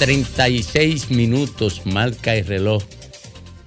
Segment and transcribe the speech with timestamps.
[0.00, 2.82] 36 minutos marca el reloj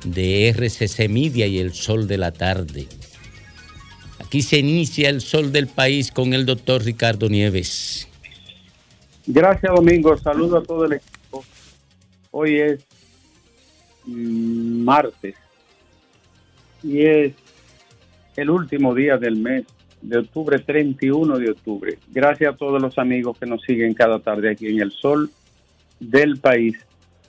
[0.03, 2.87] de RCC Media y el sol de la tarde.
[4.19, 8.07] Aquí se inicia el sol del país con el doctor Ricardo Nieves.
[9.27, 10.17] Gracias, Domingo.
[10.17, 11.45] Saludo a todo el equipo.
[12.31, 12.83] Hoy es
[14.07, 15.35] mm, martes
[16.81, 17.33] y es
[18.35, 19.65] el último día del mes
[20.01, 21.99] de octubre, 31 de octubre.
[22.11, 25.29] Gracias a todos los amigos que nos siguen cada tarde aquí en el sol
[25.99, 26.77] del país.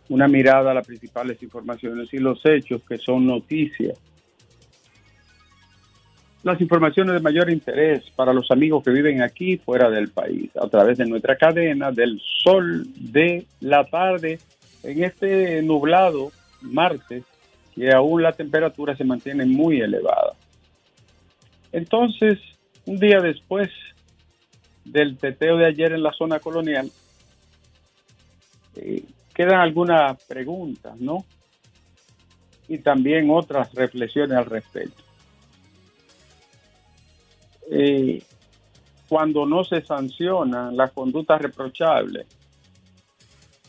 [0.09, 3.99] Una mirada a las principales informaciones y los hechos que son noticias
[6.45, 10.69] las informaciones de mayor interés para los amigos que viven aquí fuera del país a
[10.69, 14.39] través de nuestra cadena del sol de la tarde
[14.83, 17.25] en este nublado martes
[17.75, 20.35] que aún la temperatura se mantiene muy elevada.
[21.73, 22.39] Entonces,
[22.85, 23.71] un día después
[24.85, 26.91] del teteo de ayer en la zona colonial,
[28.77, 31.25] eh, quedan algunas preguntas, ¿no?
[32.69, 35.03] Y también otras reflexiones al respecto.
[37.71, 38.23] Eh,
[39.09, 42.27] cuando no se sancionan las conductas reprochables,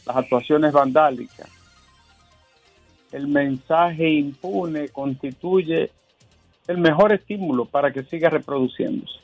[0.05, 1.49] las actuaciones vandálicas,
[3.11, 5.91] el mensaje impune constituye
[6.67, 9.19] el mejor estímulo para que siga reproduciéndose.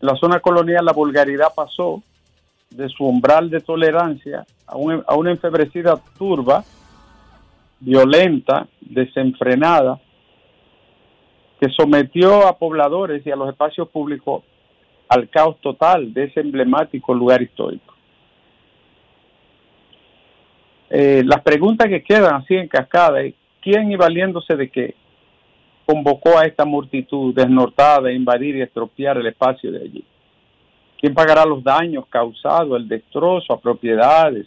[0.00, 2.02] En la zona colonial la vulgaridad pasó
[2.70, 4.74] de su umbral de tolerancia a,
[5.06, 6.64] a una enfebrecida turba,
[7.80, 10.00] violenta, desenfrenada,
[11.60, 14.42] que sometió a pobladores y a los espacios públicos
[15.08, 17.94] al caos total de ese emblemático lugar histórico.
[20.90, 24.94] Eh, las preguntas que quedan así en cascada es, ¿quién y valiéndose de qué
[25.86, 30.04] convocó a esta multitud desnortada a invadir y estropear el espacio de allí?
[31.04, 34.46] ¿Quién pagará los daños causados, el destrozo a propiedades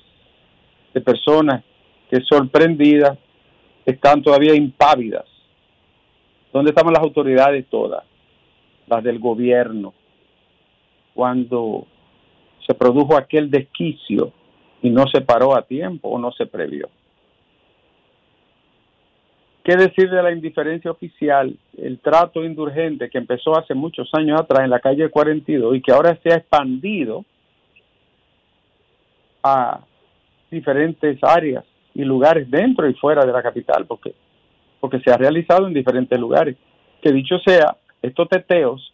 [0.91, 1.63] de personas
[2.09, 3.16] que sorprendidas
[3.85, 5.25] están todavía impávidas
[6.51, 8.03] ¿Dónde estaban las autoridades todas?
[8.88, 9.94] Las del gobierno.
[11.13, 11.85] Cuando
[12.66, 14.31] se produjo aquel desquicio
[14.81, 16.90] y no se paró a tiempo o no se previó.
[19.67, 24.63] ¿Qué decir de la indiferencia oficial, el trato indulgente que empezó hace muchos años atrás
[24.63, 27.25] en la calle 42 y que ahora se ha expandido
[29.44, 29.81] a
[30.50, 33.85] diferentes áreas y lugares dentro y fuera de la capital?
[33.85, 34.16] Porque
[34.79, 36.55] porque se ha realizado en diferentes lugares.
[37.01, 38.94] Que dicho sea, estos teteos,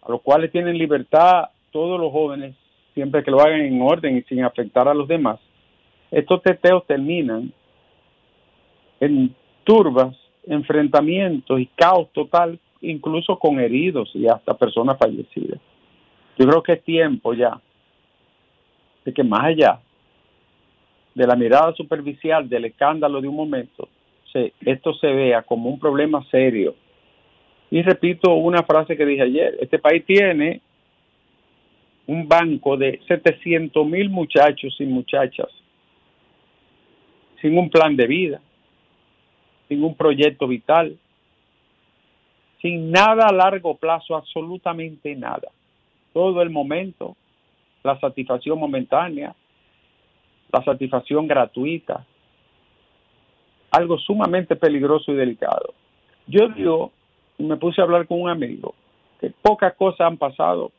[0.00, 2.56] a los cuales tienen libertad todos los jóvenes,
[2.94, 5.38] siempre que lo hagan en orden y sin afectar a los demás,
[6.10, 7.52] estos teteos terminan
[9.00, 9.34] en
[9.64, 10.16] turbas,
[10.46, 15.60] enfrentamientos y caos total, incluso con heridos y hasta personas fallecidas.
[16.38, 17.60] Yo creo que es tiempo ya
[19.04, 19.80] de que más allá
[21.14, 23.88] de la mirada superficial del escándalo de un momento,
[24.60, 26.74] esto se vea como un problema serio.
[27.70, 30.60] Y repito una frase que dije ayer, este país tiene
[32.06, 35.48] un banco de 700 mil muchachos y muchachas
[37.40, 38.40] sin un plan de vida,
[39.70, 40.98] sin un proyecto vital,
[42.60, 45.48] sin nada a largo plazo, absolutamente nada.
[46.12, 47.16] Todo el momento,
[47.84, 49.32] la satisfacción momentánea,
[50.52, 52.04] la satisfacción gratuita,
[53.70, 55.72] algo sumamente peligroso y delicado.
[56.26, 56.90] Yo digo,
[57.38, 58.74] me puse a hablar con un amigo,
[59.20, 60.72] que pocas cosas han pasado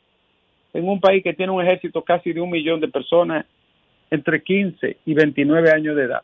[0.74, 3.46] en un país que tiene un ejército casi de un millón de personas
[4.10, 6.24] entre 15 y 29 años de edad.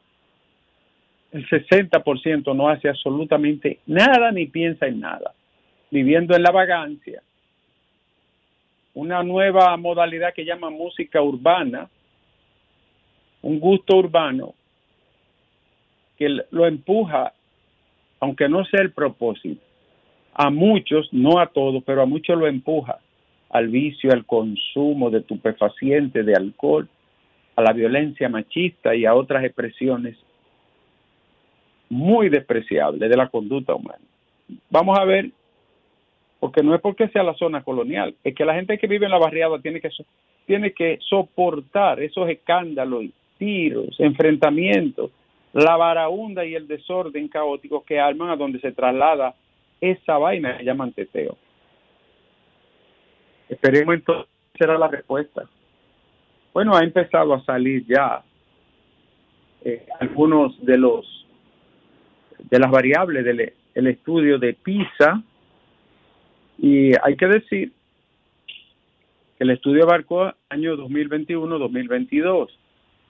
[1.31, 5.33] El 60% no hace absolutamente nada ni piensa en nada,
[5.91, 7.21] viviendo en la vagancia.
[8.93, 11.89] Una nueva modalidad que llama música urbana,
[13.41, 14.55] un gusto urbano
[16.17, 17.33] que lo empuja,
[18.19, 19.61] aunque no sea el propósito,
[20.33, 22.99] a muchos, no a todos, pero a muchos lo empuja
[23.49, 26.87] al vicio, al consumo de tupefacientes, de alcohol,
[27.55, 30.17] a la violencia machista y a otras expresiones
[31.89, 34.03] muy despreciables de la conducta humana.
[34.69, 35.29] Vamos a ver,
[36.39, 39.11] porque no es porque sea la zona colonial, es que la gente que vive en
[39.11, 39.89] la barriada tiene que,
[40.45, 43.05] tiene que soportar esos escándalos,
[43.37, 45.11] tiros, enfrentamientos
[45.53, 49.33] la varaunda y el desorden caótico que arman a donde se traslada
[49.81, 51.35] esa vaina que llaman teteo.
[53.49, 55.49] Esperemos entonces será la respuesta.
[56.53, 58.23] Bueno, ha empezado a salir ya
[59.63, 61.26] eh, algunos de los
[62.39, 65.21] de las variables del estudio de PISA
[66.57, 67.71] y hay que decir
[69.37, 72.49] que el estudio abarcó año 2021-2022.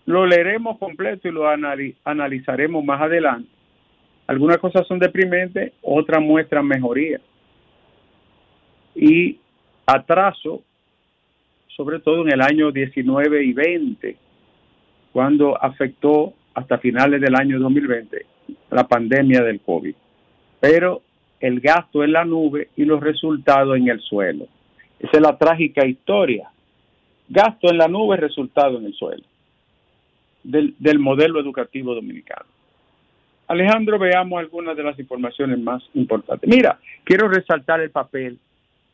[0.05, 3.49] Lo leeremos completo y lo analizaremos más adelante.
[4.27, 7.21] Algunas cosas son deprimentes, otras muestran mejoría.
[8.95, 9.39] Y
[9.85, 10.63] atraso,
[11.75, 14.17] sobre todo en el año 19 y 20,
[15.13, 18.36] cuando afectó hasta finales del año 2020
[18.71, 19.95] la pandemia del COVID.
[20.59, 21.01] Pero
[21.39, 24.47] el gasto en la nube y los resultados en el suelo.
[24.99, 26.49] Esa es la trágica historia.
[27.29, 29.23] Gasto en la nube, resultado en el suelo
[30.43, 32.45] del, del modelo educativo dominicano.
[33.47, 36.49] Alejandro, veamos algunas de las informaciones más importantes.
[36.49, 38.39] Mira, quiero resaltar el papel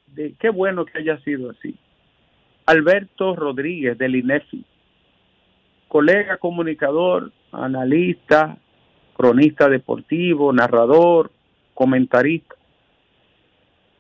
[0.08, 1.76] de qué bueno que haya sido así.
[2.66, 4.64] Alberto Rodríguez del INEFI,
[5.88, 8.58] colega comunicador, analista,
[9.14, 11.32] cronista deportivo, narrador,
[11.74, 12.56] comentarista.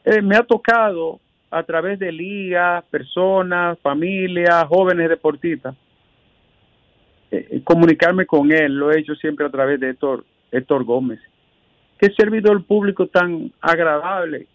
[0.05, 1.19] Eh, me ha tocado
[1.49, 5.75] a través de ligas, personas, familias, jóvenes deportistas,
[7.31, 8.75] eh, eh, comunicarme con él.
[8.75, 11.19] Lo he hecho siempre a través de Héctor, Héctor Gómez.
[11.97, 14.47] Qué servidor público tan agradable,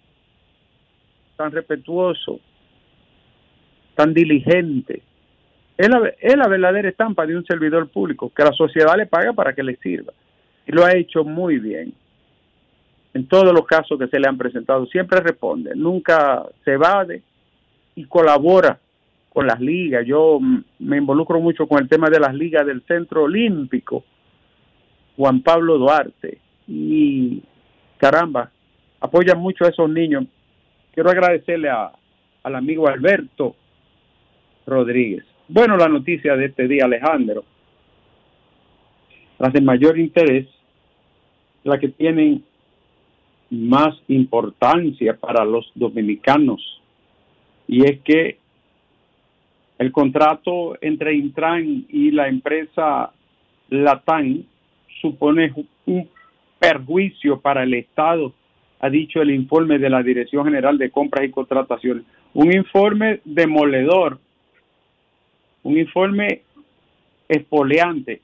[1.37, 2.41] tan respetuoso,
[3.95, 5.03] tan diligente.
[5.77, 9.33] Es la, es la verdadera estampa de un servidor público, que la sociedad le paga
[9.33, 10.13] para que le sirva.
[10.69, 11.93] Y lo ha hecho muy bien
[13.15, 17.23] en todos los casos que se le han presentado, siempre responde, nunca se evade
[17.97, 18.79] y colabora
[19.31, 20.07] con las ligas.
[20.07, 20.39] Yo
[20.79, 24.05] me involucro mucho con el tema de las ligas del Centro Olímpico,
[25.17, 26.39] Juan Pablo Duarte,
[26.69, 27.43] y
[27.97, 28.51] caramba,
[29.01, 30.25] apoya mucho a esos niños.
[30.93, 31.91] Quiero agradecerle a,
[32.43, 33.57] al amigo Alberto
[34.67, 35.25] Rodríguez.
[35.49, 37.43] Bueno, la noticia de este día, Alejandro,
[39.39, 40.47] las de mayor interés,
[41.69, 42.43] la que tienen
[43.51, 46.81] más importancia para los dominicanos
[47.69, 48.39] y es que
[49.79, 53.13] el contrato entre Intran y la empresa
[53.69, 54.43] Latam
[55.01, 55.53] supone
[55.87, 56.09] un
[56.59, 58.33] perjuicio para el Estado,
[58.81, 62.05] ha dicho el informe de la Dirección General de Compras y Contrataciones.
[62.35, 64.19] Un informe demoledor,
[65.63, 66.43] un informe
[67.29, 68.21] espoleante,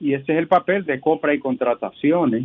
[0.00, 2.44] y ese es el papel de compra y contrataciones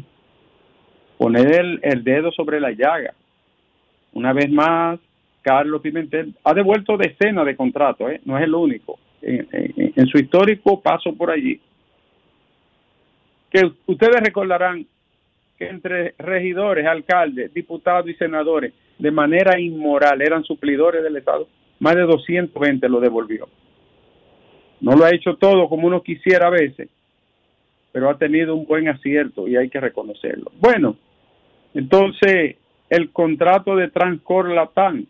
[1.21, 3.13] poner el, dedo sobre la llaga.
[4.13, 4.99] Una vez más,
[5.43, 8.21] Carlos Pimentel ha devuelto decenas de contratos, ¿eh?
[8.25, 8.97] no es el único.
[9.21, 11.61] En, su histórico paso por allí,
[13.51, 14.83] que ustedes recordarán
[15.59, 21.47] que entre regidores, alcaldes, diputados y senadores, de manera inmoral, eran suplidores del Estado,
[21.77, 23.47] más de 220 lo devolvió.
[24.79, 26.89] No lo ha hecho todo como uno quisiera a veces,
[27.91, 30.51] pero ha tenido un buen acierto y hay que reconocerlo.
[30.59, 30.97] Bueno,
[31.73, 32.57] entonces,
[32.89, 35.05] el contrato de Transcor Latam,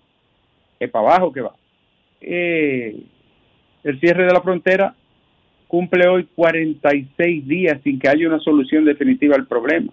[0.80, 1.56] es para abajo que va.
[2.22, 3.04] Eh,
[3.84, 4.96] el cierre de la frontera
[5.68, 9.92] cumple hoy 46 días sin que haya una solución definitiva al problema.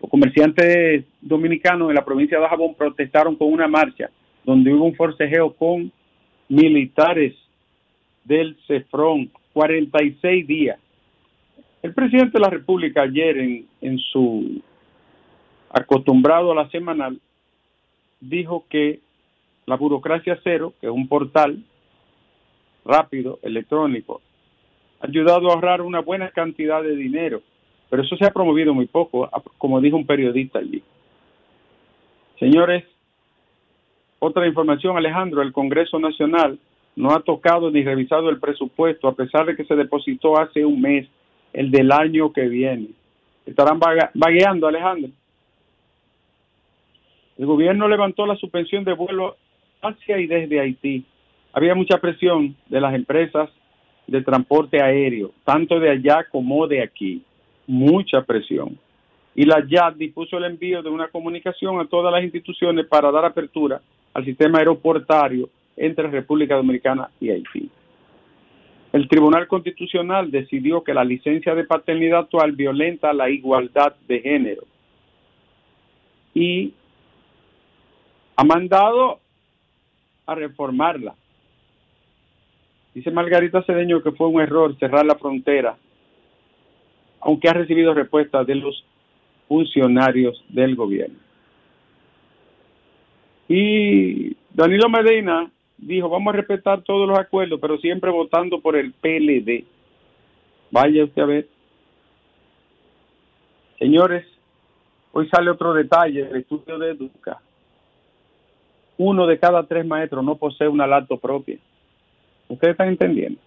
[0.00, 4.10] Los comerciantes dominicanos en la provincia de Jabón protestaron con una marcha
[4.44, 5.90] donde hubo un forcejeo con
[6.48, 7.34] militares
[8.24, 10.78] del CEFRON, 46 días.
[11.82, 14.62] El presidente de la República ayer en, en su
[15.80, 17.20] acostumbrado a la semanal,
[18.20, 19.00] dijo que
[19.66, 21.62] la burocracia cero, que es un portal
[22.84, 24.22] rápido, electrónico,
[25.00, 27.42] ha ayudado a ahorrar una buena cantidad de dinero,
[27.90, 29.28] pero eso se ha promovido muy poco,
[29.58, 30.82] como dijo un periodista allí.
[32.38, 32.84] Señores,
[34.18, 36.58] otra información, Alejandro, el Congreso Nacional
[36.94, 40.80] no ha tocado ni revisado el presupuesto, a pesar de que se depositó hace un
[40.80, 41.06] mes
[41.52, 42.88] el del año que viene.
[43.44, 43.78] Estarán
[44.14, 45.10] vagueando, Alejandro.
[47.38, 49.36] El gobierno levantó la suspensión de vuelo
[49.82, 51.04] hacia y desde Haití.
[51.52, 53.50] Había mucha presión de las empresas
[54.06, 57.22] de transporte aéreo, tanto de allá como de aquí.
[57.66, 58.78] Mucha presión.
[59.34, 63.24] Y la YAT dispuso el envío de una comunicación a todas las instituciones para dar
[63.24, 63.80] apertura
[64.14, 67.68] al sistema aeroportario entre República Dominicana y Haití.
[68.92, 74.62] El Tribunal Constitucional decidió que la licencia de paternidad actual violenta la igualdad de género
[76.32, 76.72] y
[78.36, 79.18] ha mandado
[80.26, 81.14] a reformarla.
[82.94, 85.76] Dice Margarita Cedeño que fue un error cerrar la frontera,
[87.20, 88.84] aunque ha recibido respuestas de los
[89.48, 91.18] funcionarios del gobierno.
[93.48, 98.92] Y Danilo Medina dijo, vamos a respetar todos los acuerdos, pero siempre votando por el
[98.92, 99.64] PLD.
[100.70, 101.48] Vaya usted a ver.
[103.78, 104.26] Señores,
[105.12, 107.40] hoy sale otro detalle del estudio de Educa.
[108.98, 111.58] Uno de cada tres maestros no posee una laptop propia.
[112.48, 113.38] ¿Ustedes están entendiendo?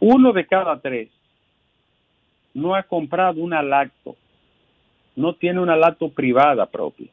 [0.00, 1.08] Uno de cada tres
[2.54, 4.16] no ha comprado una laptop,
[5.16, 7.08] no tiene una laptop privada propia.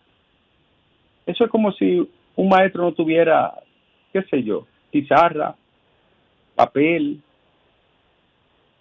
[1.26, 3.54] Eso es como si un maestro no tuviera,
[4.12, 5.56] qué sé yo, pizarra,
[6.56, 7.22] papel,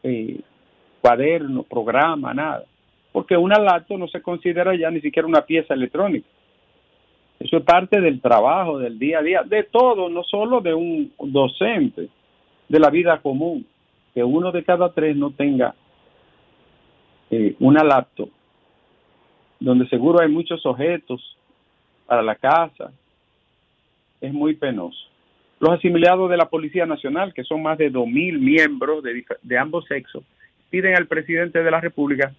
[0.02, 0.40] eh,
[1.00, 2.64] cuaderno, programa, nada.
[3.12, 6.26] Porque una laptop no se considera ya ni siquiera una pieza electrónica.
[7.40, 11.12] Eso es parte del trabajo, del día a día, de todo, no solo de un
[11.18, 12.08] docente,
[12.68, 13.66] de la vida común.
[14.14, 15.74] Que uno de cada tres no tenga
[17.30, 18.30] eh, una laptop,
[19.60, 21.36] donde seguro hay muchos objetos
[22.06, 22.90] para la casa,
[24.20, 24.98] es muy penoso.
[25.60, 29.84] Los asimilados de la Policía Nacional, que son más de 2.000 miembros de, de ambos
[29.86, 30.24] sexos,
[30.70, 32.32] piden al presidente de la República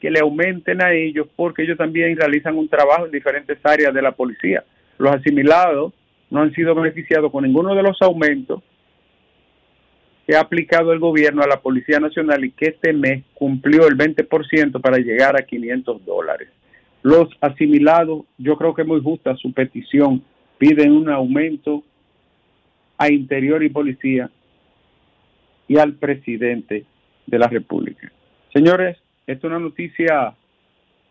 [0.00, 4.02] que le aumenten a ellos porque ellos también realizan un trabajo en diferentes áreas de
[4.02, 4.64] la policía.
[4.98, 5.92] Los asimilados
[6.30, 8.62] no han sido beneficiados con ninguno de los aumentos
[10.26, 13.96] que ha aplicado el gobierno a la Policía Nacional y que este mes cumplió el
[13.96, 16.48] 20% para llegar a 500 dólares.
[17.02, 20.24] Los asimilados, yo creo que es muy justa su petición,
[20.58, 21.84] piden un aumento
[22.98, 24.28] a Interior y Policía
[25.68, 26.84] y al presidente
[27.26, 28.10] de la República.
[28.52, 28.96] Señores,
[29.26, 30.34] es una noticia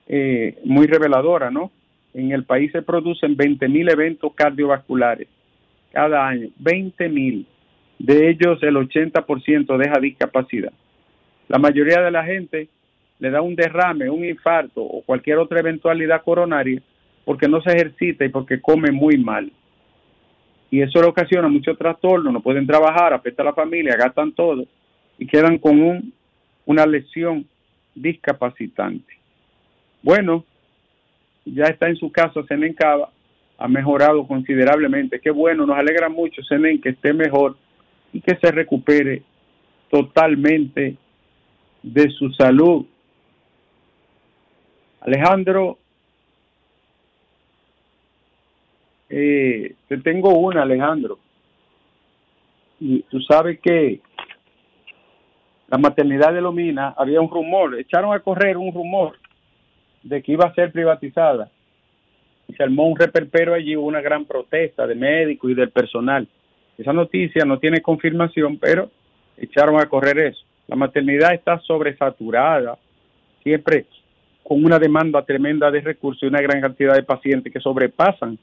[0.08, 1.72] eh, muy reveladora, ¿no?
[2.14, 5.28] En el país se producen 20 mil eventos cardiovasculares
[5.92, 7.48] cada año, 20 mil.
[8.00, 10.74] De ellos el 80% deja discapacidad.
[11.48, 12.68] La mayoría de la gente
[13.20, 16.82] le da un derrame, un infarto o cualquier otra eventualidad coronaria
[17.24, 19.52] porque no se ejercita y porque come muy mal.
[20.70, 24.66] Y eso le ocasiona mucho trastorno, no pueden trabajar, afecta a la familia, gastan todo
[25.18, 26.14] y quedan con un,
[26.66, 27.48] una lesión
[27.96, 29.14] discapacitante.
[30.04, 30.44] Bueno,
[31.46, 33.10] ya está en su casa Senen Cava,
[33.58, 35.20] ha mejorado considerablemente.
[35.20, 37.58] Qué bueno, nos alegra mucho Senen que esté mejor
[38.14, 39.24] y que se recupere
[39.90, 40.98] totalmente
[41.82, 42.86] de su salud.
[45.02, 45.78] Alejandro,
[49.10, 51.20] eh, te tengo una, Alejandro.
[52.80, 54.02] Y tú sabes que
[55.68, 59.18] la maternidad de Lomina, había un rumor, echaron a correr un rumor
[60.04, 61.50] de que iba a ser privatizada.
[62.48, 66.28] Y se armó un reperpero allí, hubo una gran protesta de médicos y del personal.
[66.78, 68.92] Esa noticia no tiene confirmación, pero
[69.38, 70.44] echaron a correr eso.
[70.68, 72.78] La maternidad está sobresaturada,
[73.42, 73.86] siempre
[74.44, 78.38] con una demanda tremenda de recursos y una gran cantidad de pacientes que sobrepasan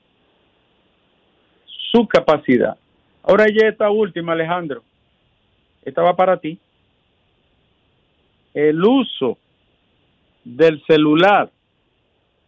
[1.92, 2.76] su capacidad.
[3.22, 4.82] Ahora ya esta última, Alejandro,
[5.84, 6.58] esta va para ti
[8.54, 9.38] el uso
[10.44, 11.50] del celular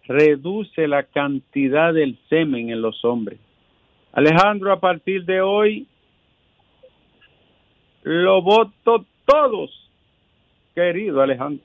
[0.07, 3.39] reduce la cantidad del semen en los hombres.
[4.13, 5.87] Alejandro, a partir de hoy,
[8.03, 9.91] lo voto todos,
[10.75, 11.65] querido Alejandro.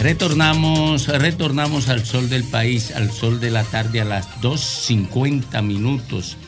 [0.00, 6.38] Retornamos, retornamos al sol del país, al sol de la tarde a las 2.50 minutos.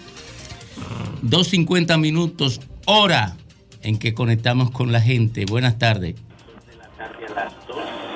[1.22, 3.36] 2.50 minutos, hora
[3.82, 5.44] en que conectamos con la gente.
[5.44, 6.14] Buenas tardes.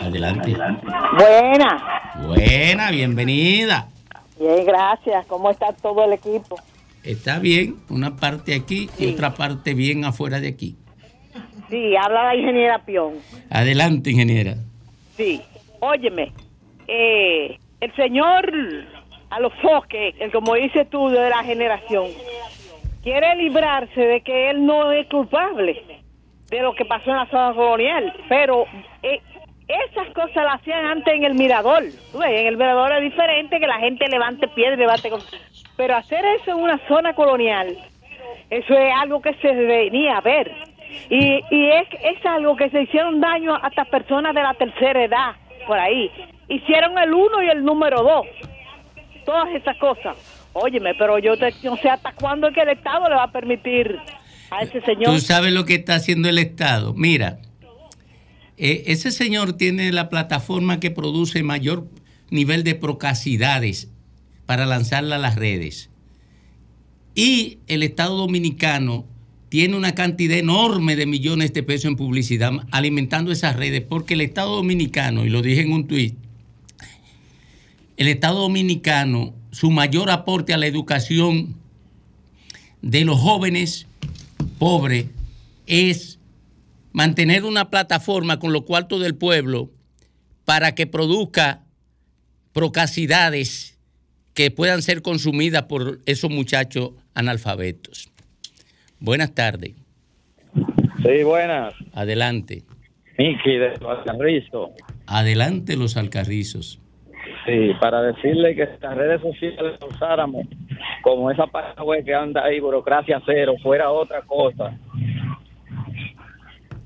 [0.03, 0.57] Adelante.
[1.19, 2.03] Buena.
[2.27, 3.89] Buena, bienvenida.
[4.41, 5.27] Bien, gracias.
[5.27, 6.57] ¿Cómo está todo el equipo?
[7.03, 10.77] Está bien, una parte aquí y otra parte bien afuera de aquí.
[11.69, 13.15] Sí, habla la ingeniera Pion.
[13.51, 14.57] Adelante, ingeniera.
[15.17, 15.41] Sí,
[15.81, 16.33] óyeme,
[16.87, 18.53] eh, el señor
[19.31, 22.07] a los foques, el como dices tú, de la generación,
[23.03, 25.83] quiere librarse de que él no es culpable
[26.51, 28.67] de lo que pasó en la zona colonial, pero
[29.03, 29.21] eh,
[29.69, 31.83] esas cosas las hacían antes en el mirador.
[32.13, 32.31] ¿Tú ves?
[32.31, 35.41] En el mirador es diferente que la gente levante piedra levante cosas.
[35.77, 37.77] Pero hacer eso en una zona colonial,
[38.51, 40.53] eso es algo que se venía a ver.
[41.11, 45.33] Y, y es, es algo que se hicieron daño hasta personas de la tercera edad,
[45.67, 46.11] por ahí.
[46.49, 48.27] Hicieron el uno y el número dos.
[49.25, 50.17] Todas esas cosas.
[50.53, 53.33] Óyeme, pero yo te- no sé hasta cuándo es que el Estado le va a
[53.33, 53.97] permitir
[54.51, 55.05] a ese señor.
[55.13, 56.95] Tú sabes lo que está haciendo el Estado.
[56.95, 57.39] Mira,
[58.57, 61.85] eh, ese señor tiene la plataforma que produce mayor
[62.31, 63.91] nivel de procacidades
[64.47, 65.91] para lanzarla a las redes.
[67.15, 69.05] Y el Estado Dominicano
[69.49, 74.21] tiene una cantidad enorme de millones de pesos en publicidad alimentando esas redes, porque el
[74.21, 76.15] Estado Dominicano, y lo dije en un tuit,
[77.97, 81.55] el Estado Dominicano, su mayor aporte a la educación
[82.83, 83.87] de los jóvenes
[84.59, 85.07] pobres
[85.67, 86.19] es
[86.93, 89.71] mantener una plataforma con los cuartos del pueblo
[90.45, 91.65] para que produzca
[92.53, 93.79] procacidades
[94.35, 98.11] que puedan ser consumidas por esos muchachos analfabetos.
[99.01, 99.73] Buenas tardes.
[101.05, 101.75] Sí, buenas.
[101.93, 102.63] Adelante.
[103.19, 104.73] Miki de Alcarrizo.
[105.07, 106.81] Adelante los alcarrizos.
[107.47, 110.47] Sí, para decirle que las redes sociales las usáramos
[111.03, 114.77] como esa página web que anda ahí, burocracia cero, fuera otra cosa.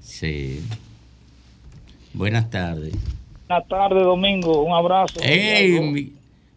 [0.01, 0.61] Sí.
[2.13, 2.95] Buenas tardes.
[3.49, 4.63] Buenas tardes, Domingo.
[4.63, 5.21] Un abrazo.
[5.23, 6.13] ¡Ey, mi,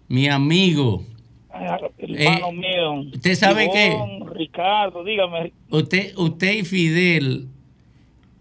[0.10, 1.04] mi amigo!
[1.54, 2.94] Hermano Eh, mío.
[3.14, 3.70] ¿usted sabe
[4.34, 5.52] Ricardo, dígame.
[5.70, 7.48] Usted, usted y Fidel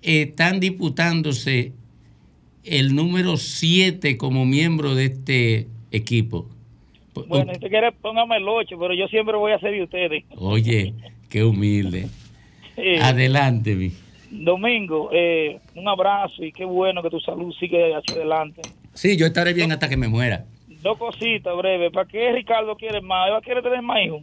[0.01, 1.73] están disputándose
[2.65, 6.49] el número 7 como miembro de este equipo.
[7.29, 10.25] Bueno, si usted quiere, póngame el 8, pero yo siempre voy a ser de ustedes.
[10.37, 10.95] Oye,
[11.29, 12.09] qué humilde.
[12.75, 13.93] Eh, Adelante, mi.
[14.31, 18.63] Domingo, eh, un abrazo y qué bueno que tu salud sigue hacia adelante.
[18.95, 20.47] Sí, yo estaré bien hasta que me muera.
[20.83, 21.93] Dos cositas breves.
[21.93, 23.29] ¿Para qué Ricardo quiere más?
[23.29, 24.23] ¿Eva quiere tener más hijos?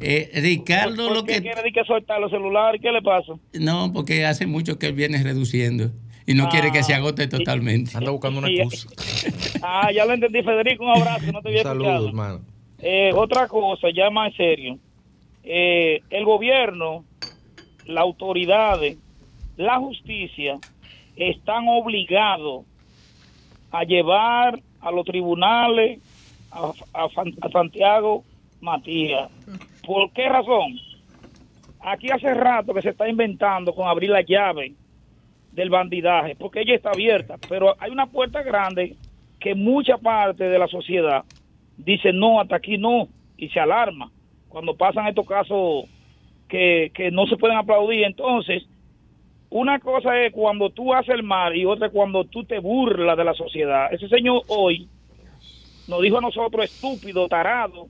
[0.00, 1.40] Eh, Ricardo, ¿Por lo qué que...
[1.42, 2.80] quiere decir que soltar los celulares?
[2.80, 3.34] ¿Qué le pasa?
[3.52, 5.90] No, porque hace mucho que él viene reduciendo
[6.26, 7.90] y no quiere que se agote totalmente.
[7.96, 8.88] Anda buscando una Y- excusa.
[9.62, 10.84] Ah, ya lo entendí, Federico.
[10.84, 12.08] Un abrazo, no te había Saludos, escuchado.
[12.08, 12.40] hermano.
[12.78, 14.78] Eh, otra cosa, ya más en serio.
[15.42, 17.04] Eh, el gobierno,
[17.84, 18.96] las autoridades,
[19.58, 20.58] la justicia
[21.14, 22.64] están obligados
[23.70, 26.00] a llevar a los tribunales
[26.50, 28.24] a, a Santiago
[28.60, 29.30] Matías.
[29.86, 30.78] ¿Por qué razón?
[31.80, 34.74] Aquí hace rato que se está inventando con abrir la llave
[35.52, 38.96] del bandidaje, porque ella está abierta, pero hay una puerta grande
[39.38, 41.24] que mucha parte de la sociedad
[41.78, 44.10] dice no, hasta aquí no, y se alarma
[44.48, 45.86] cuando pasan estos casos
[46.48, 48.04] que, que no se pueden aplaudir.
[48.04, 48.64] Entonces,
[49.50, 53.24] una cosa es cuando tú haces el mal y otra cuando tú te burlas de
[53.24, 53.92] la sociedad.
[53.92, 54.88] Ese señor hoy
[55.88, 57.88] nos dijo a nosotros estúpido, tarado,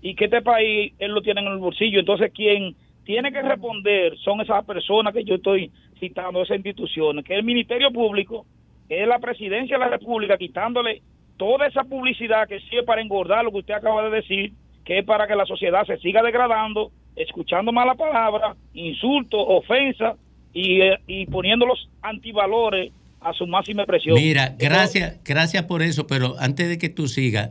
[0.00, 1.98] y que este país él lo tiene en el bolsillo.
[1.98, 7.32] Entonces, quien tiene que responder son esas personas que yo estoy citando, esas instituciones, que
[7.32, 8.46] es el Ministerio Público,
[8.88, 11.02] es la Presidencia de la República, quitándole
[11.36, 14.52] toda esa publicidad que sirve para engordar lo que usted acaba de decir,
[14.84, 20.16] que es para que la sociedad se siga degradando, escuchando malas palabras, insultos, ofensas
[20.52, 24.16] y, eh, y poniendo los antivalores a su máxima expresión.
[24.16, 27.50] Mira, gracias, gracias por eso, pero antes de que tú sigas,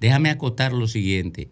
[0.00, 1.48] déjame acotar lo siguiente.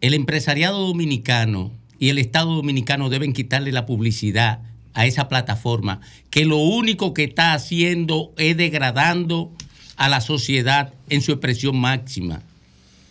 [0.00, 4.58] El empresariado dominicano y el Estado dominicano deben quitarle la publicidad
[4.92, 9.50] a esa plataforma, que lo único que está haciendo es degradando
[9.96, 12.42] a la sociedad en su expresión máxima.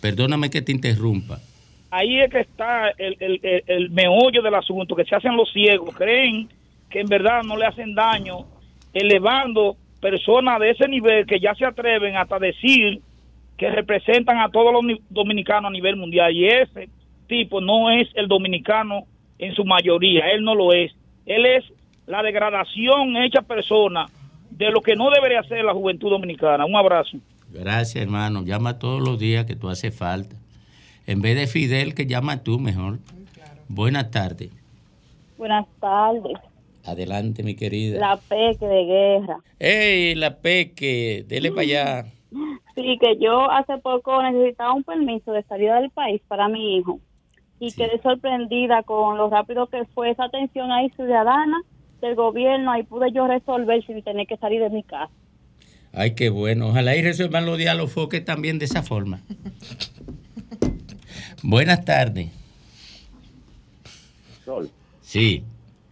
[0.01, 1.39] Perdóname que te interrumpa.
[1.91, 5.51] ahí es que está el, el, el- el meollo del asunto, que se hacen los
[5.53, 6.49] ciegos, creen
[6.93, 8.45] que en verdad no le hacen daño,
[8.93, 13.01] elevando personas de ese nivel que ya se atreven hasta decir
[13.57, 16.31] que representan a todos los ni- dominicanos a nivel mundial.
[16.35, 16.89] Y ese
[17.27, 19.05] tipo no es el dominicano
[19.39, 20.91] en su mayoría, él no lo es.
[21.25, 21.63] Él es
[22.05, 24.05] la degradación hecha persona
[24.51, 26.63] de lo que no debería ser la juventud dominicana.
[26.65, 27.17] Un abrazo.
[27.51, 28.43] Gracias, hermano.
[28.45, 30.35] Llama todos los días que tú haces falta.
[31.07, 32.99] En vez de Fidel, que llama tú mejor.
[33.67, 34.51] Buenas tardes.
[35.37, 36.37] Buenas tardes.
[36.85, 37.99] Adelante, mi querida.
[37.99, 39.37] La peque de guerra.
[39.59, 41.23] ¡Ey, la peque!
[41.27, 42.05] Dele para allá.
[42.75, 46.99] Sí, que yo hace poco necesitaba un permiso de salida del país para mi hijo
[47.59, 51.61] y quedé sorprendida con lo rápido que fue esa atención ahí ciudadana
[52.01, 52.71] del gobierno.
[52.71, 55.13] Ahí pude yo resolver sin tener que salir de mi casa.
[55.93, 56.69] Ay, qué bueno.
[56.69, 59.21] Ojalá y resuelvan los dialofoques también de esa forma.
[61.43, 62.31] Buenas tardes.
[64.43, 64.71] Sol.
[65.01, 65.43] Sí,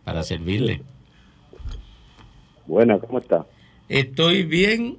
[0.03, 0.81] para servirle.
[2.65, 3.45] Buena, ¿cómo está?
[3.89, 4.97] Estoy bien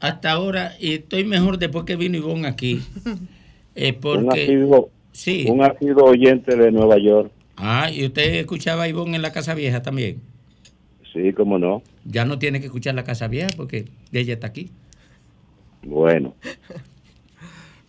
[0.00, 2.82] hasta ahora y estoy mejor después que vino Ivonne aquí.
[3.76, 5.46] Eh, Un porque, asiduo, sí.
[5.48, 7.30] un asiduo oyente de Nueva York.
[7.56, 10.20] Ah, y usted escuchaba a Ivonne en la Casa Vieja también.
[11.12, 11.80] Sí, cómo no.
[12.04, 14.70] Ya no tiene que escuchar la Casa Vieja porque ella está aquí.
[15.84, 16.34] Bueno.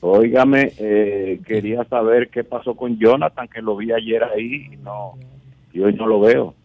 [0.01, 5.13] Óigame, eh, quería saber qué pasó con Jonathan, que lo vi ayer ahí y, no,
[5.73, 6.55] y hoy no lo veo.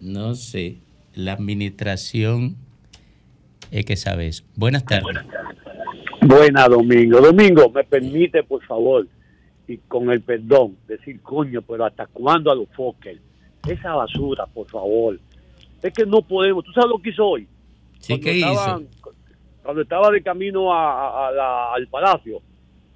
[0.00, 0.78] No sé.
[1.14, 2.56] La administración
[3.70, 4.44] es que sabe eso.
[4.56, 5.16] Buenas tardes.
[6.22, 7.20] Buena, Domingo.
[7.20, 9.06] Domingo, me permite, por favor,
[9.66, 13.18] y con el perdón, decir, coño, pero ¿hasta cuándo a los Fokker?
[13.68, 15.18] Esa basura, por favor.
[15.82, 16.64] Es que no podemos.
[16.64, 17.46] ¿Tú sabes lo que hizo hoy?
[17.98, 18.82] Sí, Cuando ¿qué hizo?
[19.62, 22.40] Cuando estaba de camino a- a- a la- al palacio,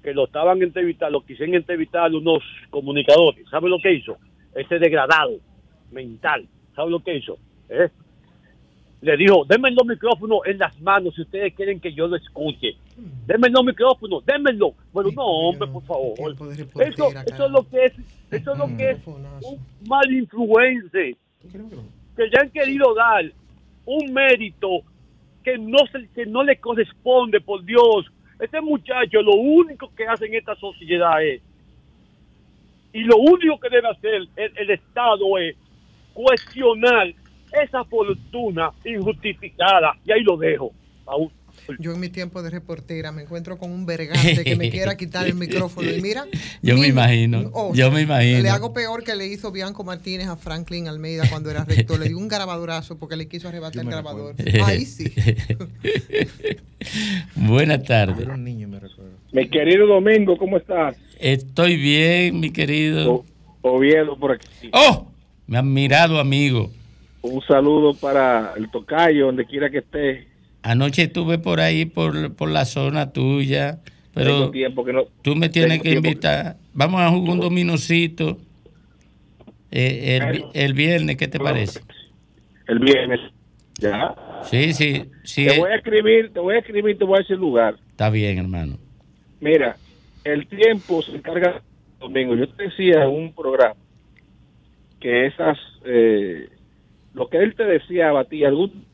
[0.01, 3.47] que lo estaban entrevistando, lo quisieron entrevistar unos comunicadores.
[3.49, 4.17] ¿Sabe lo que hizo?
[4.55, 5.39] Ese degradado
[5.91, 6.47] mental.
[6.75, 7.37] ¿Sabe lo que hizo?
[7.69, 7.89] ¿Eh?
[9.01, 12.77] Le dijo, denme los micrófonos en las manos si ustedes quieren que yo lo escuche.
[13.25, 14.75] Denme los micrófonos, démenlo.
[14.93, 16.13] Bueno, no, hombre, por favor.
[16.17, 17.93] Eso, eso es lo que es,
[18.31, 21.17] eso es lo que es un mal influencer.
[22.15, 23.25] Que le han querido dar
[23.85, 24.83] un mérito
[25.43, 28.05] que no se, que no le corresponde, por Dios.
[28.39, 31.41] Este muchacho lo único que hace en esta sociedad es,
[32.93, 35.55] y lo único que debe hacer el, el Estado es
[36.13, 37.11] cuestionar
[37.51, 39.97] esa fortuna injustificada.
[40.05, 40.71] Y ahí lo dejo.
[41.05, 41.31] Aún.
[41.79, 45.27] Yo en mi tiempo de reportera me encuentro con un vergante que me quiera quitar
[45.27, 46.25] el micrófono y mira,
[46.61, 47.49] Yo me imagino.
[47.53, 48.41] oh, Yo me imagino.
[48.41, 51.99] le hago peor que le hizo Bianco Martínez a Franklin Almeida cuando era rector.
[51.99, 54.35] Le dio un grabadorazo porque le quiso arrebatar el grabador.
[54.63, 55.11] Ahí sí.
[57.35, 58.27] Buenas tardes.
[59.31, 60.95] Mi querido Domingo, ¿cómo estás?
[61.19, 63.23] Estoy bien, mi querido.
[63.61, 64.47] Oviedo por aquí.
[64.73, 65.07] ¡Oh!
[65.47, 66.69] Mi admirado amigo.
[67.21, 70.27] Un saludo para el tocayo, donde quiera que esté.
[70.63, 73.79] Anoche estuve por ahí, por, por la zona tuya,
[74.13, 75.03] pero Tengo tiempo que no.
[75.21, 76.57] tú me tienes que invitar.
[76.73, 78.37] Vamos a jugar un dominocito
[79.71, 81.81] eh, el, el viernes, ¿qué te parece?
[82.67, 83.19] El viernes.
[83.79, 84.15] Ya.
[84.43, 85.47] Sí, sí, sí.
[85.47, 87.75] te voy a escribir, te voy a escribir, te voy a decir lugar.
[87.89, 88.77] Está bien, hermano.
[89.41, 89.75] Mira,
[90.23, 91.61] el tiempo se encarga
[91.99, 92.35] Domingo.
[92.35, 93.75] Yo te decía en un programa
[94.99, 96.49] que esas, eh,
[97.13, 98.85] lo que él te decía a ti, algún,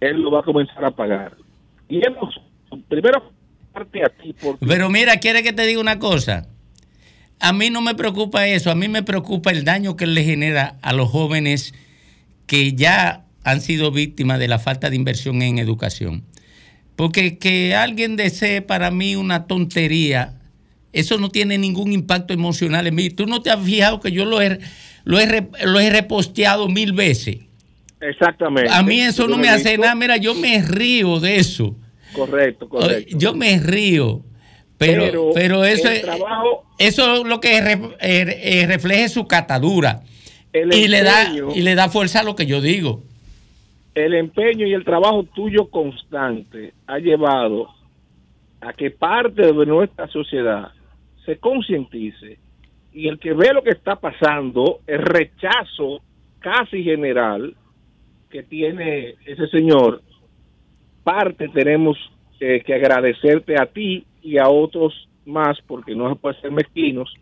[0.00, 1.36] él lo va a comenzar a pagar.
[1.88, 2.40] Y hemos,
[2.88, 3.32] primero,
[3.72, 6.48] parte a ti, porque Pero mira, quiere que te diga una cosa.
[7.38, 10.76] A mí no me preocupa eso, a mí me preocupa el daño que le genera
[10.82, 11.74] a los jóvenes
[12.46, 16.24] que ya han sido víctimas de la falta de inversión en educación.
[16.96, 20.40] Porque que alguien desee para mí una tontería,
[20.92, 23.10] eso no tiene ningún impacto emocional en mí.
[23.10, 24.58] Tú no te has fijado que yo lo he,
[25.04, 27.45] lo he, lo he reposteado mil veces.
[28.00, 28.70] Exactamente.
[28.72, 29.82] A mí eso no me hace visto.
[29.82, 29.94] nada.
[29.94, 31.76] Mira, yo me río de eso.
[32.14, 33.16] Correcto, correcto.
[33.18, 34.22] Yo me río,
[34.78, 39.08] pero, Pero pero, eso, el es, trabajo- eso es lo que re- eh, eh, refleja
[39.08, 40.02] su catadura
[40.52, 43.02] El y le, da, y le da fuerza a lo que yo digo.
[43.94, 47.68] el empeño y el trabajo tuyo constante ha llevado
[48.60, 50.68] a que parte de nuestra sociedad
[51.24, 52.38] se concientice
[52.92, 56.00] y el que ve lo que está pasando, el rechazo
[56.40, 57.54] casi general
[58.36, 60.02] que tiene ese señor,
[61.02, 61.96] parte tenemos
[62.38, 67.14] eh, que agradecerte a ti y a otros más, porque no se puede ser mezquinos,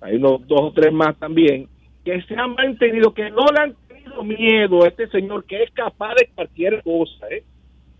[0.00, 1.68] hay unos dos o tres más también,
[2.02, 5.70] que se han mantenido, que no le han tenido miedo a este señor que es
[5.72, 7.44] capaz de cualquier cosa, ¿eh?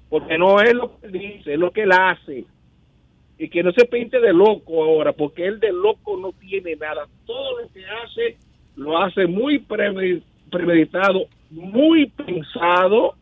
[0.08, 2.46] porque no es lo que dice, es lo que él hace.
[3.38, 7.06] Y que no se pinte de loco ahora, porque él de loco no tiene nada.
[7.26, 8.36] Todo lo que hace
[8.76, 13.14] lo hace muy premedi- premeditado, muy pensado.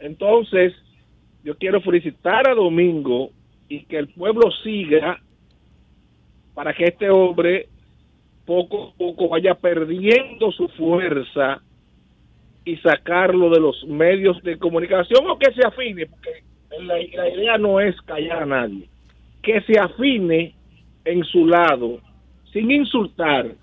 [0.00, 0.74] Entonces,
[1.42, 3.30] yo quiero felicitar a Domingo
[3.68, 5.20] y que el pueblo siga
[6.54, 7.68] para que este hombre
[8.44, 11.62] poco a poco vaya perdiendo su fuerza
[12.64, 16.42] y sacarlo de los medios de comunicación o que se afine, porque
[16.80, 18.88] la, la idea no es callar a nadie,
[19.42, 20.54] que se afine
[21.04, 22.00] en su lado,
[22.52, 23.54] sin insultar,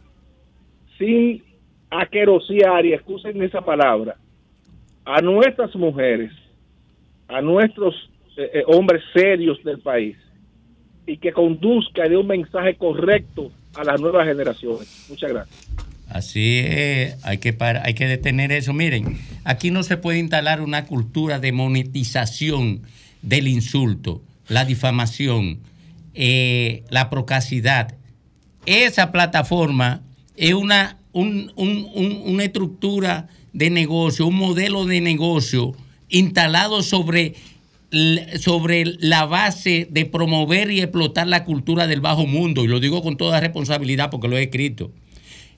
[0.98, 1.44] sin
[1.92, 4.16] aquerosear, y excusen esa palabra,
[5.06, 6.32] a nuestras mujeres,
[7.28, 7.94] a nuestros
[8.38, 10.16] eh, eh, hombres serios del país,
[11.06, 15.08] y que conduzca de un mensaje correcto a las nuevas generaciones.
[15.10, 15.70] Muchas gracias.
[16.08, 18.74] Así es, hay que, hay que detener eso.
[18.74, 22.82] Miren, aquí no se puede instalar una cultura de monetización
[23.22, 25.60] del insulto, la difamación,
[26.14, 27.96] eh, la procacidad.
[28.66, 30.02] Esa plataforma
[30.36, 35.74] es una, un- un- un- una estructura de negocio, un modelo de negocio
[36.10, 37.36] instalado sobre,
[38.40, 42.64] sobre la base de promover y explotar la cultura del bajo mundo.
[42.64, 44.92] Y lo digo con toda responsabilidad porque lo he escrito.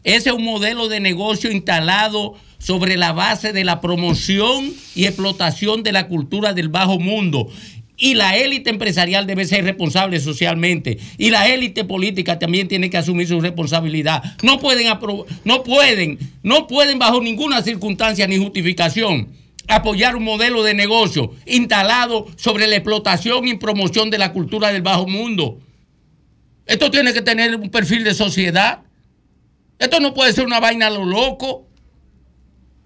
[0.04, 5.84] Ese es un modelo de negocio instalado sobre la base de la promoción y explotación
[5.84, 7.50] de la cultura del bajo mundo.
[7.96, 10.98] Y la élite empresarial debe ser responsable socialmente.
[11.18, 14.24] Y la élite política también tiene que asumir su responsabilidad.
[14.42, 14.88] No pueden,
[15.46, 19.30] no pueden, no pueden bajo ninguna circunstancia ni justificación
[19.68, 24.82] apoyar un modelo de negocio instalado sobre la explotación y promoción de la cultura del
[24.82, 25.60] bajo mundo.
[26.66, 28.82] Esto tiene que tener un perfil de sociedad.
[29.80, 31.68] Esto no puede ser una vaina a lo loco.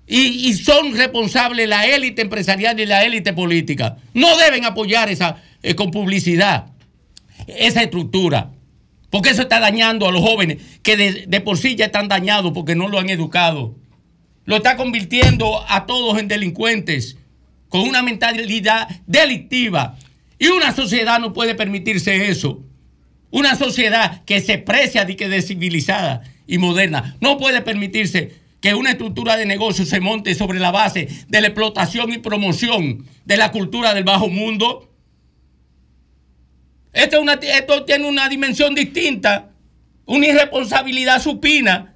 [0.10, 3.98] Y, son responsables la élite empresarial y la élite política.
[4.14, 6.68] No deben apoyar esa eh, con publicidad,
[7.48, 8.52] esa estructura.
[9.10, 12.76] Porque eso está dañando a los jóvenes que de, por sí ya están dañados porque
[12.76, 13.76] no lo han educado.
[14.46, 17.18] Lo está convirtiendo a todos en delincuentes
[17.68, 19.98] con una mentalidad delictiva.
[20.40, 22.64] Y una sociedad no puede permitirse eso.
[23.30, 28.74] Una sociedad que se precia de que de civilizada y moderna no puede permitirse que
[28.74, 33.38] una estructura de negocio se monte sobre la base de la explotación y promoción de
[33.38, 34.92] la cultura del bajo mundo.
[36.94, 39.52] Esto, esto tiene una dimensión distinta,
[40.06, 41.96] una irresponsabilidad supina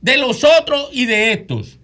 [0.00, 1.78] de los otros y de estos.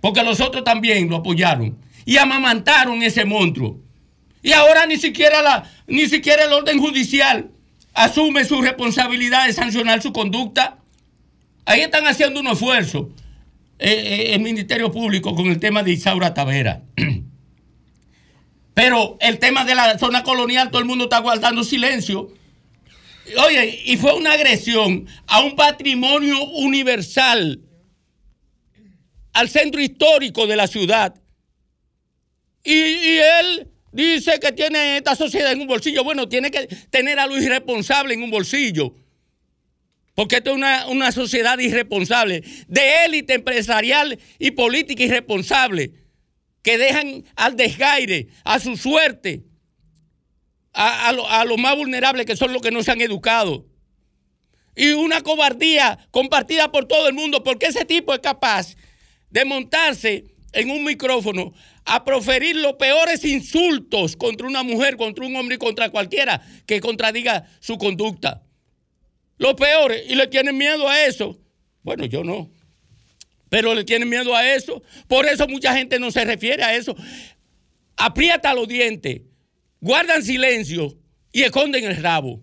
[0.00, 3.80] Porque los otros también lo apoyaron y amamantaron ese monstruo.
[4.42, 7.50] Y ahora ni siquiera, la, ni siquiera el orden judicial
[7.94, 10.78] asume su responsabilidad de sancionar su conducta.
[11.66, 13.10] Ahí están haciendo un esfuerzo
[13.78, 16.82] eh, eh, el Ministerio Público con el tema de Isaura Tavera.
[18.74, 22.32] Pero el tema de la zona colonial, todo el mundo está guardando silencio.
[23.46, 27.60] Oye, y fue una agresión a un patrimonio universal,
[29.32, 31.14] al centro histórico de la ciudad.
[32.64, 36.02] Y, él dice que tiene esta sociedad en un bolsillo.
[36.02, 38.94] Bueno, tiene que tener a lo irresponsable en un bolsillo.
[40.14, 45.92] Porque esto es una, una sociedad irresponsable, de élite empresarial y política irresponsable,
[46.62, 49.42] que dejan al desgaire, a su suerte,
[50.72, 53.66] a, a lo- a los más vulnerables que son los que no se han educado.
[54.76, 58.76] Y una cobardía compartida por todo el mundo, porque ese tipo es capaz
[59.30, 61.52] de montarse en un micrófono
[61.84, 66.80] a proferir los peores insultos contra una mujer, contra un hombre y contra cualquiera que
[66.80, 68.43] contradiga su conducta.
[69.38, 71.38] Los peores, y le tienen miedo a eso.
[71.82, 72.50] Bueno, yo no.
[73.48, 74.82] Pero le tienen miedo a eso.
[75.06, 76.96] Por eso mucha gente no se refiere a eso.
[77.96, 79.22] Aprieta los dientes,
[79.80, 80.96] guardan silencio
[81.30, 82.42] y esconden el rabo.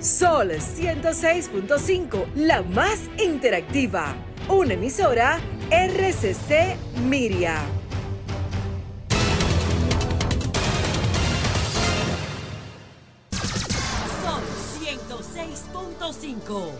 [0.00, 4.14] Sol 106.5, la más interactiva.
[4.48, 6.76] Una emisora RCC
[7.08, 7.85] Miria.
[16.12, 16.72] 106.5.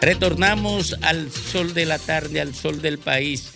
[0.00, 3.52] Retornamos al sol de la tarde, al sol del país,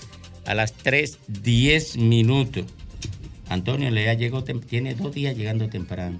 [0.47, 2.65] a las 3.10 minutos.
[3.49, 6.19] Antonio Lea llegó, tiene dos días llegando temprano.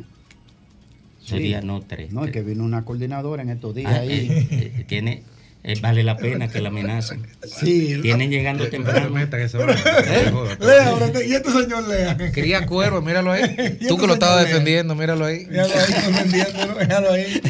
[1.21, 1.39] Dos Sí.
[1.39, 2.13] días, no tres.
[2.13, 4.29] No, es que vino una coordinadora en estos días Ah, ahí.
[4.31, 5.23] eh, eh, tiene,
[5.63, 7.27] eh, vale la pena que la amenacen.
[7.45, 7.99] Sí.
[8.03, 9.11] Tienen llegando temprano.
[10.61, 12.17] Lea, ahora te- y este señor Lea.
[12.33, 13.43] Cría cuervo, míralo ahí.
[13.81, 14.49] Y Tú este que lo estabas Lea.
[14.49, 15.47] defendiendo, míralo ahí.
[15.47, 17.41] Míralo ahí, defendiéndolo, déjalo ahí.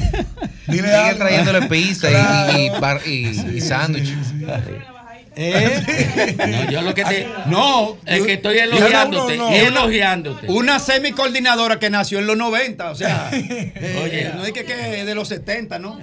[0.66, 1.18] Dile Sigue algo.
[1.18, 2.59] trayéndole pizza y- Claro.
[2.59, 4.12] y, bar- y, y sándwich.
[5.37, 6.37] ¿Eh?
[6.49, 7.27] No, yo lo que te.
[7.46, 9.57] No, es que estoy elogiándote, no, no, no.
[9.57, 10.46] elogiándote.
[10.49, 13.73] Una semicoordinadora que nació en los 90, o sea, Oye.
[13.77, 15.99] eh, no es que, que de los 70, ¿no?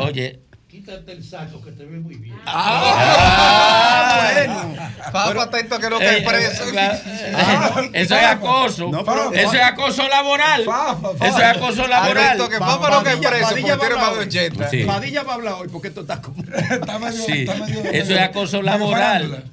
[0.00, 0.40] Oye.
[0.84, 2.34] Quítate el saco que te ve muy bien.
[2.44, 4.74] Ah, bueno.
[5.12, 6.64] Papá, atento que no Eh, cae preso.
[6.76, 8.88] eh, Eso es acoso.
[8.90, 10.62] No, pero- Eso es acoso laboral.
[10.62, 12.48] Eso es acoso laboral.
[12.50, 14.70] Que papá Padilla- preso Padilla porque tiene va a más de hablar 80.
[14.70, 14.82] Sí.
[14.84, 16.42] Padilla va a hablar hoy porque esto está como.
[17.12, 17.46] Sí,
[17.92, 19.44] eso es acoso laboral.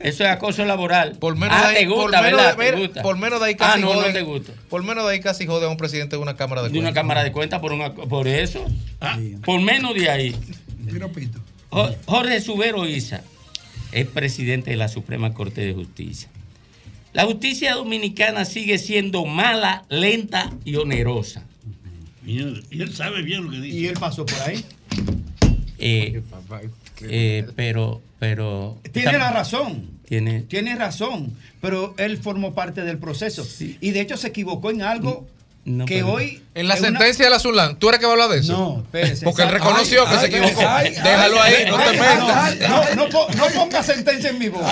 [0.00, 1.12] Eso es acoso laboral.
[1.12, 2.56] Por menos ah, de te ahí, gusta, por menos ¿verdad?
[2.56, 3.02] de- ¿Te mira, gusta?
[3.02, 4.52] por menos de ahí Ah, casi no, no te gusta.
[4.68, 6.86] Por menos de ahí casi jode a un presidente de una cámara de De una
[6.88, 7.00] cuentas.
[7.02, 8.66] cámara de cuenta por, por eso.
[9.44, 10.39] Por menos de ahí.
[11.70, 13.22] Jo- Jorge Subero Isa
[13.92, 16.28] es presidente de la Suprema Corte de Justicia.
[17.12, 21.44] La justicia dominicana sigue siendo mala, lenta y onerosa.
[22.24, 23.76] Y él, y él sabe bien lo que dice.
[23.78, 24.64] Y él pasó por ahí.
[25.78, 26.22] Eh,
[27.02, 28.78] eh, pero, pero.
[28.92, 29.98] Tiene la razón.
[30.06, 33.46] Tiene, Tiene razón, pero él formó parte del proceso.
[33.80, 35.28] Y de hecho se equivocó en algo
[35.64, 36.42] no, que pero- hoy...
[36.54, 38.52] En la una- sentencia de la Zulán, ¿tú eres que va a hablar de eso?
[38.52, 39.24] No, espérese.
[39.24, 40.62] Porque él Ay, reconoció que se equivocó.
[40.66, 42.58] ay, Déjalo ay, ahí, no te metas.
[42.96, 44.66] No, no, no ponga sentencia en mi boca.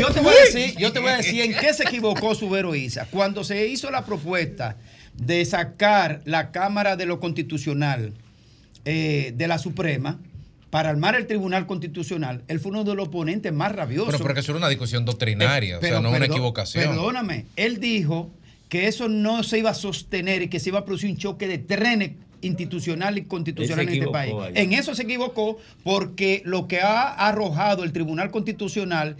[0.00, 2.74] Yo te voy a decir, yo te voy a decir en qué se equivocó Subero
[2.74, 3.06] Isa.
[3.10, 4.76] Cuando se hizo la propuesta
[5.14, 8.12] de sacar la Cámara de lo Constitucional
[8.84, 10.18] eh, de la Suprema
[10.70, 14.12] para armar el Tribunal Constitucional, él fue uno de los oponentes más rabiosos.
[14.12, 16.84] Pero porque eso era una discusión doctrinaria, o sea, no una perdón- equivocación.
[16.84, 18.30] Perdóname, él dijo
[18.70, 21.46] que eso no se iba a sostener y que se iba a producir un choque
[21.46, 24.32] de trenes institucional y constitucional en este país.
[24.40, 24.52] ahí.
[24.54, 29.16] En eso se equivocó porque lo que ha arrojado el Tribunal Constitucional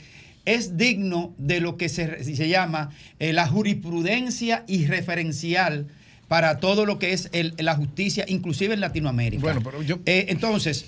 [0.46, 5.88] es digno de lo que se, se llama eh, la jurisprudencia y referencial
[6.28, 9.42] para todo lo que es el- la justicia, inclusive en Latinoamérica.
[9.42, 10.86] Bueno, pero yo- Eh, entonces,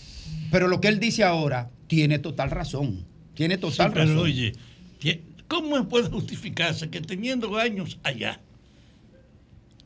[0.51, 3.05] pero lo que él dice ahora tiene total razón.
[3.35, 4.19] Tiene total Sí, pero razón.
[4.19, 4.53] oye,
[5.49, 8.41] ¿cómo puede justificarse que teniendo años allá,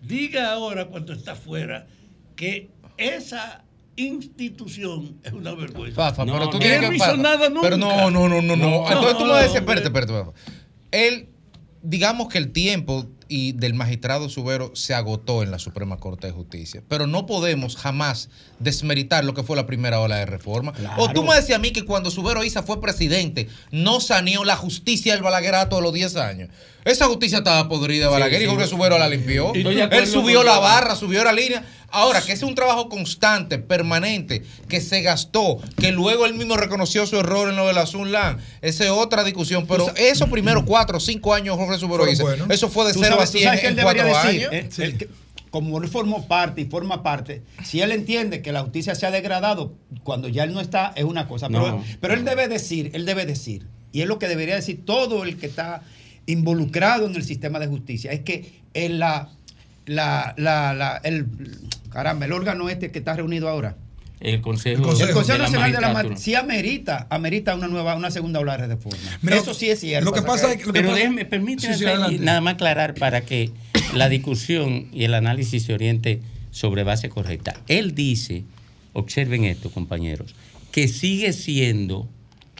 [0.03, 1.87] diga ahora cuando está fuera
[2.35, 3.65] que esa
[3.97, 5.97] institución es una vergüenza?
[6.11, 7.63] Fafa, pero tú Él tienes que no hizo nada nunca.
[7.63, 8.87] Pero no, no, no, no, no.
[8.91, 9.83] Entonces tú me vas a decir, hombre.
[9.83, 10.39] espérate, espérate.
[10.91, 11.29] Él,
[11.83, 16.33] digamos que el tiempo y del magistrado Subero se agotó en la Suprema Corte de
[16.33, 20.73] Justicia, pero no podemos jamás desmeritar lo que fue la primera ola de reforma.
[20.97, 24.57] O tú me decías a mí que cuando Subero Isa fue presidente, no saneó la
[24.57, 26.51] justicia del Balaguerato de los 10 años.
[26.85, 28.51] Esa justicia estaba podrida de Balaguer y sí.
[28.51, 29.53] Jorge Subero la limpió.
[29.55, 31.65] Él subió la barra, subió la línea.
[31.91, 37.07] Ahora, que es un trabajo constante, permanente, que se gastó, que luego él mismo reconoció
[37.07, 39.67] su error en lo de la Sunlan, esa es otra discusión.
[39.67, 42.51] Pero esos primeros cuatro o cinco años, Jorge Subero buenos.
[42.51, 44.79] eso fue de Tú 0 a sabes- tú 100 sabes que él debería decir, años.
[44.79, 45.09] eh,
[45.51, 49.11] como él formó parte y forma parte, si él entiende que la justicia se ha
[49.11, 51.49] degradado cuando ya él no está, es una cosa.
[51.49, 51.85] Pero, No.
[52.01, 55.37] pero él debe decir, él debe decir, y es lo que debería decir todo el
[55.39, 55.83] que está
[56.27, 59.31] involucrado en el sistema de justicia, es que en la,
[59.87, 61.27] la, la, la- el,
[61.91, 63.77] caramba, el órgano este que está reunido ahora,
[64.21, 66.09] El Consejo, el Consejo de la Nacional de la Magistratura.
[66.15, 68.99] Mar- sí amerita, amerita una nueva, una segunda ola de reforma.
[69.21, 70.05] Mira, Eso sí es cierto.
[70.07, 73.51] lo que pasa es que- Pero déjeme, permíteme Sí, sí, nada más aclarar para que
[73.95, 77.55] la discusión y el análisis se oriente sobre base correcta.
[77.69, 78.45] Él dice,
[78.95, 80.35] observen esto, compañeros,
[80.73, 82.09] que sigue siendo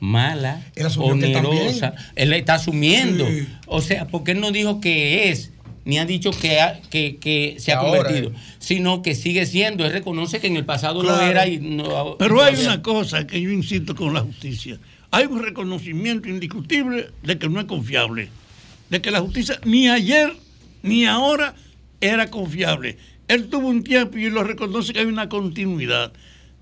[0.03, 0.63] mala,
[0.99, 1.95] onerosa.
[2.17, 3.27] Él está asumiendo.
[3.27, 3.47] Sí.
[3.67, 5.53] O sea, porque él no dijo que es,
[5.87, 9.87] ni ha dicho que, ha- que, que se ha ahora convertido, sino que sigue siendo.
[9.87, 11.27] Él reconoce que en el pasado lo Claro.
[11.31, 12.17] era y no.
[12.19, 14.79] Pero hay una cosa que yo insisto con la justicia.
[15.11, 18.29] Hay un reconocimiento indiscutible de que no es confiable.
[18.91, 20.33] De que la justicia ni ayer
[20.83, 21.55] ni ahora
[22.01, 22.99] era confiable.
[23.29, 26.13] Él tuvo un tiempo y lo reconoce que hay una continuidad.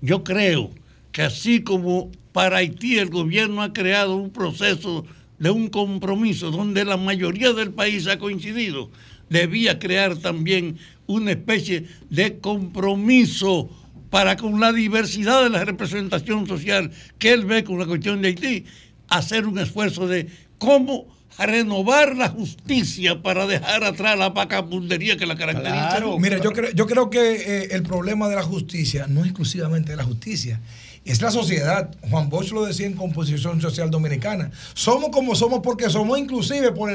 [0.01, 0.71] Yo creo
[1.11, 5.05] que así como para Haití el gobierno ha creado un proceso
[5.39, 8.89] de un compromiso donde la mayoría del país ha coincidido,
[9.29, 13.69] debía crear también una especie de compromiso
[14.09, 18.29] para con la diversidad de la representación social que él ve con la cuestión de
[18.29, 18.65] Haití,
[19.09, 21.07] hacer un esfuerzo de cómo
[21.37, 26.01] renovar la justicia para dejar atrás la vagabundería que la caracteriza.
[26.17, 29.91] Mira, yo creo, yo creo que eh, el problema de la justicia no es exclusivamente
[29.91, 30.61] de la justicia.
[31.05, 31.95] Es la sociedad.
[32.09, 34.49] Juan Bosch lo decía en Composición Social Dominicana.
[34.73, 36.91] Somos como somos porque somos inclusive por,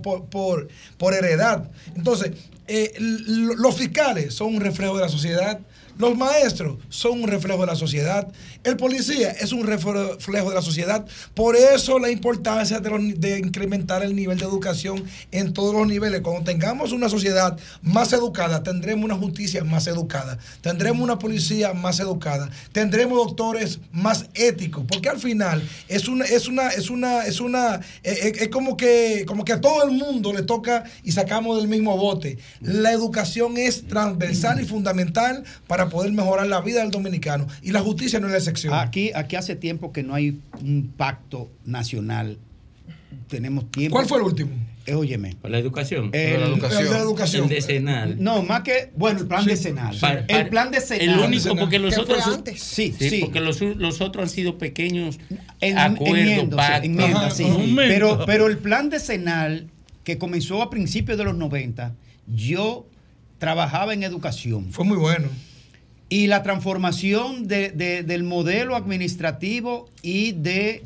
[0.00, 1.68] por, por, heredad.
[1.96, 2.32] Entonces,
[2.68, 5.58] eh, los fiscales son un reflejo de la sociedad.
[5.98, 8.28] Los maestros son un reflejo de la sociedad.
[8.64, 11.04] El policía es un reflejo de la sociedad.
[11.34, 15.86] Por eso la importancia de, los- de incrementar el nivel de educación en todos los
[15.88, 16.20] niveles.
[16.20, 21.98] Cuando tengamos una sociedad más educada, tendremos una justicia más educada, tendremos una policía más
[22.00, 27.40] educada, tendremos doctores más éticos, porque al final es una, es una, es una, es
[27.40, 27.80] una, eh,
[28.22, 31.66] eh, es como que, como que a todo el mundo le toca y sacamos del
[31.68, 32.38] mismo bote.
[32.60, 37.80] La educación es transversal y fundamental para poder mejorar la vida del dominicano y la
[37.80, 38.74] justicia no es la excepción.
[38.74, 42.38] Aquí, aquí hace tiempo que no hay un pacto nacional.
[43.28, 43.94] Tenemos tiempo.
[43.96, 44.50] ¿Cuál fue el último?
[44.86, 45.36] Eh, óyeme.
[45.42, 46.10] La educación.
[46.14, 46.82] El, Por la educación.
[46.82, 47.42] El de educación.
[47.44, 48.16] El decenal.
[48.22, 49.96] No, más que, bueno, el plan Sí, decenal.
[50.00, 51.18] Para- el plan decenal.
[51.20, 52.34] El único, porque los ¿Qué fue otros.
[52.34, 52.62] antes?
[52.62, 53.20] Sí, sí, sí.
[53.20, 55.18] porque los, los otros han sido pequeños
[55.60, 57.34] En- acuerdos, pactos.
[57.34, 57.74] sí.
[57.76, 59.68] Pero, pero el plan decenal
[60.04, 61.94] que comenzó a principios de los 90,
[62.26, 62.86] yo
[63.38, 64.72] trabajaba en educación.
[64.72, 65.28] Fue muy bueno.
[66.10, 70.82] Y la transformación de- de- del modelo administrativo y de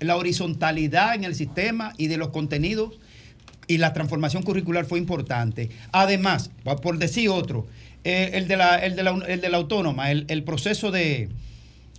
[0.00, 2.94] la horizontalidad en el sistema y de los contenidos
[3.66, 5.70] y la transformación curricular fue importante.
[5.92, 6.50] Además,
[6.82, 7.66] por- decir otro,
[8.04, 11.28] eh, el, de la, el, de la, el de la autónoma, el, el proceso de,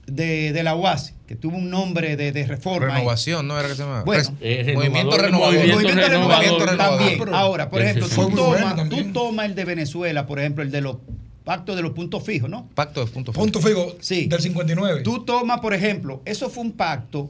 [0.08, 2.88] de, de la UAS, que tuvo un nombre de, de reforma.
[2.88, 2.94] ahí.
[3.02, 4.04] Renovación, ¿no era que se llamaba?
[4.04, 5.74] Bueno, Res- Eh, Movimiento renovador, renovador.
[5.76, 6.38] movimiento renovador.
[6.38, 7.00] Movimiento renovador.
[7.18, 7.34] También.
[7.34, 10.98] Ahora, por ejemplo, tú tomas tú tomas el de Venezuela, por ejemplo, el de los
[11.44, 12.68] pactos de los puntos fijos, ¿no?
[12.76, 13.42] Pacto de punto fijo.
[13.44, 14.26] Punto fijo Sí.
[14.28, 15.02] del 59.
[15.02, 17.30] Tú tomas, por ejemplo, eso fue un pacto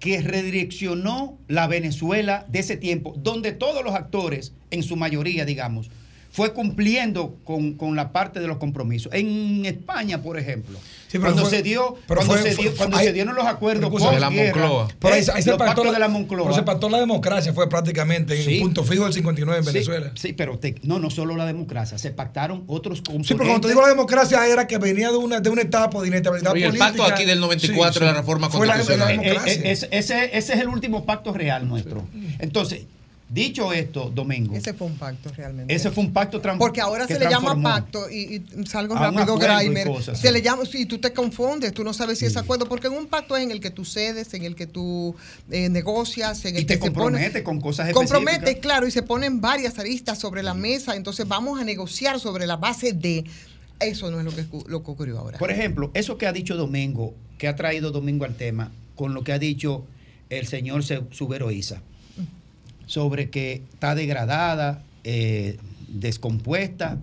[0.00, 5.90] que redireccionó la Venezuela de ese tiempo, donde todos los actores, en su mayoría, digamos,
[6.34, 9.12] fue cumpliendo con, con la parte de los compromisos.
[9.14, 10.76] En España, por ejemplo,
[11.06, 13.84] Sí, cuando fue- se dio, cuando, fue- se, dio- fue- cuando se dieron los acuerdos
[13.84, 14.88] escucha, de la Moncloa.
[14.98, 16.42] Pero ahí, eh, ahí se los pactó pactos la, de la Moncloa.
[16.42, 18.54] pero se pactó la democracia, fue prácticamente en Sí.
[18.56, 20.10] el punto fijo del 59 en Venezuela.
[20.16, 23.28] Sí, pero te- no, no solo la democracia, se pactaron otros componentes.
[23.28, 26.02] Sí, pero cuando te digo la democracia era que venía de una, de una etapa
[26.02, 26.88] de inestabilidad Oye, el política.
[26.98, 29.16] pacto aquí del 94 de la reforma Fue la- constitucional.
[29.18, 29.70] la Eh, eh, democracia.
[29.70, 32.02] ese, ese- ese es el último pacto real nuestro.
[32.40, 32.86] Entonces,
[33.28, 35.74] dicho esto, Domingo, Ese fue un pacto realmente.
[35.74, 39.38] ese fue un pacto Porque ahora se le llama pacto y, y salgo rápido,
[39.86, 40.32] cosas, Se sí.
[40.32, 43.06] le llama, si tú te confundes, tú no sabes si es acuerdo, porque en un
[43.06, 45.14] pacto es en el que tú cedes, en el que tú
[45.50, 48.62] eh, negocias, en el Y que te se pone- compromete con cosas Compromete, específicas.
[48.62, 52.56] claro, y se ponen varias aristas sobre la mesa, entonces vamos a negociar sobre la
[52.56, 53.24] base de.
[53.80, 55.38] Eso no es lo que, lo que ocurrió ahora.
[55.38, 59.24] Por ejemplo, eso que ha dicho Domingo, que ha traído Domingo al tema, con lo
[59.24, 59.84] que ha dicho
[60.30, 61.82] el señor Se- Subero Isa,
[62.86, 65.58] sobre que está degradada, eh,
[65.88, 66.98] descompuesta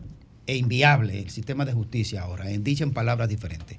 [0.48, 3.78] e inviable el sistema de justicia ahora, en dicho en palabras diferentes.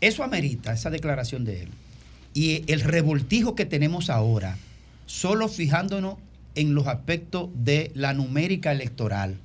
[0.00, 1.68] Eso amerita esa declaración de él.
[2.34, 4.58] Y el revoltijo que tenemos ahora,
[5.06, 6.18] solo fijándonos
[6.54, 9.36] en los aspectos de la numérica electoral,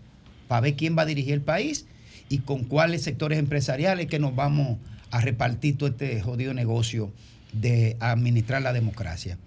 [0.48, 1.86] para ver quién va a dirigir el país
[2.28, 4.78] y con cuáles sectores empresariales que nos vamos
[5.10, 7.12] a repartir todo este jodido negocio
[7.54, 9.38] de administrar la democracia.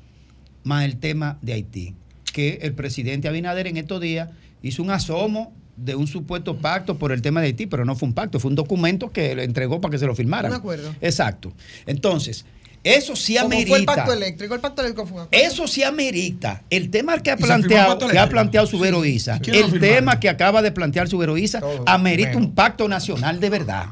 [0.63, 1.95] Más el tema de Haití,
[2.35, 4.29] que el presidente Abinader en estos días
[4.61, 8.09] hizo un asomo de un supuesto pacto por el tema de Haití, pero no fue
[8.09, 10.51] un pacto, fue un documento que le entregó para que se lo firmaran.
[10.51, 10.95] Un acuerdo.
[11.01, 11.53] Exacto.
[11.87, 12.45] Entonces,
[12.83, 13.69] eso sí amerita.
[13.69, 15.47] fue el pacto eléctrico, el pacto eléctrico fue un acuerdo.
[15.47, 16.65] Eso sí amerita.
[16.71, 19.11] El tema que ha ¿Y se firmó el planteado, que ha planteado Subero Sí.
[19.11, 22.47] Isa, ¿Quién lo el tema que acaba de plantear Subero Isa, amerita menos.
[22.47, 23.87] un pacto nacional de verdad.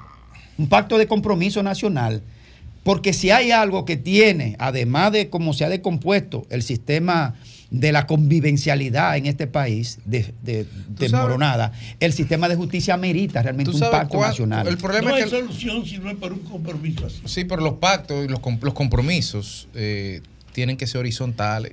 [0.58, 2.22] Un pacto de compromiso nacional.
[2.82, 7.36] Porque si hay algo que tiene, además de cómo se ha decompuesto el sistema
[7.72, 13.70] de la convivencialidad en este país, de, de- desmoronada, el sistema de justicia amerita realmente
[13.72, 14.68] ¿Tú un pacto cuál- nacional.
[14.68, 15.36] El problema no es hay que...
[15.40, 17.22] solución si no es para un compromiso así.
[17.24, 20.20] Sí, pero los pactos y los, los compromisos eh,
[20.52, 21.72] tienen que ser horizontales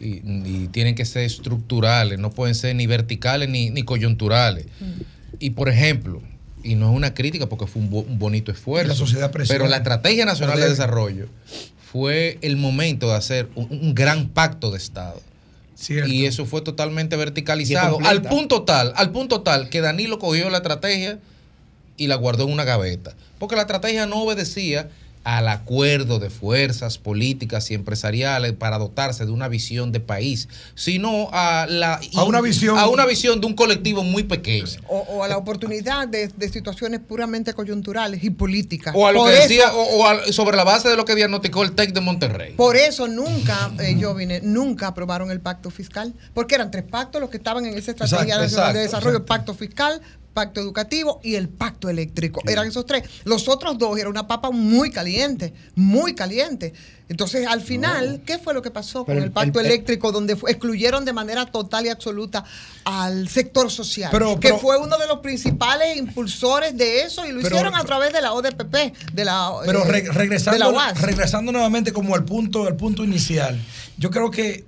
[0.00, 4.66] y, y tienen que ser estructurales, no pueden ser ni verticales ni, ni coyunturales.
[5.38, 6.22] Y por ejemplo,
[6.64, 9.68] y no es una crítica porque fue un, bo- un bonito esfuerzo, La sociedad pero
[9.68, 10.68] la Estrategia Nacional de.
[10.68, 11.28] Desarrollo
[11.92, 15.20] fue el momento de hacer un, un gran pacto de Estado.
[15.74, 16.10] Cierto.
[16.10, 17.98] Y eso fue totalmente verticalizado.
[18.04, 21.20] Al punto tal, al punto tal que Danilo cogió la estrategia
[21.96, 23.14] y la guardó en una gaveta.
[23.38, 24.88] Porque la estrategia no obedecía
[25.28, 31.28] al acuerdo de fuerzas políticas y empresariales para dotarse de una visión de país, sino
[31.32, 34.64] a la A una visión- a una visión de un colectivo muy pequeño.
[34.88, 38.94] O, o a la oportunidad de, de situaciones puramente coyunturales y políticas.
[38.96, 41.04] O a lo Por que eso- decía, o, o a- sobre la base de lo
[41.04, 42.54] que diagnosticó el TEC de Monterrey.
[42.54, 47.20] Por eso nunca, eh, yo vine, nunca aprobaron el pacto fiscal, porque eran tres pactos
[47.20, 49.26] los que estaban en esa estrategia Exacto, nacional de exacto, desarrollo, exacto.
[49.34, 50.00] pacto fiscal,
[50.34, 52.40] pacto educativo y el pacto eléctrico.
[52.46, 53.02] Eran esos tres.
[53.24, 56.72] Los otros dos era una papa muy caliente, muy caliente.
[57.08, 60.12] Entonces, al final, ¿qué fue lo que pasó Pero con el- pacto el- el- eléctrico,
[60.12, 62.44] donde excluyeron de manera total y absoluta
[62.84, 64.10] al sector social?
[64.12, 67.82] Pero- que pero- fue uno de los principales impulsores de eso y lo hicieron a
[67.84, 71.00] través de la ODPP, de la, Pero eh, re- de regresando, la UAS.
[71.00, 73.58] regresando nuevamente como al punto, al punto inicial,
[73.96, 74.66] yo creo que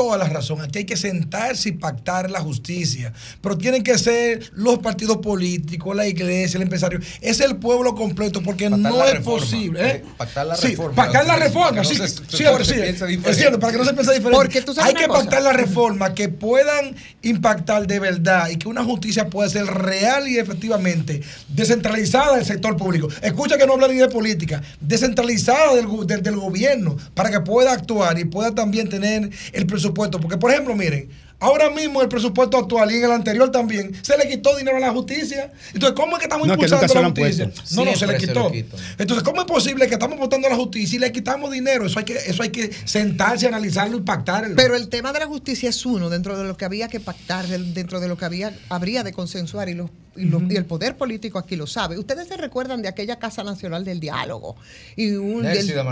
[0.00, 0.62] toda la razón.
[0.62, 3.12] Aquí hay que sentarse y pactar la justicia.
[3.42, 7.00] Pero tienen que ser los partidos políticos, la iglesia, el empresario.
[7.20, 9.40] Es el pueblo completo porque Pactar no es reforma.
[9.40, 9.86] posible.
[9.90, 10.04] ¿eh?
[10.16, 10.94] Pactar la Sí, reforma.
[10.96, 11.96] Pactar la reforma, sí.
[11.96, 12.80] se- Cierto, se sí.
[12.80, 13.34] Es diferente.
[13.34, 14.36] cierto, para que no se piense diferente.
[14.38, 15.20] Porque tú sabes hay que cosa.
[15.20, 20.26] pactar la reforma que puedan impactar de verdad y que una justicia pueda ser real
[20.28, 23.08] y efectivamente descentralizada del sector público.
[23.20, 28.18] Escucha que no habla ni de política, descentralizada del- del gobierno para que pueda actuar
[28.18, 29.89] y pueda también tener el presupuesto.
[29.94, 34.16] Porque, por ejemplo, miren, ahora mismo el presupuesto actual y en el anterior también se
[34.18, 35.52] le quitó dinero a la justicia.
[35.72, 37.44] Entonces, ¿cómo es que estamos No, impulsando la justicia?
[37.50, 37.62] puesto.
[37.76, 38.52] No, no, se le se quitó.
[38.98, 41.86] Entonces, ¿cómo es posible que estamos votando a la justicia y le quitamos dinero?
[41.86, 44.54] Eso hay que, eso hay que sentarse, analizarlo y pactarlo.
[44.56, 47.46] Pero el tema de la justicia es uno dentro de lo que había que pactar,
[47.46, 50.96] dentro de lo que había habría de consensuar y, los- y, lo- y el poder
[50.96, 51.98] político aquí lo sabe.
[51.98, 54.56] Ustedes se recuerdan de aquella Casa Nacional del Diálogo
[54.96, 55.84] y un Nelsida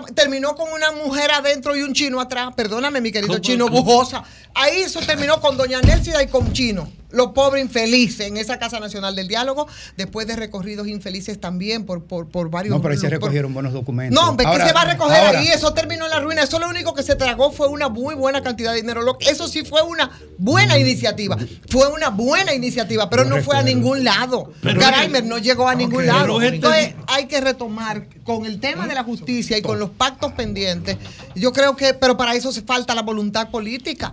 [0.00, 2.50] del- terminó con una mujer adentro y un chino atrás.
[2.56, 3.40] Perdóname, mi querido ¿Cómo?
[3.40, 4.24] chino Bujosa.
[4.54, 6.88] Ahí eso terminó con doña Nelsida y con chino.
[7.12, 12.04] los pobres infelices en esa Casa Nacional del Diálogo, después de recorridos infelices también por,
[12.04, 12.74] por, por varios...
[12.74, 14.20] No, pero ahí se por- recogieron buenos documentos.
[14.20, 16.42] no, hombre, Ahora- que se va a recoger ahora- ahí, eso terminó en la ruina.
[16.42, 19.16] Eso lo único que se tragó fue una muy buena cantidad de dinero.
[19.20, 21.38] Eso sí fue una buena iniciativa.
[21.70, 24.52] Fue una buena iniciativa, pero no fue a ningún lado.
[24.60, 26.42] Pero- Garaimer no llegó a ningún pero lado.
[26.42, 30.98] Entonces hay que retomar con el tema de la justicia y con los pactos pendientes.
[31.34, 34.12] Yo creo que, pero para eso se falta la voluntad política.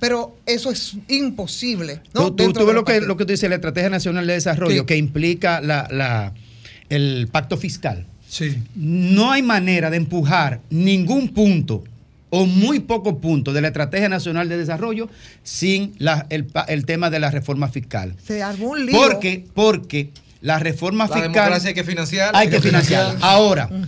[0.00, 2.00] Pero eso es imposible.
[2.12, 2.32] ¿no?
[2.34, 4.86] Tú, tú- ves lo que, lo que tú dices, la Estrategia Nacional de Desarrollo, Sí.
[4.86, 6.32] que implica la, la-
[6.88, 8.06] el pacto fiscal.
[8.28, 8.56] Sí.
[8.74, 11.84] No hay manera de empujar ningún punto
[12.34, 15.10] o muy poco punto de la Estrategia Nacional de Desarrollo
[15.42, 18.14] sin la- el, tema de la reforma fiscal.
[18.26, 18.96] Se armó un lío.
[18.98, 20.08] Porque, porque
[20.40, 21.32] la reforma La fiscal.
[21.34, 22.38] democracia hay que financiarla.
[22.38, 23.18] Hay que financiarla.
[23.20, 23.82] Ahora, Mm.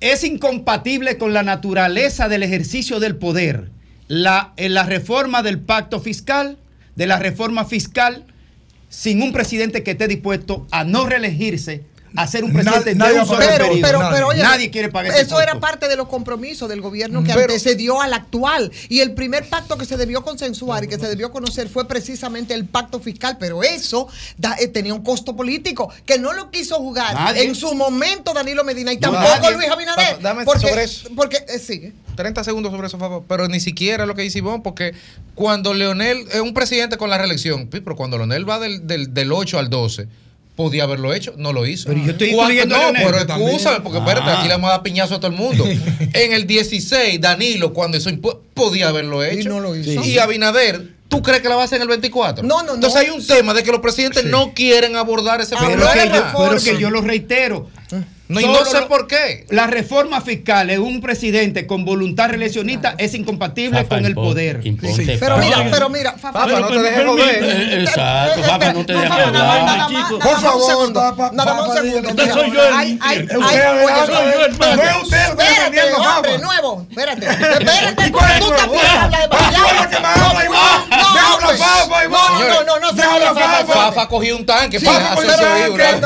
[0.00, 3.68] es incompatible con la naturaleza del ejercicio del poder.
[4.08, 6.56] La, en la reforma del pacto fiscal,
[6.96, 8.24] de la reforma fiscal,
[8.88, 11.82] sin un presidente que esté dispuesto a no reelegirse,
[12.16, 13.80] a ser un presidente nadie de un solo pero, periodo.
[13.86, 17.22] pero, nadie, pero, oye, Nadie quiere pagar Eso era parte de los compromisos del gobierno
[17.24, 18.70] que antecedió al actual.
[18.88, 22.54] Y el primer pacto que se debió consensuar y que se debió conocer fue precisamente
[22.54, 23.36] el pacto fiscal.
[23.38, 27.44] Pero eso da- eh, tenía un costo político que no lo quiso jugar Nadie.
[27.44, 29.50] en su momento Danilo Medina y tampoco.
[29.52, 30.20] Luis Abinader.
[30.20, 31.08] Dame porque, sobre eso.
[31.16, 31.92] porque eh, sigue.
[32.16, 33.24] 30 segundos sobre eso, por favor.
[33.26, 34.92] Pero ni siquiera lo que dice Ivonne, porque
[35.34, 39.32] cuando Leonel es un presidente con la reelección, pero cuando Leonel va del, del, del
[39.32, 40.08] 8 al 12,
[40.56, 41.88] podía haberlo hecho, no lo hizo.
[41.88, 44.38] Pero yo estoy incluyendo No, pero excúsame, porque espérate, Ah.
[44.38, 45.64] aquí le vamos a dar piñazo a todo el mundo.
[46.12, 48.10] en el 16, Danilo, cuando eso
[48.54, 49.48] podía haberlo hecho.
[49.48, 50.04] no lo hizo.
[50.04, 50.92] Y Abinader.
[51.08, 52.42] ¿Tú crees que la va a hacer en el 24?
[52.42, 52.74] No, no, no.
[52.76, 55.92] Entonces hay un tema de que los presidentes no quieren abordar ese Pero problema.
[55.92, 57.68] que, yo, pero que yo lo reitero.
[58.32, 59.44] No, y no sé lo- por qué.
[59.50, 64.24] La reforma fiscal en un presidente con voluntad reeleccionista es incompatible Fafa, con el impon-
[64.24, 64.60] poder.
[64.64, 67.44] imponte, Pero mira, pero mira, Fafa, no te Pero, dejes pero, joder.
[67.44, 70.92] eh, Exacto, Fafa, no te dejes más, Por favor,
[71.32, 72.08] Nada más un segundo.
[72.10, 72.98] usted soy yo el-.
[72.98, 76.86] Ve usted, Espérate, hombre, nuevo.
[76.90, 77.26] Espérate.
[77.26, 79.28] Espérate, ¿Y cuál es porque tú también hablas de.
[79.28, 81.12] No.
[82.42, 84.08] No, no, no, Fafa.
[84.08, 84.78] Cogió un tanque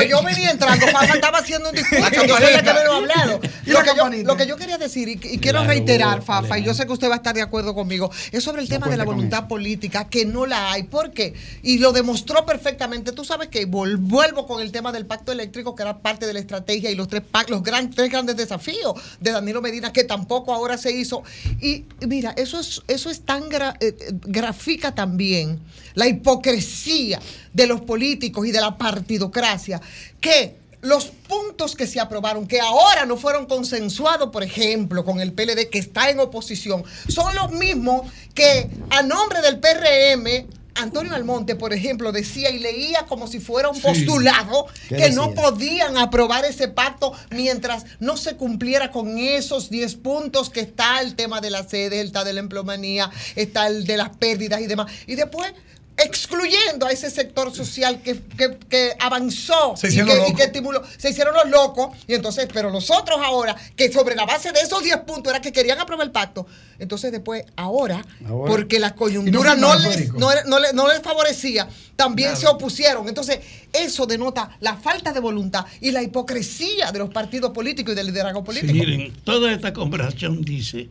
[0.09, 2.05] yo venía entrando, Fafa estaba haciendo un discurso.
[2.25, 3.41] Lo he hablado.
[3.67, 4.29] ¿Y Lo la que, yo, campanita?
[4.29, 6.93] lo que yo quería decir, y, y quiero Claro, reiterar, Fafa, y yo sé que
[6.93, 10.09] usted va a estar de acuerdo conmigo, es sobre el tema de la voluntad política,
[10.09, 10.85] que no la hay.
[10.85, 11.35] ¿Por qué?
[11.63, 13.13] Y lo demostró perfectamente.
[13.13, 16.41] Tú sabes que vuelvo con el tema del pacto eléctrico, que era parte de la
[16.41, 20.79] estrategia, y los tres, los gran, tres grandes desafíos de Danilo Medina, que tampoco ahora
[20.79, 21.23] se hizo.
[21.61, 25.59] Y mira, eso es, eso es tan gra- eh, eh, grafica también
[25.95, 27.21] la hipocresía
[27.53, 29.81] de los políticos y de la partidocracia,
[30.21, 30.57] que
[30.87, 35.69] los puntos que se aprobaron, que ahora no fueron consensuados, por ejemplo, con el PLD
[35.71, 41.73] que está en oposición, son los mismos que a nombre del PRM, Antonio Almonte, por
[41.73, 46.69] ejemplo, decía y leía como si fuera un postulado ¿Qué que no podían aprobar ese
[46.69, 51.67] pacto mientras no se cumpliera con esos 10 puntos que está el tema de la
[51.67, 54.93] sede, está de la empleomanía, está el de las pérdidas y demás.
[55.07, 55.53] Y después
[55.99, 60.33] excluyendo a ese sector social que, que- que avanzó y que, y locos.
[60.37, 64.27] que estimuló, se hicieron los locos, y entonces, pero los otros ahora, que sobre la
[64.27, 66.47] base de esos 10 puntos era que querían aprobar el pacto,
[66.79, 68.51] entonces después, ahora, Ahora.
[68.51, 73.09] porque la coyuntura no, les, no, no le- no les favorecía, también se opusieron.
[73.09, 73.39] Entonces,
[73.73, 78.07] eso denota la falta de voluntad y la hipocresía de los partidos políticos y del
[78.09, 78.73] liderazgo Sí, político.
[78.75, 80.89] miren, toda esta conversación dice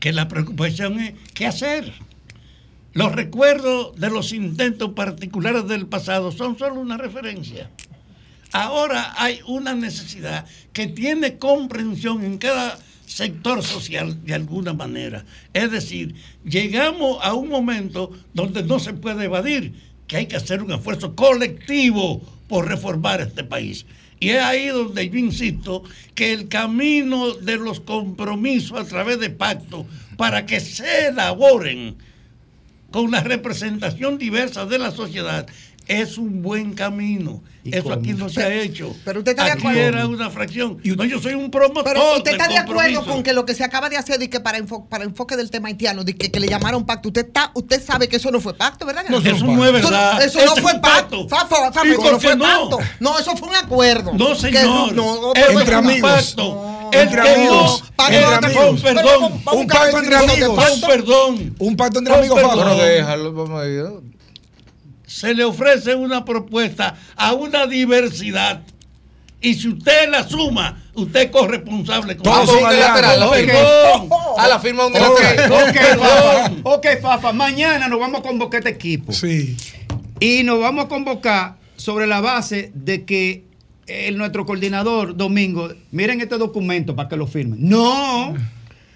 [0.00, 1.92] que la preocupación es qué hacer.
[2.94, 7.68] Los recuerdos de los intentos particulares del pasado son solo una referencia.
[8.52, 15.24] Ahora hay una necesidad que tiene comprensión en cada sector social de alguna manera.
[15.52, 16.14] Es decir,
[16.44, 19.74] llegamos a un momento donde no se puede evadir
[20.06, 23.86] que hay que hacer un esfuerzo colectivo por reformar este país.
[24.20, 25.82] Y es ahí donde yo insisto
[26.14, 29.84] que el camino de los compromisos a través de pactos
[30.16, 31.96] para que se elaboren
[32.94, 35.48] con la representación diversa de la sociedad
[35.86, 37.42] es un buen camino.
[37.62, 38.94] ¿Y Eso aquí no se ha hecho.
[39.06, 39.80] pero usted está de aquí acuerdo.
[39.80, 40.78] era una fracción.
[40.84, 41.84] No, yo soy un promotor.
[41.84, 44.38] Pero usted está de acuerdo con que lo que se acaba de hacer y que
[44.40, 47.50] para, enfo- para enfoque del tema haitiano, de que, que le llamaron pacto, usted está,
[47.54, 49.04] usted sabe que eso no fue pacto, ¿verdad?
[49.08, 50.22] No, eso no es verdad.
[50.22, 51.26] Eso, no fue pacto.
[51.26, 51.28] pacto.
[51.28, 52.44] Fafa, Fafa, ¿Y eso no fue no?
[52.44, 52.78] pacto.
[53.00, 54.12] No, eso fue un acuerdo.
[54.12, 54.92] No, Que señor.
[54.92, 55.32] no, no,
[55.78, 56.34] amigos.
[56.92, 57.82] El Entre que amigos.
[57.96, 58.82] no- entre con amigos.
[58.82, 59.32] perdón.
[59.54, 60.68] Un pacto entre de amigos.
[60.70, 61.54] Con perdón.
[61.58, 62.40] Un pacto entre amigos.
[62.42, 63.84] Pero déjalo, vamos a ir.
[65.14, 68.62] Se le ofrece una propuesta a una diversidad
[69.40, 73.22] y si usted la suma, usted es corresponsable con Todos unilateral.
[74.38, 75.52] A la firma unilateral.
[75.52, 76.52] ok, Fafa.
[76.64, 77.32] Ok, Fafa.
[77.32, 79.12] Mañana nos vamos a convocar este equipo.
[79.12, 79.56] Sí.
[80.18, 83.44] Y nos vamos a convocar sobre la base de que
[83.86, 87.58] el, nuestro coordinador, Domingo, miren este documento para que lo firmen.
[87.60, 88.34] No.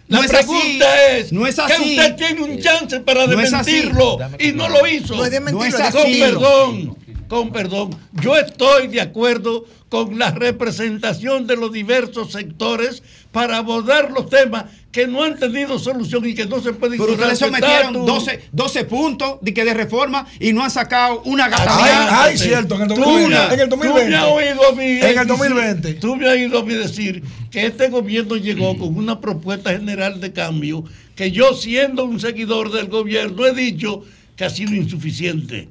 [0.09, 1.19] La no es pregunta así.
[1.21, 1.99] es no es que así.
[1.99, 3.43] usted tiene un chance para No así.
[3.43, 5.17] desmentirlo y no lo hizo.
[5.17, 6.21] No es desmentirlo, es con así.
[6.21, 6.97] perdón,
[7.29, 7.91] con perdón.
[8.23, 13.03] Yo estoy de acuerdo con la representación de los diversos sectores
[13.33, 17.13] para abordar los temas que no han tenido solución y que no se pueden Pero
[17.13, 18.07] ustedes sometieron Estatus.
[18.07, 21.67] 12, 12 puntos de, que de reforma y no han sacado una gata.
[21.69, 23.55] Ay, ay, cierto, en el 2020.
[23.55, 24.05] En el 2020.
[24.05, 25.95] Tú me has oído En el decir- 2020.
[25.95, 30.21] Tú me has oído a mí decir que este gobierno llegó con una propuesta general
[30.21, 34.05] de cambio que yo siendo un seguidor del gobierno he dicho
[34.37, 35.69] que ha sido insuficiente,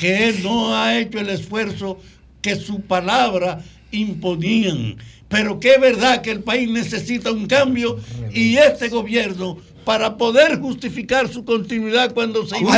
[0.00, 1.98] que él no ha hecho el esfuerzo
[2.40, 3.58] que su palabra
[3.92, 4.96] imponían,
[5.28, 7.98] pero que es verdad que el país necesita un cambio
[8.32, 12.70] y este gobierno para poder justificar su continuidad cuando se Hay que-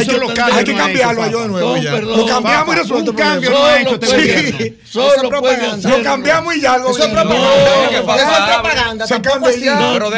[0.52, 1.90] hay que cambiarlo yo de nuevo Con ya.
[1.92, 2.18] perdón.
[2.18, 3.68] Lo cambiamos y resuelto Un el cambio problema.
[3.68, 4.78] no ha hecho Solo este puede-.
[4.84, 5.90] Solo propaganda.
[5.90, 7.34] Lo cambiamos y ya el Eso es propaganda.
[7.38, 9.06] No, Eso es propaganda.
[9.06, 9.74] Se cambia ya.
[9.80, 10.16] No, no, que.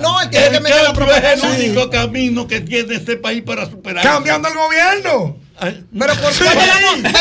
[0.00, 1.48] No, él tiene que El meter la cambio es el propaganda.
[1.56, 4.02] único camino que tiene este país para superar.
[4.04, 5.36] Cambiando el gobierno.
[5.60, 7.12] Pero por qué vamos-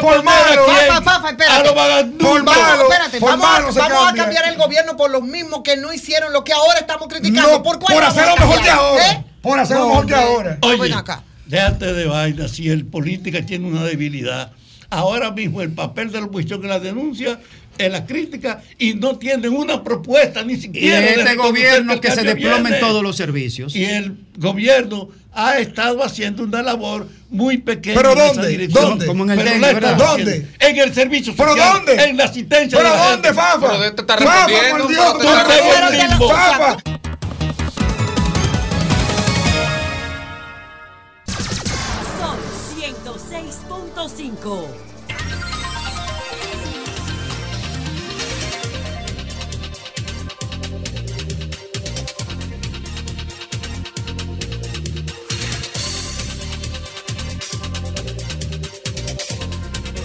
[0.00, 0.66] Por malo.
[1.50, 2.88] A lo.
[3.20, 6.78] Por malo, vamos, cambiar el gobierno por los mismos que no hicieron lo que ahora
[6.78, 7.62] estamos criticando.
[7.62, 9.10] ¿Por cuál por vamos a hacerlo mejor que ahora.
[9.10, 9.24] ¿Eh?
[9.42, 10.58] Por hacerlo No, mejor que ahora.
[10.62, 10.78] Oye,
[11.46, 14.52] déjate de vaina, si el política tiene una debilidad.
[14.92, 17.38] Ahora mismo el papel de la oposición es la denuncia,
[17.86, 21.00] es la crítica y no tienen una propuesta ni Y siquiera.
[21.00, 22.78] de este gobierno el que se desplomen viene.
[22.78, 23.74] todos los servicios.
[23.76, 27.96] Y el gobierno ha estado haciendo una labor muy pequeña.
[27.96, 28.48] ¿Pero en esa dónde?
[28.48, 28.84] dirección.
[28.90, 29.06] ¿Dónde?
[29.06, 29.94] Como en el Pero.
[29.94, 30.46] ¿Dónde?
[30.58, 31.72] En el servicio ¿Pero social.
[31.84, 32.04] dónde?
[32.04, 32.78] En la asistencia.
[32.78, 33.40] ¿Pero de la dónde, gente.
[33.40, 33.70] Fafa?
[33.70, 35.48] Pero está Fafa, por Dios, pero tú
[36.18, 36.28] te.
[36.28, 36.76] Fafa.
[42.18, 42.36] Son
[42.76, 44.89] 106.5.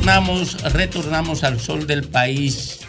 [0.06, 2.82] Retornamos, al sol del país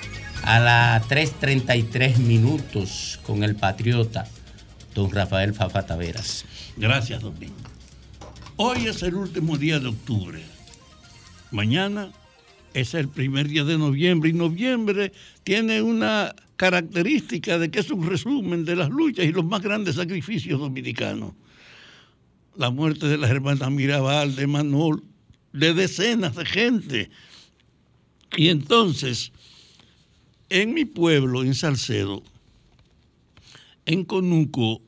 [0.42, 4.26] a las 3.33 minutos con el patriota,
[4.94, 6.44] don Rafael Fafa Taveras.
[6.76, 7.54] Gracias, Domingo.
[8.56, 10.42] Hoy es el último día de octubre.
[11.52, 12.10] Mañana
[12.74, 15.10] es el primer día de noviembre y noviembre
[15.42, 19.94] tiene una característica de que es un resumen de las luchas y los más grandes
[19.94, 21.32] sacrificios dominicanos.
[22.56, 25.02] La muerte de las hermanas Mirabal, de Manol,
[25.56, 27.10] de decenas de gente.
[28.36, 29.32] Y entonces,
[30.50, 32.22] en mi pueblo, en Salcedo,
[33.86, 34.82] en Conuco,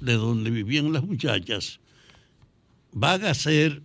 [0.00, 1.78] de donde vivían las muchachas,
[2.92, 3.82] van a ser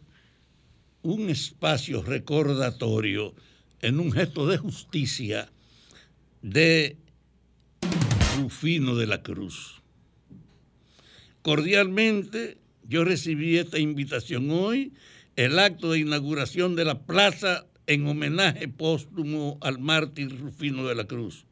[1.04, 3.36] un espacio recordatorio
[3.82, 5.52] en un gesto de justicia
[6.42, 6.98] de
[8.38, 9.82] Rufino de la Cruz.
[11.44, 14.94] Cordialmente, yo recibí esta invitación hoy,
[15.36, 21.06] el acto de inauguración de la plaza en homenaje póstumo al mártir Rufino de la
[21.06, 21.46] Cruz,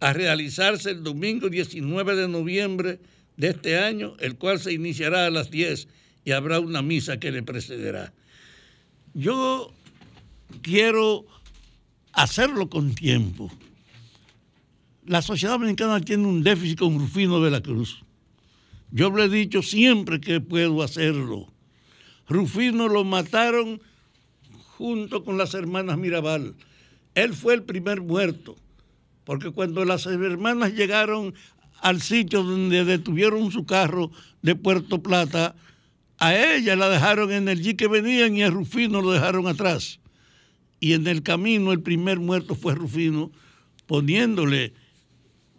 [0.00, 3.00] a realizarse el domingo 19 de noviembre
[3.36, 5.88] de este año, el cual se iniciará a las 10
[6.24, 8.12] y habrá una misa que le precederá.
[9.14, 9.72] Yo
[10.62, 11.26] quiero
[12.12, 13.50] hacerlo con tiempo.
[15.06, 18.02] La sociedad dominicana tiene un déficit con Rufino de la Cruz.
[18.90, 21.52] Yo le he dicho siempre que puedo hacerlo.
[22.28, 23.80] Rufino lo mataron
[24.76, 26.54] junto con las hermanas Mirabal.
[27.14, 28.56] Él fue el primer muerto,
[29.24, 31.34] porque cuando las hermanas llegaron
[31.80, 34.10] al sitio donde detuvieron su carro
[34.42, 35.54] de Puerto Plata,
[36.18, 40.00] a ella la dejaron en el jeep que venían y a Rufino lo dejaron atrás.
[40.80, 43.30] Y en el camino el primer muerto fue Rufino,
[43.86, 44.72] poniéndole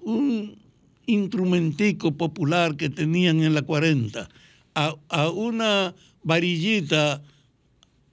[0.01, 0.57] un
[1.05, 4.28] instrumentico popular que tenían en la 40
[4.76, 7.22] a, a una varillita,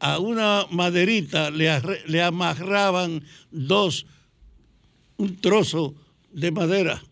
[0.00, 4.06] a una maderita le, amarraban dos,
[5.16, 5.94] un trozo
[6.32, 7.02] de madera,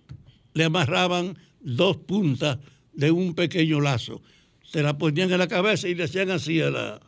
[0.53, 2.59] le amarraban dos puntas
[2.93, 4.21] de un pequeño lazo.
[4.63, 7.01] Se la ponían en la cabeza y le hacían así a la,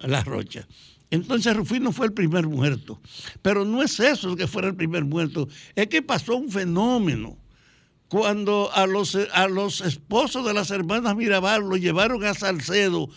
[0.00, 0.66] a la rocha.
[1.10, 3.00] Entonces Rufino fue el primer muerto.
[3.42, 7.36] Pero no es eso que fuera el primer muerto, es que pasó un fenómeno.
[8.14, 13.10] Cuando a los, a los esposos de las hermanas Mirabal lo llevaron a Salcedo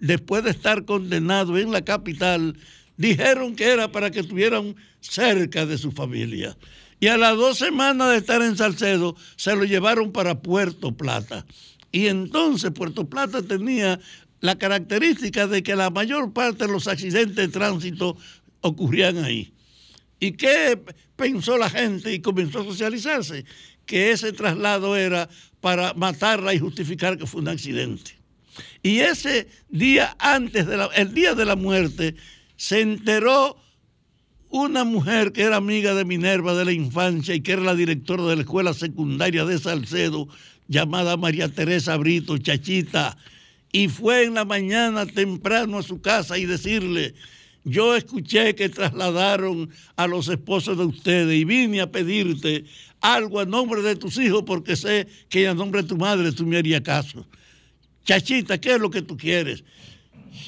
[0.00, 2.56] después de estar condenado en la capital,
[2.96, 6.56] dijeron que era para que estuvieran cerca de su familia.
[6.98, 11.44] Y a las dos semanas de estar en Salcedo, se lo llevaron para Puerto Plata.
[11.92, 14.00] Y entonces Puerto Plata tenía
[14.40, 18.16] la característica de que la mayor parte de los accidentes de tránsito
[18.62, 19.52] ocurrían ahí.
[20.20, 20.80] ¿Y qué
[21.16, 23.44] pensó la gente y comenzó a socializarse?
[23.88, 25.28] Que ese traslado era
[25.60, 28.12] para matarla y justificar que fue un accidente.
[28.82, 32.14] Y ese día antes de la, el día de la muerte,
[32.56, 33.56] se enteró
[34.50, 38.24] una mujer que era amiga de Minerva de la infancia y que era la directora
[38.24, 40.28] de la escuela secundaria de Salcedo,
[40.68, 43.16] llamada María Teresa Brito, Chachita,
[43.72, 47.14] y fue en la mañana temprano a su casa y decirle,
[47.64, 52.64] yo escuché que trasladaron a los esposos de ustedes y vine a pedirte
[53.00, 56.46] algo a nombre de tus hijos porque sé que a nombre de tu madre tú
[56.46, 57.26] me harías caso.
[58.04, 59.64] Chachita, ¿qué es lo que tú quieres?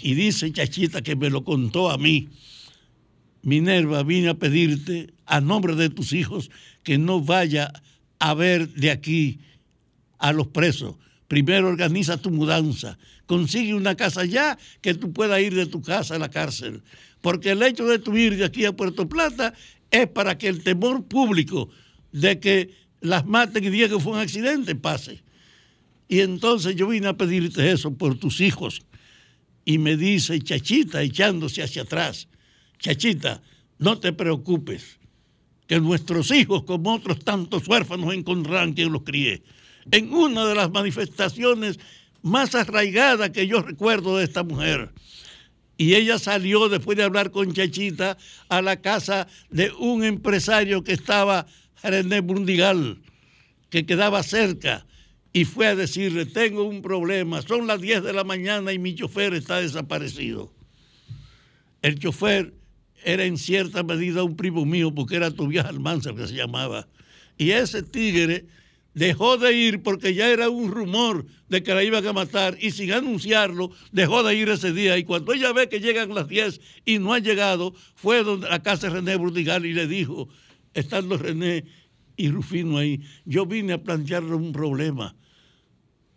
[0.03, 2.29] Y dice Chachita que me lo contó a mí.
[3.43, 6.51] Minerva, vine a pedirte a nombre de tus hijos
[6.83, 7.73] que no vaya
[8.19, 9.41] a ver de aquí
[10.19, 10.97] a los presos.
[11.31, 16.16] Primero organiza tu mudanza, consigue una casa ya que tú puedas ir de tu casa
[16.16, 16.83] a la cárcel.
[17.20, 19.55] Porque el hecho de tu ir de aquí a Puerto Plata
[19.93, 21.70] es para que el temor público
[22.11, 25.22] de que las maten y digan que fue un accidente pase.
[26.09, 28.83] Y entonces yo vine a pedirte eso por tus hijos.
[29.64, 32.26] Y me dice Chachita echándose hacia atrás,
[32.81, 33.41] Chachita,
[33.78, 34.99] no te preocupes,
[35.68, 39.45] que nuestros hijos, como otros tantos huérfanos, encontrarán quien los críe.
[39.91, 41.78] En una de las manifestaciones
[42.22, 44.91] más arraigadas que yo recuerdo de esta mujer.
[45.76, 48.18] Y ella salió después de hablar con Chachita
[48.49, 51.47] a la casa de un empresario que estaba,
[51.83, 52.99] René Bundigal,
[53.70, 54.85] que quedaba cerca,
[55.33, 58.95] y fue a decirle, tengo un problema, son las 10 de la mañana y mi
[58.95, 60.53] chofer está desaparecido.
[61.83, 62.53] El chofer
[63.05, 66.89] era en cierta medida un primo mío, porque era Tobias Almanzar que se llamaba.
[67.39, 68.45] Y ese tigre
[68.95, 72.70] dejó de ir porque ya era un rumor de que la iban a matar y
[72.70, 74.99] sin anunciarlo dejó de ir ese día.
[74.99, 78.62] Y cuando ella ve que llegan las 10 y no ha llegado fue donde la
[78.62, 80.28] casa de René Brudigal y le dijo
[80.74, 81.64] estando René
[82.16, 85.16] y Rufino ahí yo vine a plantearle un problema.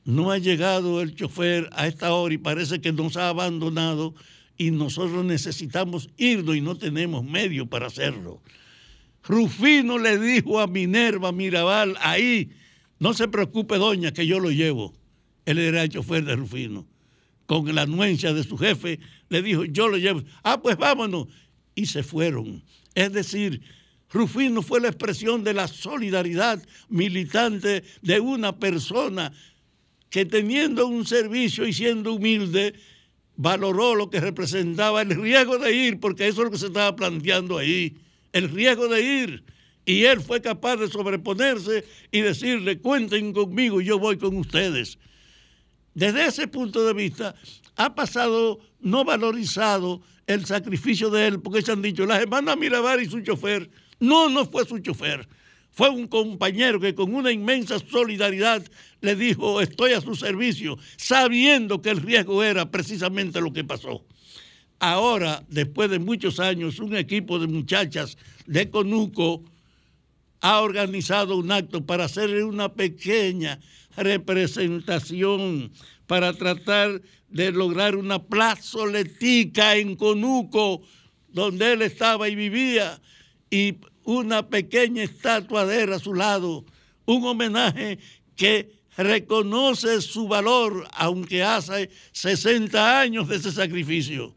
[0.05, 4.13] No ha llegado el chofer a esta hora y parece que nos ha abandonado
[4.57, 8.41] y nosotros necesitamos irnos y no tenemos medio para hacerlo
[9.23, 12.51] Rufino le dijo a Minerva Mirabal ahí
[13.03, 14.93] no se preocupe, doña, que yo lo llevo.
[15.45, 16.87] Él era el chofer de Rufino.
[17.45, 18.97] Con la anuencia de su jefe,
[19.27, 20.23] le dijo, yo lo llevo.
[20.41, 21.27] Ah, pues vámonos.
[21.75, 22.63] Y se fueron.
[22.95, 23.61] Es decir,
[24.09, 29.33] Rufino fue la expresión de la solidaridad militante de una persona
[30.09, 32.73] que teniendo un servicio y siendo humilde,
[33.35, 36.95] valoró lo que representaba el riesgo de ir, porque eso es lo que se estaba
[36.95, 37.97] planteando ahí,
[38.33, 39.43] el riesgo de ir.
[39.85, 44.97] Y él fue capaz de sobreponerse y decirle, cuenten conmigo, yo voy con ustedes.
[45.93, 47.35] Desde ese punto de vista,
[47.75, 53.01] ha pasado no valorizado el sacrificio de él, porque se han dicho, la hermana Mirabal
[53.01, 53.69] y su chofer,
[53.99, 55.27] no, no fue su chofer,
[55.71, 58.63] fue un compañero que con una inmensa solidaridad
[59.01, 64.05] le dijo, estoy a su servicio, sabiendo que el riesgo era precisamente lo que pasó.
[64.85, 69.41] Ahora, después de muchos años, un equipo de muchachas de Conuco,
[70.41, 73.61] ha organizado un acto para hacerle una pequeña
[73.95, 75.71] representación
[76.05, 80.81] para tratar de lograr una plazoletica en Conuco,
[81.29, 82.99] donde él estaba y vivía,
[83.49, 86.65] y una pequeña estatua de él a su lado,
[87.05, 87.99] un homenaje
[88.35, 94.35] que reconoce su valor, aunque hace 60 años de ese sacrificio.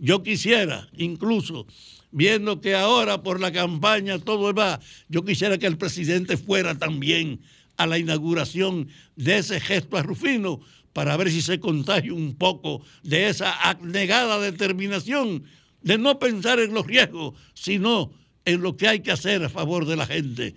[0.00, 1.66] Yo quisiera incluso
[2.10, 7.40] viendo que ahora por la campaña todo va, yo quisiera que el presidente fuera también
[7.76, 10.60] a la inauguración de ese gesto a Rufino
[10.94, 15.44] para ver si se contagia un poco de esa abnegada determinación
[15.82, 18.10] de no pensar en los riesgos, sino
[18.44, 20.54] en lo que hay que hacer a favor de la gente.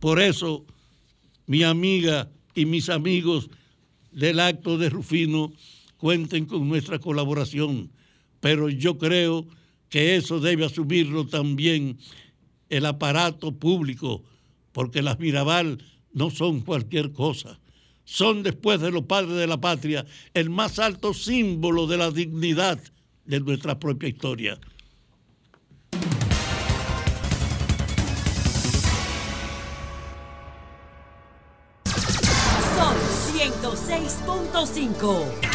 [0.00, 0.66] Por eso,
[1.46, 3.50] mi amiga y mis amigos
[4.10, 5.52] del acto de Rufino
[5.98, 7.90] cuenten con nuestra colaboración,
[8.40, 9.46] pero yo creo
[9.88, 11.98] que eso debe asumirlo también
[12.68, 14.22] el aparato público,
[14.72, 15.82] porque las Mirabal
[16.12, 17.58] no son cualquier cosa.
[18.04, 22.80] Son después de los padres de la patria el más alto símbolo de la dignidad
[23.24, 24.58] de nuestra propia historia.
[32.76, 32.96] Sol
[33.34, 35.47] 106.5.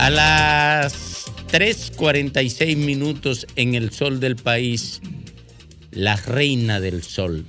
[0.00, 5.02] A las 3.46 minutos en el sol del país,
[5.90, 7.44] la reina del sol,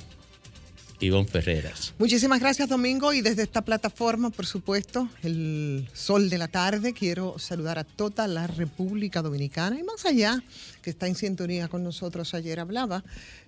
[1.00, 1.94] Ivonne Ferreras.
[1.98, 3.14] Muchísimas gracias, Domingo.
[3.14, 8.28] Y desde esta plataforma, por supuesto, el sol de la tarde, quiero saludar a toda
[8.28, 10.44] la República Dominicana y más allá,
[10.82, 12.34] que está en sintonía con nosotros.
[12.34, 13.02] Ayer hablaba,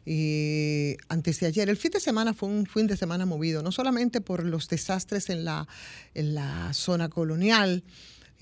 [0.06, 3.74] y antes de ayer, el fin de semana fue un fin de semana movido, no
[3.74, 5.68] solamente por los desastres en la,
[6.14, 7.84] en la zona colonial,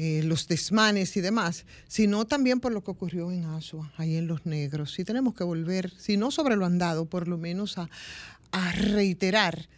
[0.03, 4.25] eh, los desmanes y demás, sino también por lo que ocurrió en Asua, ahí en
[4.25, 4.97] Los Negros.
[4.97, 7.87] Y tenemos que volver, si no sobre lo andado, por lo menos a,
[8.51, 9.69] a reiterar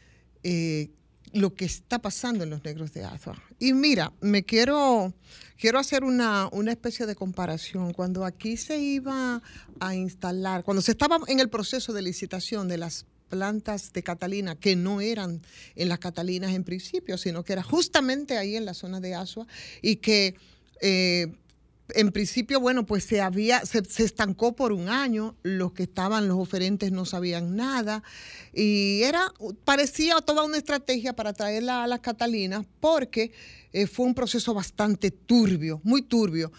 [0.44, 0.92] eh,
[1.34, 3.36] lo que está pasando en los negros de Asua.
[3.60, 5.14] Y mira, me quiero,
[5.58, 7.92] quiero hacer una, una especie de comparación.
[7.92, 9.42] Cuando aquí se iba
[9.82, 14.56] a instalar, cuando se estaba en el proceso de licitación de las plantas de Catalina
[14.56, 15.42] que no eran
[15.76, 19.48] en las Catalinas en principio, sino que era justamente ahí en la zona de Asua
[19.82, 20.36] y que
[20.82, 21.34] eh,
[21.96, 26.38] en principio, bueno, pues se había, se, estancó por un año, los que estaban, los
[26.38, 28.04] oferentes no sabían nada,
[28.54, 29.34] y era,
[29.66, 33.32] parecía toda una estrategia para traerla a las Catalinas, porque
[33.72, 36.52] eh, fue un proceso bastante turbio, muy turbio.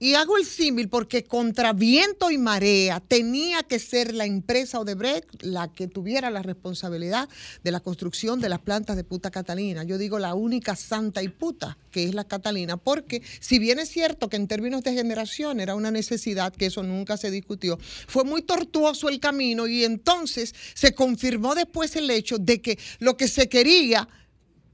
[0.00, 5.42] Y hago el símil porque contra viento y marea tenía que ser la empresa Odebrecht
[5.42, 7.28] la que tuviera la responsabilidad
[7.64, 9.82] de la construcción de las plantas de puta Catalina.
[9.82, 13.88] Yo digo la única santa y puta que es la Catalina, porque si bien es
[13.88, 17.76] cierto que en términos de generación era una necesidad, que eso nunca se discutió,
[18.06, 23.16] fue muy tortuoso el camino y entonces se confirmó después el hecho de que lo
[23.16, 24.08] que se quería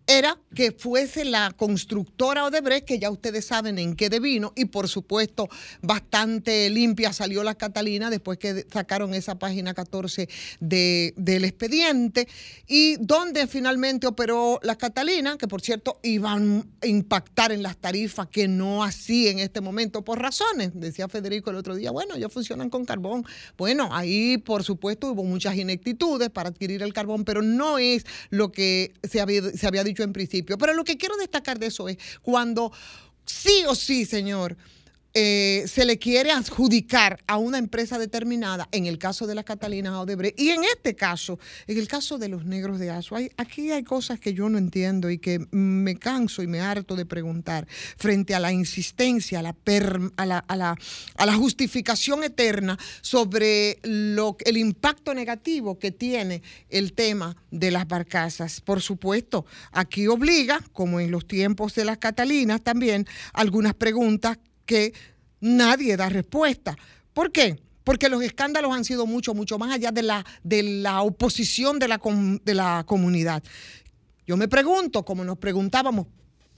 [0.06, 4.88] era que fuese la constructora Odebrecht, que ya ustedes saben en qué devino, y por
[4.88, 5.48] supuesto
[5.82, 10.28] bastante limpia salió la Catalina después que sacaron esa página 14
[10.60, 12.28] de, del expediente,
[12.66, 18.28] y donde finalmente operó la Catalina, que por cierto iban a impactar en las tarifas
[18.28, 22.28] que no así en este momento por razones, decía Federico el otro día, bueno, ya
[22.28, 23.24] funcionan con carbón.
[23.56, 28.52] Bueno, ahí por supuesto hubo muchas ineptitudes para adquirir el carbón, pero no es lo
[28.52, 30.58] que se había, se había dicho en principio.
[30.58, 32.72] Pero lo que quiero destacar de eso es cuando
[33.24, 34.56] sí o sí, señor,
[35.14, 39.92] eh, se le quiere adjudicar a una empresa determinada, en el caso de las Catalinas
[39.94, 43.84] Odebrecht, y en este caso, en el caso de los negros de Aso, aquí hay
[43.84, 48.34] cosas que yo no entiendo y que me canso y me harto de preguntar frente
[48.34, 50.76] a la insistencia, a la, per- a la, a la-
[51.16, 57.86] a la justificación eterna sobre lo, el impacto negativo que tiene el tema de las
[57.86, 58.60] barcazas.
[58.60, 64.92] Por supuesto, aquí obliga, como en los tiempos de las Catalinas también, algunas preguntas que
[65.40, 66.76] nadie da respuesta.
[67.12, 67.58] ¿Por qué?
[67.84, 71.88] Porque los escándalos han sido mucho, mucho más allá de la, de la oposición de
[71.88, 72.00] la,
[72.44, 73.42] de la comunidad.
[74.26, 76.06] Yo me pregunto, como nos preguntábamos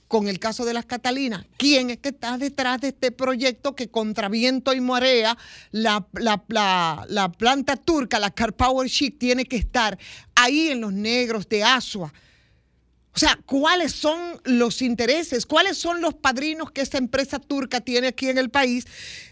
[0.07, 3.89] con el caso de las Catalinas, ¿quién es que está detrás de este proyecto que
[3.89, 5.37] contra viento y marea
[5.71, 9.99] la, la- la- la planta turca, la Car Power Ship, tiene que estar
[10.33, 12.13] ahí en los negros de Asua?
[13.17, 15.47] O sea, ¿cuáles son los intereses?
[15.47, 18.85] ¿Cuáles son los padrinos que esta empresa turca tiene aquí en el país?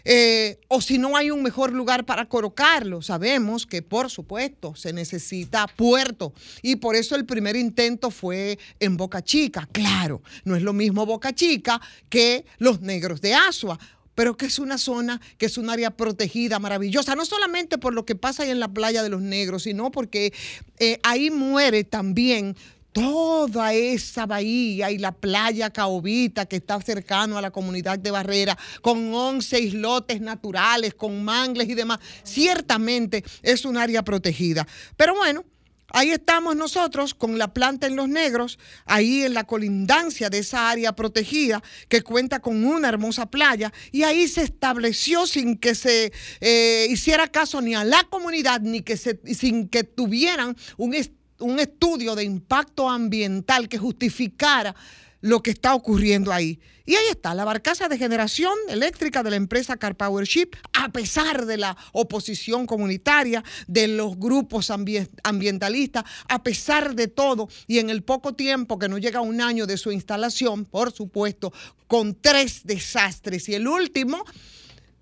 [0.04, 3.00] Eh, o si no hay un mejor lugar para colocarlo.
[3.00, 6.34] Sabemos que, por supuesto, se necesita puerto.
[6.62, 9.68] Y por eso el primer intento fue en Boca Chica.
[9.70, 13.78] Claro, no es lo mismo Boca Chica que los negros de Asua
[14.16, 18.06] pero que es una zona, que es un área protegida, maravillosa, no solamente por lo
[18.06, 20.32] que pasa ahí en la playa de los negros, sino porque
[20.78, 22.56] eh, ahí muere también
[22.96, 28.56] toda esa bahía y la playa Caobita que está cercano a la comunidad de Barrera,
[28.80, 34.66] con 11 islotes naturales, con mangles y demás, ciertamente es un área protegida.
[34.96, 35.44] Pero bueno,
[35.90, 40.68] Ahí estamos nosotros con la planta en Los Negros, ahí en la colindancia de esa
[40.68, 46.12] área protegida que cuenta con una hermosa playa y ahí se estableció sin que se
[46.40, 51.12] eh, hiciera caso ni a la comunidad ni que se, sin que tuvieran un, est-
[51.40, 54.74] un estudio de impacto ambiental que justificara
[55.20, 56.60] lo que está ocurriendo ahí.
[56.84, 60.90] Y ahí está, la barcaza de generación eléctrica de la empresa Car Power Ship, a
[60.92, 67.78] pesar de la oposición comunitaria, de los grupos ambien- ambientalistas, a pesar de todo, y
[67.78, 71.52] en el poco tiempo que no llega un año de su instalación, por supuesto,
[71.88, 73.48] con tres desastres.
[73.48, 74.24] Y el último,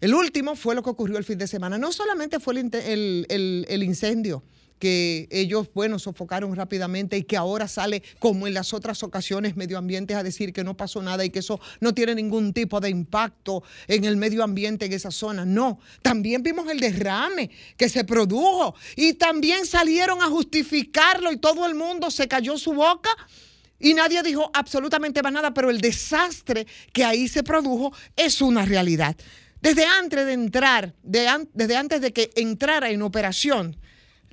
[0.00, 1.76] el último fue lo que ocurrió el fin de semana.
[1.76, 4.42] No solamente fue el- el- el incendio
[4.84, 9.78] que ellos, bueno, sofocaron rápidamente y que ahora sale, como en las otras ocasiones, medio
[9.78, 12.90] ambiente a decir que no pasó nada y que eso no tiene ningún tipo de
[12.90, 15.46] impacto en el medio ambiente en esa zona.
[15.46, 21.64] No, también vimos el derrame que se produjo y también salieron a justificarlo y todo
[21.66, 23.08] el mundo se cayó su boca
[23.80, 28.66] y nadie dijo absolutamente más nada, pero el desastre que ahí se produjo es una
[28.66, 29.16] realidad.
[29.62, 33.78] Desde antes de entrar, de an- desde antes de que entrara en operación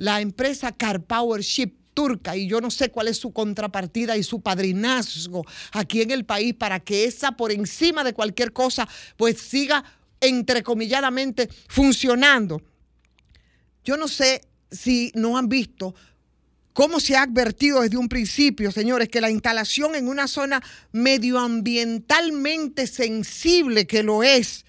[0.02, 4.24] la empresa Car Power Ship turca y yo no sé cuál es su contrapartida y
[4.24, 9.40] su padrinazgo aquí en el país para que esa por encima de cualquier cosa pues
[9.40, 9.84] siga
[10.20, 12.64] entrecomilladamente funcionando.
[13.84, 14.42] Yo no sé
[14.72, 15.94] si no han visto
[16.74, 22.88] cómo se ha advertido desde un principio, señores, que la instalación en una zona medioambientalmente
[22.88, 24.66] sensible que lo es,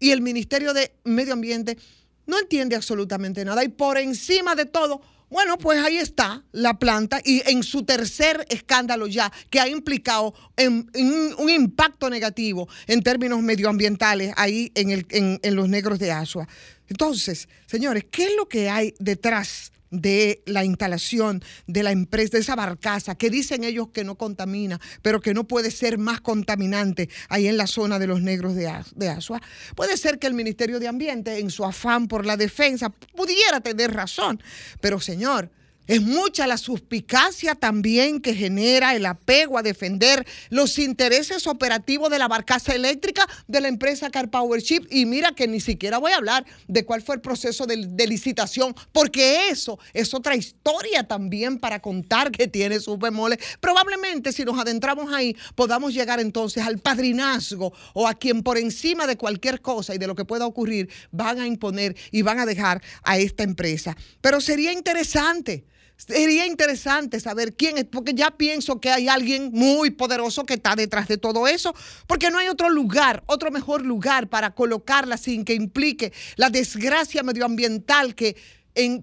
[0.00, 1.78] y el Ministerio de Medio Ambiente
[2.26, 3.64] no entiende absolutamente nada.
[3.64, 5.00] Y por encima de todo,
[5.30, 10.34] bueno, pues ahí está la planta y en su tercer escándalo ya, que ha implicado
[10.58, 16.46] un impacto negativo en términos medioambientales ahí en, el, en, en los negros de Asua.
[16.88, 19.72] Entonces, señores, ¿qué es lo que hay detrás?
[20.00, 24.80] De la instalación de la empresa, de esa barcaza, que dicen ellos que no contamina,
[25.02, 28.70] pero que no puede ser más contaminante ahí en la zona de los negros de,
[28.94, 29.40] de Asua.
[29.74, 33.92] Puede ser que el Ministerio de Ambiente, en su afán por la defensa, pudiera tener
[33.92, 34.42] razón,
[34.80, 35.50] pero señor,
[35.86, 42.18] es mucha la suspicacia también que genera el apego a defender los intereses operativos de
[42.18, 44.86] la barcaza eléctrica de la empresa Car Power Ship.
[44.90, 48.06] Y mira que ni siquiera voy a hablar de cuál fue el proceso de, de
[48.06, 53.38] licitación, porque eso es otra historia también para contar que tiene sus bemoles.
[53.60, 59.06] Probablemente si nos adentramos ahí podamos llegar entonces al padrinazgo o a quien por encima
[59.06, 62.46] de cualquier cosa y de lo que pueda ocurrir van a imponer y van a
[62.46, 63.96] dejar a esta empresa.
[64.20, 65.64] Pero sería interesante.
[65.96, 70.74] Sería interesante saber quién es, porque ya pienso que hay alguien muy poderoso que está
[70.74, 71.74] detrás de todo eso,
[72.06, 77.22] porque no hay otro lugar, otro mejor lugar para colocarla sin que implique la desgracia
[77.22, 78.36] medioambiental que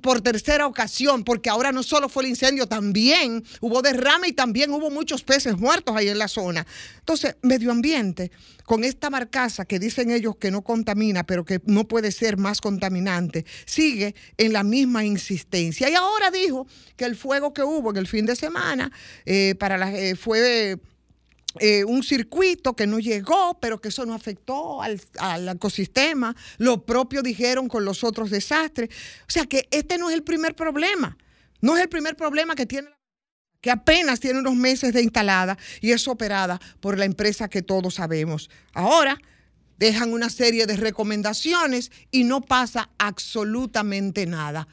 [0.02, 4.72] por tercera ocasión, porque ahora no solo fue el incendio, también hubo derrame y también
[4.72, 6.68] hubo muchos peces muertos ahí en la zona.
[7.00, 8.32] Entonces, medio ambiente,
[8.66, 12.62] con esta barcaza que dicen ellos que no contamina, pero que no puede ser más
[12.62, 15.90] contaminante, sigue en la misma insistencia.
[15.90, 16.68] Y ahora dijo
[16.98, 18.92] que el fuego que hubo en el fin de semana
[19.26, 20.78] eh, para la, eh, fue
[21.86, 26.36] un circuito que no llegó, pero que eso no afectó al, al ecosistema.
[26.58, 28.90] Lo propio dijeron con los otros desastres.
[29.28, 31.18] O sea que este no es el primer problema.
[31.62, 32.90] No es el primer problema que tiene
[33.62, 37.96] que apenas tiene unos meses de instalada y es operada por la empresa que todos
[37.96, 38.50] sabemos.
[38.74, 39.20] Ahora
[39.78, 44.68] dejan una serie de recomendaciones y no pasa absolutamente nada.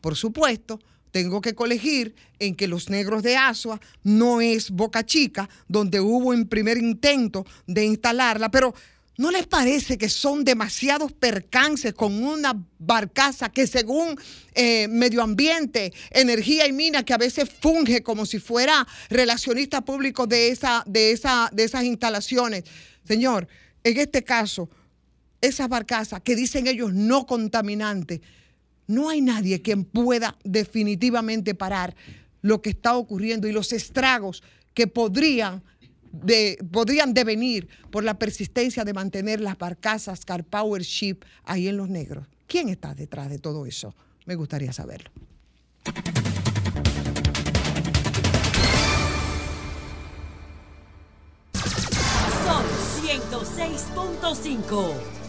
[0.00, 5.48] Por supuesto, tengo que colegir en que los negros de Asua no es Boca Chica,
[5.68, 8.74] donde hubo un primer intento de instalarla, pero
[9.16, 14.18] ¿no les parece que son demasiados percances con una barcaza que según
[14.54, 20.26] eh, medio ambiente, energía y mina, que a veces funge como si fuera relacionista público
[20.26, 22.64] de, esa, de, esa, de esas instalaciones?
[23.06, 23.46] Señor,
[23.84, 24.70] en este caso,
[25.40, 28.20] esas barcazas que dicen ellos no contaminantes,
[28.90, 31.94] no hay nadie quien pueda definitivamente parar
[32.42, 34.42] lo que está ocurriendo y los estragos
[34.74, 35.62] que podrían,
[36.72, 41.88] podrían devenir por la persistencia de mantener las barcazas Car Power Ship ahí en Los
[41.88, 42.26] Negros.
[42.48, 43.94] ¿Quién está detrás de todo eso?
[44.26, 45.12] Me gustaría saberlo.
[52.44, 52.64] Sol
[53.04, 55.19] 106.5.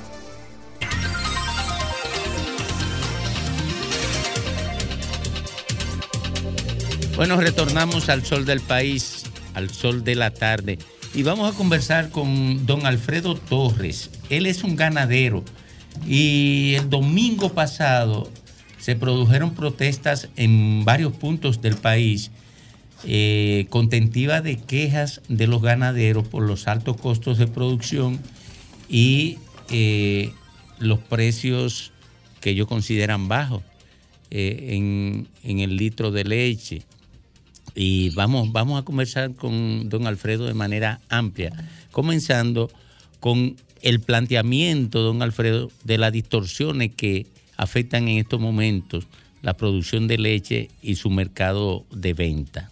[7.22, 10.80] Bueno, retornamos al sol del país, al sol de la tarde.
[11.14, 14.10] Y vamos a conversar con don Alfredo Torres.
[14.32, 15.46] Él es un ganadero.
[16.08, 18.28] Y el domingo pasado
[18.80, 22.32] se produjeron protestas en varios puntos del país
[23.04, 28.20] eh, contentiva de quejas de los ganaderos por los altos costos de producción
[28.90, 29.38] y
[29.70, 30.34] eh,
[30.80, 31.92] los precios
[32.40, 33.62] que ellos consideran bajos
[34.32, 36.82] eh, en, en el litro de leche.
[37.76, 41.52] Y vamos, vamos a conversar con don Alfredo de manera amplia,
[41.92, 42.70] comenzando
[43.20, 49.06] con el planteamiento, don Alfredo, de las distorsiones que afectan en estos momentos
[49.42, 52.71] la producción de leche y su mercado de venta.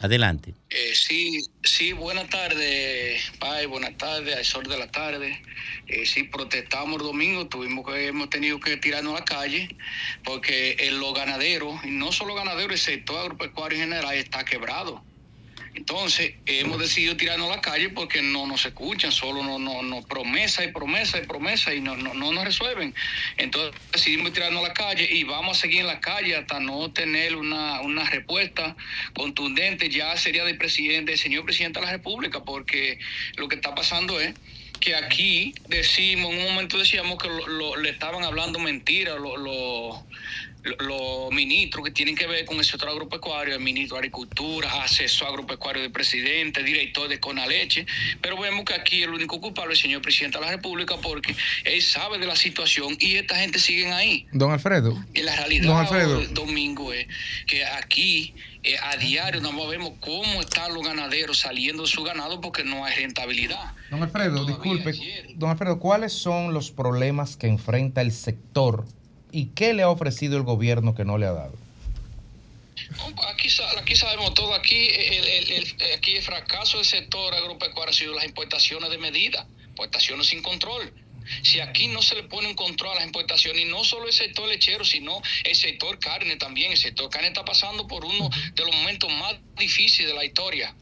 [0.00, 0.54] Adelante.
[0.70, 5.42] Eh, sí, sí, buenas tardes, Pai, buenas tardes, al sol de la tarde.
[5.88, 9.68] Eh, sí, protestamos el domingo, tuvimos que, hemos tenido que tirarnos a la calle,
[10.24, 15.04] porque los ganaderos, y no solo ganaderos, el sector agropecuario en general está quebrado.
[15.74, 20.02] Entonces, hemos decidido tirarnos a la calle porque no nos escuchan, solo nos no, no,
[20.02, 22.94] promesa y promesa y promesa y no, no, no nos resuelven.
[23.36, 26.92] Entonces, decidimos tirarnos a la calle y vamos a seguir en la calle hasta no
[26.92, 28.76] tener una, una respuesta
[29.14, 29.88] contundente.
[29.88, 32.98] Ya sería del presidente, señor presidente de la República, porque
[33.36, 34.34] lo que está pasando es
[34.80, 37.28] que aquí decimos, en un momento decíamos que
[37.82, 40.06] le estaban hablando mentiras lo- lo- lo-
[40.62, 45.28] los ministros que tienen que ver con el sector agropecuario, el ministro de Agricultura, asesor
[45.28, 47.86] agropecuario del presidente, director de Conaleche,
[48.20, 51.34] pero vemos que aquí el único culpable es el señor presidente de la República porque
[51.64, 54.26] él sabe de la situación y esta gente siguen ahí.
[54.32, 55.04] Don Alfredo.
[55.14, 56.24] Y la realidad, Don Alfredo.
[56.32, 57.06] Domingo, es
[57.46, 62.40] que aquí eh, a diario más vemos cómo están los ganaderos saliendo de su ganado
[62.40, 63.72] porque no hay rentabilidad.
[63.90, 64.92] Don Alfredo, disculpe.
[65.36, 68.84] Don Alfredo, ¿cuáles son los problemas que enfrenta el sector
[69.32, 71.54] y qué le ha ofrecido el gobierno que no le ha dado?
[73.28, 77.90] Aquí, sa- aquí sabemos todo, aquí el, el- el- aquí el fracaso del sector agropecuario
[77.90, 80.92] ha sido las importaciones de medida, importaciones sin control.
[81.44, 84.12] Si aquí no se le pone un control a las importaciones, y no solo el
[84.12, 88.64] sector lechero, sino el sector carne también, el sector carne está pasando por uno de
[88.64, 90.74] los momentos más difíciles de la historia.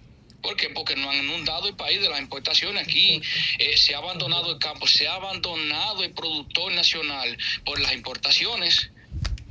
[0.42, 0.70] ¿Por qué?
[0.70, 2.82] Porque no han inundado el país de las importaciones.
[2.86, 3.20] Aquí
[3.58, 8.90] eh, se ha abandonado el campo, se ha abandonado el productor nacional por las importaciones.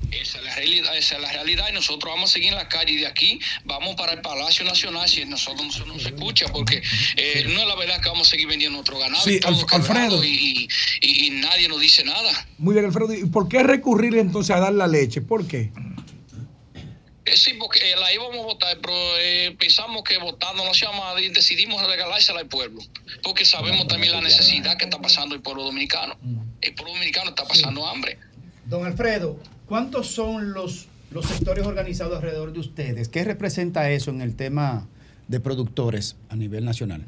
[0.09, 2.69] Esa es la realidad, esa es la realidad y nosotros vamos a seguir en la
[2.69, 6.81] calle y de aquí vamos para el Palacio Nacional si nosotros no, se escucha porque
[7.17, 9.51] eh, no es la verdad que vamos a seguir vendiendo nuestro ganado Sí, y todo
[9.51, 10.23] Alf- quebrado Alfredo.
[10.23, 10.69] y,
[11.01, 12.47] y- y nadie nos dice nada.
[12.57, 13.13] Muy bien, Alfredo.
[13.13, 15.19] ¿Y por qué recurrir entonces a dar la leche?
[15.19, 15.71] ¿Por qué?
[17.27, 20.85] Eh, sí, porque eh, la íbamos a votar, pero eh, pensamos que votando no se
[20.85, 22.79] llama y decidimos regalársela al pueblo,
[23.21, 26.17] porque sabemos también la necesidad que está pasando el pueblo dominicano.
[26.61, 28.17] El pueblo dominicano está pasando hambre.
[28.65, 33.09] Don Alfredo, ¿cuántos son los, los sectores organizados alrededor de ustedes?
[33.09, 34.87] ¿Qué representa eso en el tema
[35.27, 37.05] de productores a nivel nacional?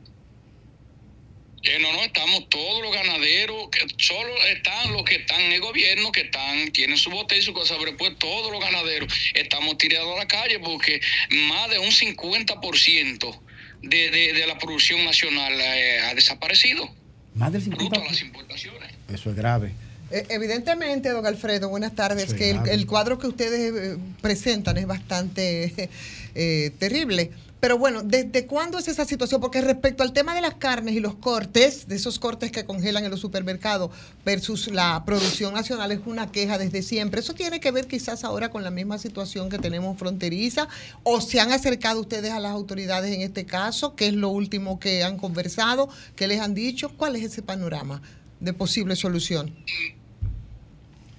[1.63, 5.61] Eh, no, no, estamos todos los ganaderos, que solo están los que están en el
[5.61, 9.77] gobierno, que están, tienen su botella y su cosa, pero pues todos los ganaderos estamos
[9.77, 11.01] tirados a la calle porque
[11.49, 13.39] más de un 50%
[13.81, 16.89] de, de, de la producción nacional eh, ha desaparecido.
[17.35, 18.01] Más del Fruto 50%.
[18.01, 18.91] a las importaciones.
[19.13, 19.73] Eso es grave.
[20.11, 25.89] Eh, Evidentemente, don Alfredo, buenas tardes, Sí, que el, cuadro que ustedes presentan es bastante
[26.35, 27.31] eh, terrible.
[27.59, 29.41] Pero bueno, ¿desde cuándo es esa situación?
[29.41, 33.03] Porque respecto al tema de las carnes y los cortes, de esos cortes que congelan
[33.03, 33.91] en los supermercados
[34.23, 37.19] versus la producción nacional, es una queja desde siempre.
[37.19, 40.69] ¿Eso tiene que ver quizás ahora con la misma situación que tenemos fronteriza?
[41.03, 43.93] ¿O se han acercado ustedes a las autoridades en este caso?
[43.95, 45.89] ¿Qué es lo último que han conversado?
[46.15, 46.89] ¿Qué les han dicho?
[46.95, 48.01] ¿Cuál es ese panorama
[48.39, 49.53] de posible solución?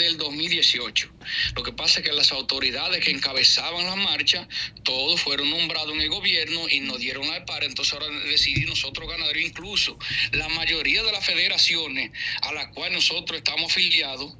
[0.00, 1.10] el 2018.
[1.56, 4.48] Lo que pasa es que las autoridades que encabezaban la marcha,
[4.84, 7.64] todos fueron nombrados en el gobierno y nos dieron la par.
[7.64, 9.98] Entonces ahora decidimos nosotros ganaderos, incluso
[10.32, 12.10] la mayoría de las federaciones
[12.42, 14.34] a las cuales nosotros estamos afiliados,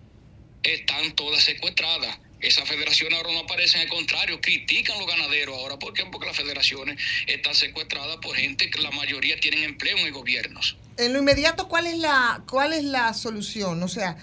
[0.63, 2.19] están todas secuestradas.
[2.41, 5.79] Esas federaciones ahora no aparecen, al contrario, critican los ganaderos ahora.
[5.79, 6.05] ¿Por qué?
[6.07, 10.61] Porque las federaciones están secuestradas por gente que la mayoría tienen empleo en el gobierno.
[10.99, 13.83] En lo inmediato, ¿cuál es la, cuál es la solución?
[13.83, 14.17] O sea,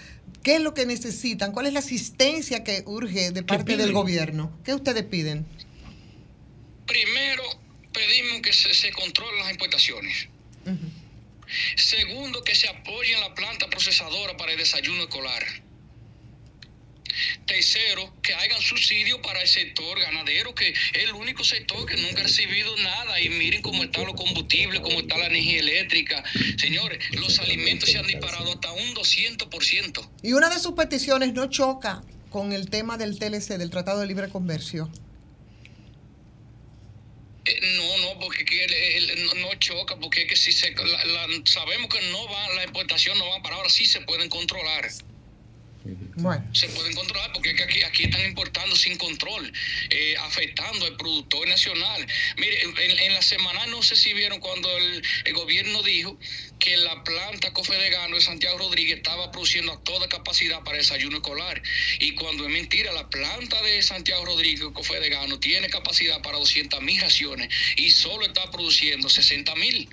[0.46, 1.50] ¿qué es lo que necesitan?
[1.50, 4.56] ¿Cuál es la asistencia que urge de parte del gobierno?
[4.64, 5.44] ¿Qué ustedes piden?
[6.86, 7.42] Primero,
[7.92, 10.28] pedimos que se, se controlen las importaciones.
[11.74, 15.44] Segundo, que se apoye en la planta procesadora para el desayuno escolar.
[17.46, 22.20] Tercero, que hagan subsidio para el sector ganadero, que es el único sector que nunca
[22.20, 23.20] ha recibido nada.
[23.20, 26.22] Y miren cómo están los combustibles, cómo está la energía eléctrica.
[26.58, 30.10] Señores, los alimentos se han disparado hasta un 200%.
[30.22, 34.06] Y una de sus peticiones no choca con el tema del TLC, del Tratado de
[34.06, 34.90] Libre Comercio.
[37.44, 40.72] Eh, no, no, porque que el- el- no- no choca, porque es que si se,
[40.72, 44.28] la- la- sabemos que no va, la importación no va para ahora, sí se pueden
[44.28, 44.90] controlar.
[46.52, 49.52] Se pueden controlar porque es que aquí, están importando sin control,
[49.90, 52.06] eh, afectando al productor nacional.
[52.36, 56.18] Mire, en, la semana no sé si vieron cuando el, el gobierno dijo
[56.58, 61.62] que la planta Cofedegano de Santiago Rodríguez estaba produciendo a toda capacidad para desayuno escolar.
[62.00, 67.00] Y cuando es mentira, la planta de Santiago Rodríguez Cofedegano tiene capacidad para 200 mil
[67.00, 69.88] raciones y solo está produciendo 60 mil.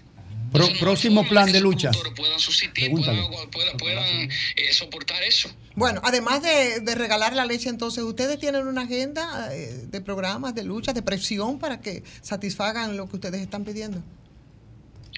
[0.54, 1.92] Pro- próximo plan de lucha.
[2.16, 3.22] Puedan subsistir, Pregúntale.
[3.28, 4.30] puedan, puedan- puedan, eh,
[4.72, 5.50] soportar eso.
[5.76, 10.54] Bueno, además de, de regalar la leche, entonces, ¿ustedes tienen una agenda eh, de programas,
[10.56, 14.02] de lucha, de presión para que satisfagan lo que ustedes están pidiendo?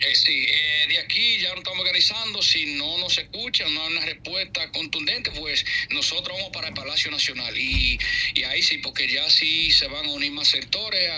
[0.01, 2.41] Eh, sí, eh, de aquí ya nos estamos organizando.
[2.41, 7.09] Si no nos escuchan, no hay una respuesta contundente, pues nosotros vamos para el Palacio
[7.11, 7.57] Nacional.
[7.57, 7.97] Y,
[8.45, 11.09] ahí sí, porque ya sí se van a unir más sectores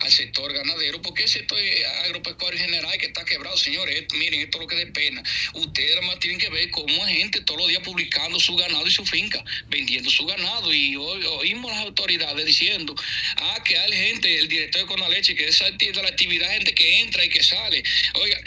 [0.00, 1.58] al sector ganadero, porque el sector
[2.04, 4.04] agropecuario en general que está quebrado, señores.
[4.14, 5.22] miren, esto es lo que da pena.
[5.54, 8.90] Ustedes además tienen que ver cómo hay gente todos los días publicando su ganado y
[8.90, 10.74] su finca, vendiendo su ganado.
[10.74, 12.94] Y hoy oímos las autoridades diciendo,
[13.36, 17.00] ah, que hay gente, el director de Conaleche, que esa de la actividad, gente que
[17.00, 17.82] entra y que sale.
[18.14, 18.38] Oiga,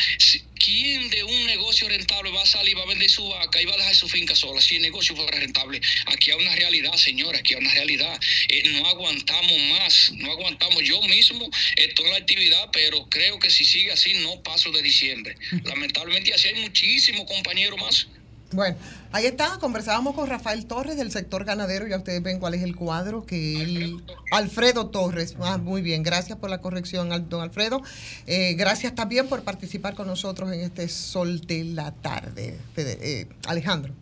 [0.60, 3.74] ¿quién de un negocio rentable va a salir, va a vender su vaca y va
[3.74, 5.82] a dejar su finca sola si el negocio fuera rentable?
[6.08, 8.20] Aquí hay una realidad, señora, aquí hay una realidad.
[8.50, 10.84] Eh, no aguantamos más, no aguantamos.
[10.84, 14.82] Yo mismo estoy en la actividad, pero creo que si sigue así no paso de
[14.82, 15.36] diciembre.
[15.64, 18.08] Lamentablemente así hay muchísimos compañeros más.
[18.52, 18.78] Bueno,
[19.14, 22.76] ahí está, conversábamos con Rafael Torres del sector ganadero, ya ustedes ven cuál es el
[22.76, 24.04] cuadro que él...
[24.32, 27.82] Alfredo Torres, ah, muy bien, gracias por la corrección, don Alfredo.
[28.26, 32.58] Eh, gracias también por participar con nosotros en este sol de la tarde.
[32.76, 33.94] Eh, Alejandro.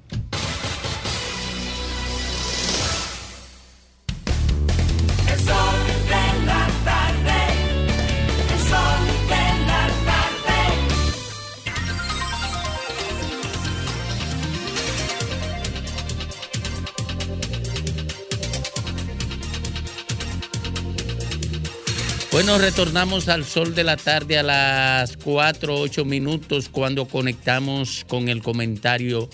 [22.31, 28.29] Bueno, retornamos al sol de la tarde a las 4, 8 minutos cuando conectamos con
[28.29, 29.29] el comentario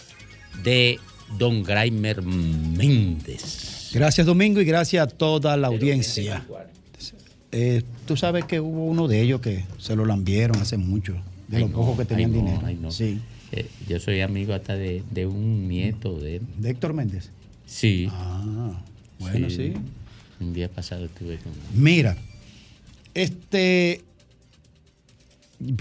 [0.64, 1.00] de
[1.38, 3.92] don Graimer Méndez.
[3.94, 6.44] Gracias Domingo y gracias a toda la audiencia.
[7.52, 11.14] Eh, Tú sabes que hubo uno de ellos que se lo lambieron hace mucho,
[11.48, 12.62] de Ay, los no, pocos que tenían ay, no, dinero.
[12.66, 12.92] ay, no.
[12.92, 13.20] Sí.
[13.52, 16.42] Eh, yo soy amigo hasta de, de un nieto de él.
[16.58, 17.30] ¿De Héctor Méndez?
[17.66, 18.08] Sí.
[18.12, 18.82] Ah,
[19.20, 19.74] bueno, sí.
[20.40, 21.60] Un día pasado estuve con él.
[21.74, 22.18] Mira,
[23.18, 24.02] este.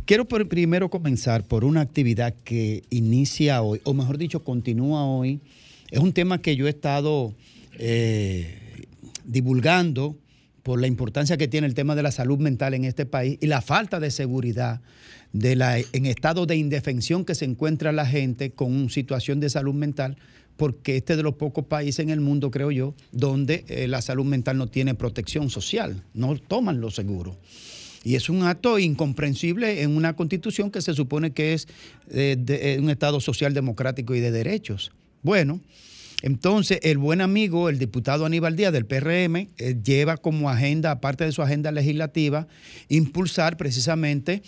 [0.07, 5.41] Quiero primero comenzar por una actividad que inicia hoy, o mejor dicho, continúa hoy.
[5.91, 7.35] Es un tema que yo he estado
[7.79, 8.87] eh,
[9.25, 10.17] divulgando
[10.63, 13.47] por la importancia que tiene el tema de la salud mental en este país y
[13.49, 14.81] la falta de seguridad
[15.35, 19.75] de la, en estado de indefensión que se encuentra la gente con situación de salud
[19.75, 20.17] mental,
[20.57, 24.01] porque este es de los pocos países en el mundo, creo yo, donde eh, la
[24.03, 27.37] salud mental no tiene protección social, no toman los seguros.
[28.05, 31.67] Y es un acto incomprensible en una constitución que se supone que es
[32.11, 34.93] eh, de- eh, un Estado social democrático y de derechos.
[35.23, 35.61] Bueno,
[36.23, 39.49] entonces el buen amigo, el diputado Aníbal Díaz del PRM,
[39.83, 42.47] lleva como agenda, aparte de su agenda legislativa,
[42.89, 44.43] impulsar precisamente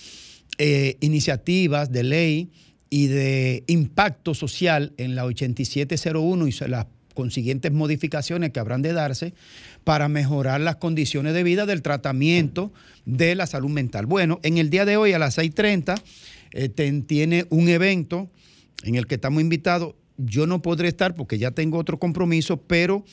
[1.01, 2.51] iniciativas de ley
[2.90, 9.35] y de impacto social en la 8701 y las consiguientes modificaciones que habrán de darse
[9.82, 12.73] para mejorar las condiciones de vida del tratamiento
[13.06, 14.06] de la salud mental.
[14.06, 16.01] Bueno, en el día de hoy a las 6.30
[16.52, 16.69] eh,
[17.02, 18.31] tiene un evento
[18.85, 19.97] en el que estamos invitados.
[20.16, 23.05] Yo no podré estar porque ya tengo otro compromiso, pero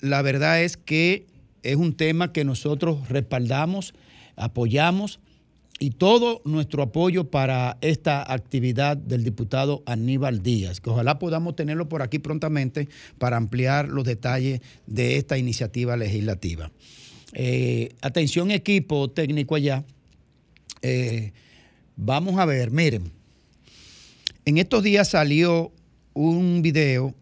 [0.00, 1.26] la verdad es que
[1.62, 3.94] es un tema que nosotros respaldamos,
[4.36, 5.20] apoyamos
[5.78, 11.88] y todo nuestro apoyo para esta actividad del diputado Aníbal Díaz, que ojalá podamos tenerlo
[11.88, 12.88] por aquí prontamente
[13.18, 16.70] para ampliar los detalles de esta iniciativa legislativa.
[17.32, 19.84] Eh, atención equipo técnico allá.
[20.82, 21.32] Eh,
[21.96, 23.10] vamos a ver, miren,
[24.44, 25.72] en estos días salió
[26.12, 27.14] un video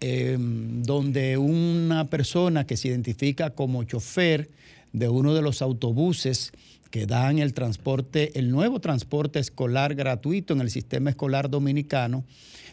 [0.00, 4.50] eh, donde una persona que se identifica como chofer
[4.92, 6.52] de uno de los autobuses
[6.90, 12.24] que dan el transporte, el nuevo transporte escolar gratuito en el sistema escolar dominicano,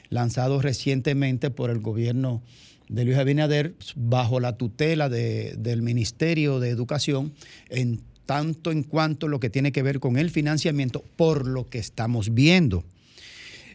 [0.10, 2.42] lanzado recientemente por el gobierno
[2.90, 7.34] de Luis Abinader bajo la tutela de- del Ministerio de Educación,
[7.70, 11.80] en tanto en cuanto lo que tiene que ver con el financiamiento, por lo que
[11.80, 12.84] estamos viendo.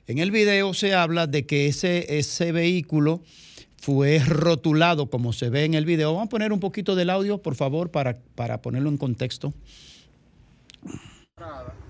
[0.06, 3.22] En el video se habla de que ese, ese vehículo
[3.76, 6.12] fue rotulado como se ve en el video.
[6.12, 9.54] Vamos a poner un poquito del audio, por favor, para, para ponerlo en contexto.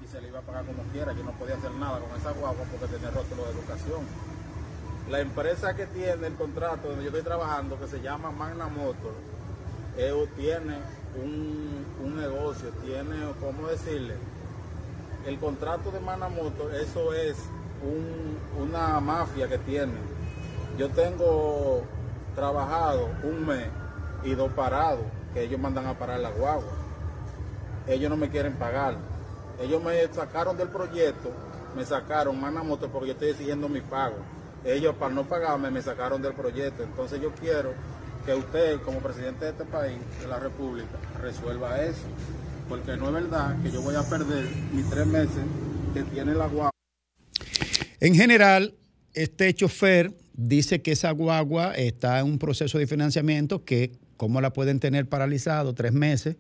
[0.03, 1.13] Y se le iba a pagar como quiera.
[1.13, 4.01] Yo no podía hacer nada con esa guagua porque tenía rótulo de educación.
[5.11, 9.15] La empresa que tiene el contrato donde yo estoy trabajando, que se llama Magna Motor,
[9.97, 10.79] eh, tiene
[11.23, 14.15] un, un negocio, tiene, ¿cómo decirle?
[15.27, 17.37] El contrato de Magna Motor, eso es
[17.83, 19.95] un- una mafia que tiene.
[20.79, 21.83] Yo tengo
[22.35, 23.67] trabajado un mes
[24.25, 25.05] y dos parados,
[25.35, 26.82] que ellos mandan a parar la guagua
[27.87, 28.97] ellos no me quieren pagar.
[29.61, 31.33] Ellos me sacaron del proyecto,
[31.77, 34.17] me sacaron Magna Motor porque yo estoy exigiendo mi pago.
[34.65, 36.83] Ellos para no pagarme me sacaron del proyecto.
[36.83, 37.75] Entonces yo quiero
[38.25, 42.03] que usted como presidente de este país, de la República, resuelva eso.
[42.69, 45.43] Porque no es verdad que yo voy a perder mis tres meses
[45.93, 46.71] que tiene la guagua.
[48.01, 48.75] En general,
[49.15, 54.53] este chofer dice que esa guagua está en un proceso de financiamiento que, ¿cómo la
[54.53, 56.37] pueden tener paralizado tres meses?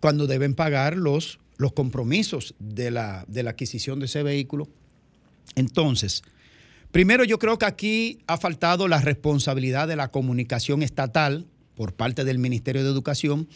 [0.00, 4.68] Cuando deben pagar los, los compromisos de la, de la adquisición de ese vehículo.
[5.54, 6.22] Entonces,
[6.92, 12.24] primero yo creo que aquí ha faltado la responsabilidad de la comunicación estatal por parte
[12.24, 13.48] del Ministerio de Educación.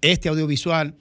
[0.00, 0.94] Este audiovisual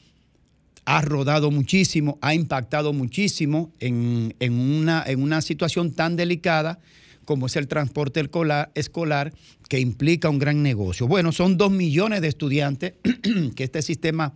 [0.85, 6.79] ha rodado muchísimo, ha impactado muchísimo en, en una, en una situación tan delicada
[7.25, 9.31] como es el transporte escolar, escolar,
[9.67, 11.07] que implica un gran negocio.
[11.07, 12.93] Bueno, son dos millones de estudiantes
[13.55, 14.33] que este sistema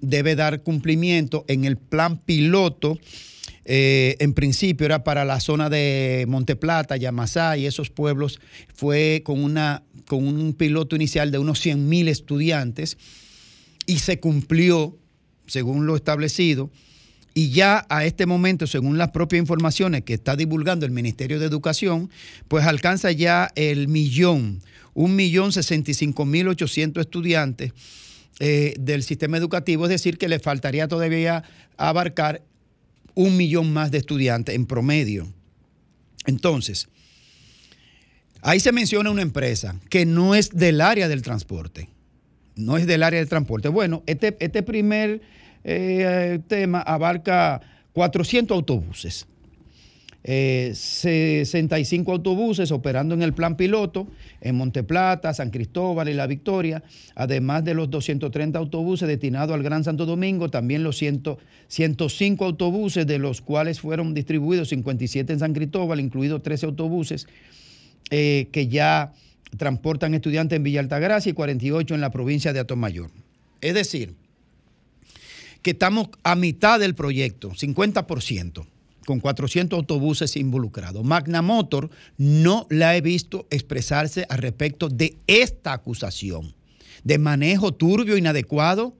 [0.00, 2.98] debe dar cumplimiento en el plan piloto.
[3.68, 8.38] eh, en principio era para la zona de Monteplata, Yamasá y esos pueblos.
[8.72, 12.96] Fue con, una, con un piloto inicial de unos 100 mil estudiantes
[13.86, 14.96] y se cumplió
[15.48, 16.70] según lo establecido.
[17.34, 21.46] Y ya a este momento, según las propias informaciones que está divulgando el Ministerio de
[21.46, 22.08] Educación,
[22.48, 24.62] pues alcanza ya el millón,
[24.94, 27.72] un millón sesenta y cinco mil ochocientos estudiantes
[28.38, 31.42] eh, del sistema educativo, es decir, que le faltaría todavía
[31.76, 32.42] abarcar
[33.14, 35.26] un millón más de estudiantes en promedio.
[36.26, 36.88] Entonces,
[38.42, 41.88] ahí se menciona una empresa que no es del área del transporte,
[42.56, 43.68] no es del área del transporte.
[43.68, 45.22] Bueno, este, este primer
[45.64, 47.62] eh, tema abarca
[47.94, 49.26] 400 autobuses.
[50.28, 54.08] Eh, 65 autobuses operando en el plan piloto
[54.40, 56.82] en Monteplata, San Cristóbal y La Victoria,
[57.14, 61.22] además de los 230 autobuses destinados al Gran Santo Domingo, también los 100
[61.68, 67.28] 105 autobuses, de los cuales fueron distribuidos 57 en San Cristóbal, incluidos 13 autobuses
[68.10, 69.12] eh, que ya
[69.56, 73.12] transportan estudiantes en Villa Altagracia y 48 en la provincia de Atomayor.
[73.60, 74.16] Es decir,
[75.62, 78.66] que estamos a mitad del proyecto, 50%,
[79.06, 81.02] con 400 autobuses involucrados.
[81.04, 81.88] Magna Motor
[82.18, 86.54] no la he visto expresarse al respecto de esta acusación
[87.04, 88.96] de manejo turbio, inadecuado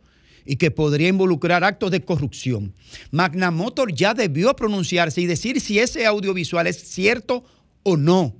[0.47, 2.73] y que podría involucrar actos de corrupción.
[3.11, 7.45] Magna Motor ya debió pronunciarse y decir si ese audiovisual es cierto
[7.83, 8.37] o no.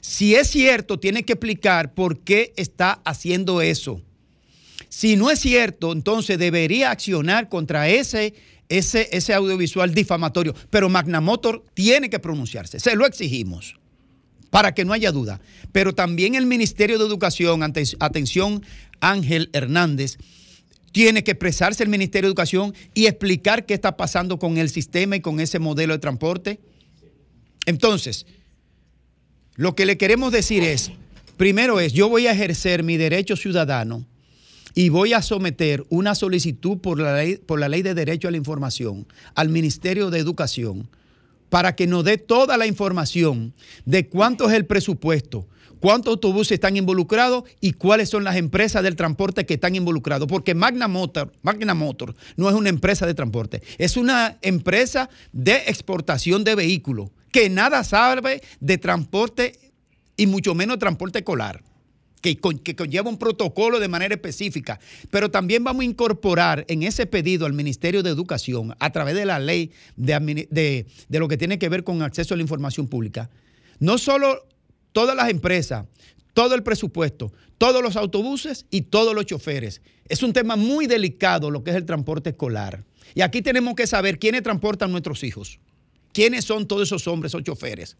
[0.00, 4.02] Si es cierto, tiene que explicar por qué está haciendo eso.
[4.88, 8.34] Si no es cierto, entonces debería accionar contra ese,
[8.78, 10.54] ese, ese audiovisual difamatorio.
[10.70, 13.76] Pero Magna Motor tiene que pronunciarse, se lo exigimos,
[14.50, 15.40] para que no haya duda.
[15.72, 18.64] Pero también el Ministerio de Educación, atención
[19.00, 20.18] Ángel Hernández,
[20.92, 25.16] tiene que expresarse el Ministerio de Educación y explicar qué está pasando con el sistema
[25.16, 26.60] y con ese modelo de transporte.
[27.66, 28.26] Entonces,
[29.56, 30.92] lo que le queremos decir es,
[31.36, 34.06] primero es, yo voy a ejercer mi derecho ciudadano
[34.74, 39.48] y voy a someter una solicitud por la ley, de derecho a la información al
[39.48, 40.88] Ministerio de Educación
[41.48, 45.46] para que nos dé toda la información de cuánto es el presupuesto,
[45.78, 50.26] cuántos autobuses están involucrados y cuáles son las empresas del transporte que están involucrados.
[50.26, 55.56] Porque Magna Motor, Magna Motor no es una empresa de transporte, es una empresa de
[55.68, 59.58] exportación de vehículos que nada sabe de transporte
[60.16, 61.62] y mucho menos transporte escolar
[62.24, 64.80] que, con- que conlleva un protocolo de manera específica,
[65.10, 69.26] pero también vamos a incorporar en ese pedido al Ministerio de Educación, a través de
[69.26, 73.28] la ley de lo que tiene que ver con acceso a la información pública,
[73.78, 74.46] no solo
[74.92, 75.84] todas las empresas,
[76.32, 79.82] todo el presupuesto, todos los autobuses y todos los choferes.
[80.08, 82.84] Es un tema muy delicado lo que es el transporte escolar.
[83.14, 85.60] Y aquí tenemos que saber quiénes transportan nuestros hijos,
[86.14, 87.98] quiénes son todos esos hombres o choferes.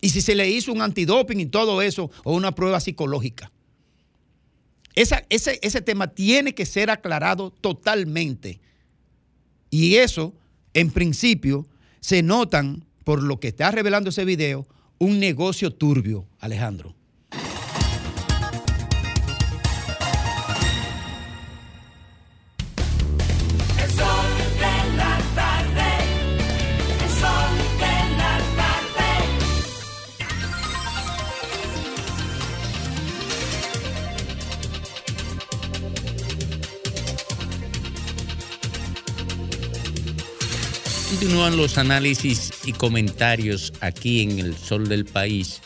[0.00, 3.52] Y si se le hizo un antidoping y todo eso, o una prueba psicológica.
[4.94, 8.60] Ese, ese tema tiene que ser aclarado totalmente.
[9.70, 10.32] Y eso,
[10.72, 11.66] en principio,
[12.00, 14.66] se notan, por lo que está revelando ese video,
[14.98, 16.95] un negocio turbio, Alejandro.
[41.18, 45.62] Continúan los análisis y comentarios aquí en el Sol del País,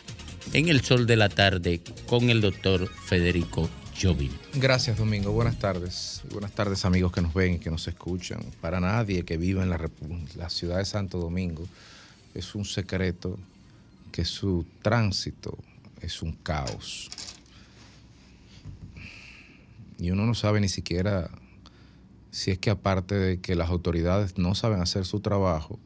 [0.52, 3.68] en el Sol de la Tarde, con el doctor Federico
[4.00, 4.30] Jovin.
[4.54, 5.32] Gracias, Domingo.
[5.32, 6.22] Buenas tardes.
[6.30, 8.38] Buenas tardes, amigos que nos ven y que nos escuchan.
[8.60, 9.90] Para nadie que vive en la,
[10.36, 11.66] la ciudad de Santo Domingo
[12.32, 13.36] es un secreto
[14.12, 15.58] que su tránsito
[16.00, 17.10] es un caos.
[19.98, 21.28] Y uno no sabe ni siquiera
[22.30, 25.78] si es que aparte de que las autoridades no saben hacer su trabajo,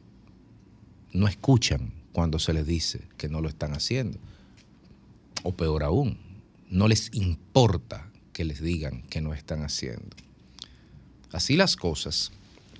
[1.11, 4.19] no escuchan cuando se les dice que no lo están haciendo.
[5.43, 6.17] O peor aún,
[6.69, 10.15] no les importa que les digan que no están haciendo.
[11.31, 12.31] Así las cosas,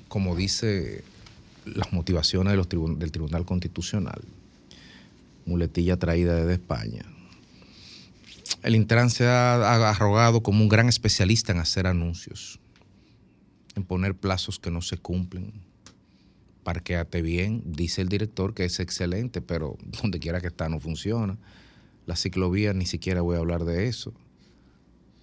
[0.08, 1.04] como dice
[1.66, 4.22] las motivaciones del Tribunal Constitucional,
[5.46, 7.06] muletilla traída desde España.
[8.64, 12.60] El Intran se ha arrogado como un gran especialista en hacer anuncios.
[13.76, 15.54] En poner plazos que no se cumplen.
[16.64, 21.38] Parquéate bien, dice el director que es excelente, pero donde quiera que está no funciona.
[22.06, 24.14] Las ciclovías ni siquiera voy a hablar de eso.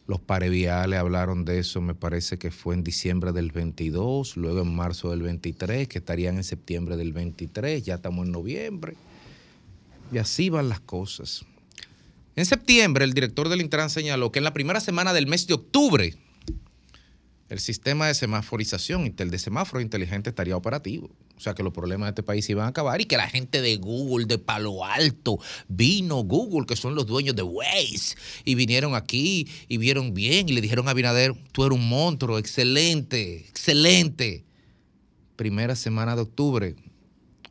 [0.07, 4.75] Los pareviales hablaron de eso, me parece que fue en diciembre del 22, luego en
[4.75, 8.97] marzo del 23, que estarían en septiembre del 23, ya estamos en noviembre.
[10.13, 11.45] Y así van las cosas.
[12.35, 15.55] En septiembre, el director del Intran señaló que en la primera semana del mes de
[15.55, 16.15] octubre,
[17.53, 21.11] el sistema de semaforización, el de semáforo inteligente estaría operativo.
[21.37, 23.61] O sea que los problemas de este país iban a acabar y que la gente
[23.61, 25.39] de Google, de Palo Alto,
[25.69, 28.17] vino Google, que son los dueños de Waze,
[28.47, 32.39] y vinieron aquí y vieron bien y le dijeron a Binader, tú eres un monstruo,
[32.39, 34.47] excelente, excelente.
[35.37, 36.75] Primera semana de octubre,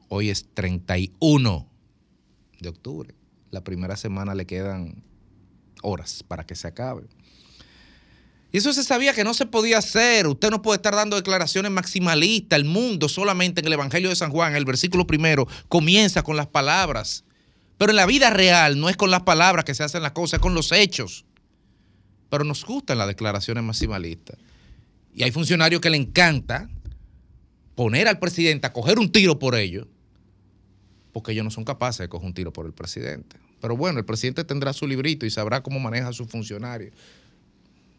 [0.07, 1.69] hoy es 31
[2.59, 3.13] de octubre.
[3.51, 5.03] La primera semana le quedan
[5.83, 7.03] horas para que se acabe.
[8.51, 10.27] Y eso se sabía que no se podía hacer.
[10.27, 12.59] Usted no puede estar dando declaraciones maximalistas.
[12.59, 16.47] El mundo solamente en el Evangelio de San Juan, el versículo primero, comienza con las
[16.47, 17.23] palabras.
[17.77, 20.39] Pero en la vida real no es con las palabras que se hacen las cosas,
[20.39, 21.23] es con los hechos.
[22.29, 24.37] Pero nos gustan las declaraciones maximalistas.
[25.15, 26.69] Y hay funcionarios que le encanta
[27.75, 29.87] poner al presidente a coger un tiro por ellos,
[31.13, 33.37] porque ellos no son capaces de coger un tiro por el presidente.
[33.61, 36.93] Pero bueno, el presidente tendrá su librito y sabrá cómo maneja a sus funcionarios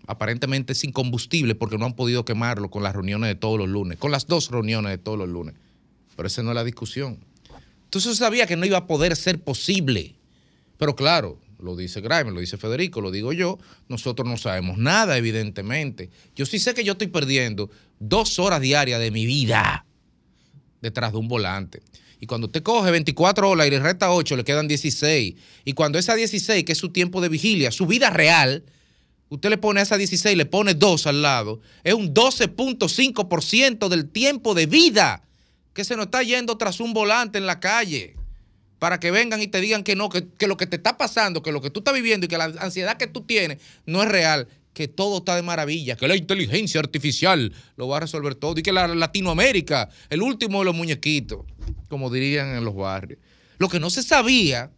[0.07, 3.99] aparentemente sin combustible porque no han podido quemarlo con las reuniones de todos los lunes,
[3.99, 5.55] con las dos reuniones de todos los lunes.
[6.17, 7.19] Pero esa no es la discusión.
[7.85, 10.15] Entonces sabía que no iba a poder ser posible.
[10.79, 13.59] Pero claro, lo dice Grimes, lo dice Federico, lo digo yo,
[13.89, 16.11] nosotros no sabemos nada, evidentemente.
[16.35, 17.71] Yo sí sé que yo estoy perdiendo
[18.01, 19.87] dos horas diarias de mi vida
[20.81, 21.83] detrás de un volante.
[22.21, 25.35] Y cuando usted coge 24 horas y le resta 8, le quedan 16.
[25.65, 28.65] Y cuando esa 16, que es su tiempo de vigilia, su vida real,
[29.35, 34.11] usted le pone a esa 16, le pone 2 al lado, es un 12.5% del
[34.11, 35.23] tiempo de vida
[35.73, 38.17] que se nos está yendo tras un volante en la calle.
[38.79, 41.41] Para que vengan y te digan que no, que, que lo que te está pasando,
[41.41, 44.09] que lo que tú estás viviendo y que la ansiedad que tú tienes no es
[44.09, 48.59] real, que todo está de maravilla, que la inteligencia artificial lo va a resolver todo
[48.59, 51.47] y que la Latinoamérica, el último de los muñequitos,
[51.89, 53.21] como dirían en los barrios.
[53.59, 54.73] Lo que no se sabía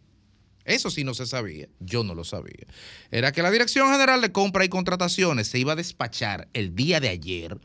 [0.65, 2.65] eso sí no se sabía, yo no lo sabía.
[3.11, 6.99] Era que la Dirección General de Compra y Contrataciones se iba a despachar el día
[6.99, 7.57] de ayer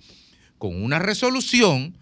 [0.58, 1.96] con una resolución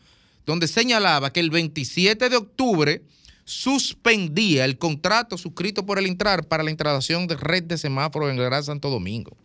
[0.44, 3.02] donde señalaba que el 27 de octubre
[3.44, 8.38] suspendía el contrato suscrito por el Intrar para la instalación de red de semáforos en
[8.38, 9.36] el Gran Santo Domingo.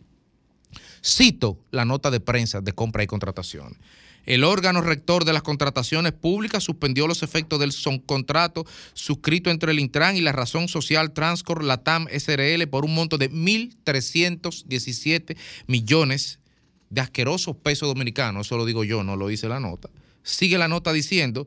[1.02, 3.78] Cito la nota de prensa de compra y contratación.
[4.26, 7.72] El órgano rector de las contrataciones públicas suspendió los efectos del
[8.06, 13.18] contrato suscrito entre el Intran y la Razón Social Transcor Latam SRL por un monto
[13.18, 15.36] de 1.317
[15.66, 16.38] millones
[16.90, 18.46] de asquerosos pesos dominicanos.
[18.46, 19.90] Eso lo digo yo, no lo dice la nota.
[20.22, 21.46] Sigue la nota diciendo,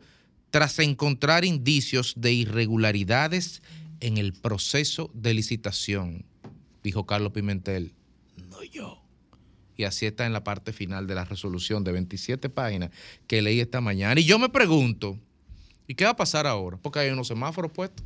[0.51, 3.63] tras encontrar indicios de irregularidades
[3.99, 6.25] en el proceso de licitación,
[6.83, 7.93] dijo Carlos Pimentel,
[8.49, 9.06] no yo
[9.77, 12.89] y así está en la parte final de la resolución de 27 páginas
[13.27, 14.19] que leí esta mañana.
[14.19, 15.17] Y yo me pregunto,
[15.87, 16.77] ¿y qué va a pasar ahora?
[16.81, 18.03] Porque hay unos semáforos puestos.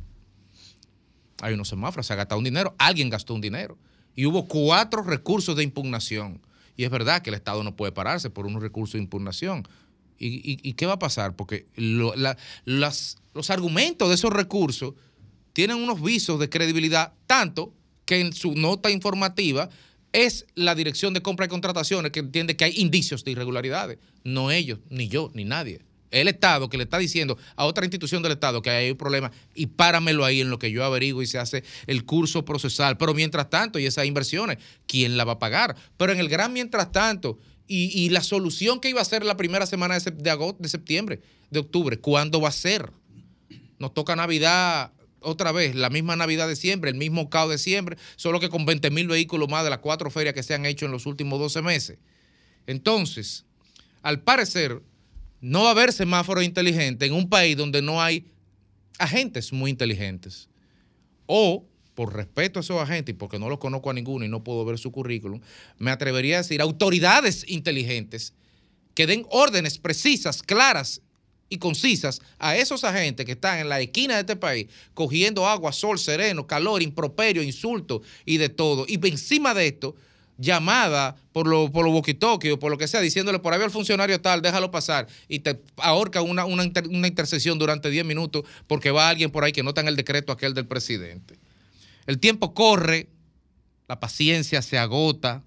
[1.40, 3.76] Hay unos semáforos, se ha gastado un dinero, alguien gastó un dinero.
[4.14, 6.40] Y hubo cuatro recursos de impugnación.
[6.76, 9.66] Y es verdad que el Estado no puede pararse por unos recursos de impugnación.
[10.18, 11.34] ¿Y, y- qué va a pasar?
[11.34, 14.94] Porque los argumentos de esos recursos
[15.52, 17.74] tienen unos visos de credibilidad, tanto
[18.04, 19.68] que en su nota informativa
[20.12, 23.98] es la Dirección de Compra y Contrataciones que entiende que hay indicios de irregularidades.
[24.24, 25.80] No ellos, ni yo, ni nadie.
[26.10, 29.32] El Estado que le está diciendo a otra institución del Estado que hay un problema
[29.54, 32.98] y páramelo ahí en lo que yo averiguo y se hace el curso procesal.
[32.98, 35.74] Pero mientras tanto, y esas inversiones, ¿quién la va a pagar?
[35.96, 39.38] Pero en el gran mientras tanto, y, y la solución que iba a ser la
[39.38, 42.90] primera semana de, agosto, de septiembre, de octubre, ¿cuándo va a ser?
[43.78, 44.92] Nos toca Navidad
[45.22, 48.66] otra vez, la misma Navidad de siempre, el mismo caos de siempre, solo que con
[48.66, 51.38] 20 mil vehículos más de las cuatro ferias que se han hecho en los últimos
[51.38, 51.98] 12 meses.
[52.66, 53.44] Entonces,
[54.02, 54.82] al parecer,
[55.40, 58.32] no va a haber semáforos inteligentes en un país donde no hay
[58.98, 60.48] agentes muy inteligentes.
[61.26, 64.44] O, por respeto a esos agentes y porque no los conozco a ninguno y no
[64.44, 65.40] puedo ver su currículum,
[65.78, 68.34] me atrevería a decir autoridades inteligentes
[68.94, 71.02] que den órdenes precisas, claras
[71.52, 75.70] y concisas a esos agentes que están en la esquina de este país cogiendo agua,
[75.70, 78.86] sol, sereno, calor, improperio, insulto y de todo.
[78.88, 79.94] Y encima de esto,
[80.38, 83.70] llamada por los por lo o por lo que sea, diciéndole por ahí va el
[83.70, 88.90] funcionario tal, déjalo pasar y te ahorca una, una, una intercesión durante 10 minutos porque
[88.90, 91.38] va alguien por ahí que no está en el decreto aquel del presidente.
[92.06, 93.10] El tiempo corre,
[93.88, 95.42] la paciencia se agota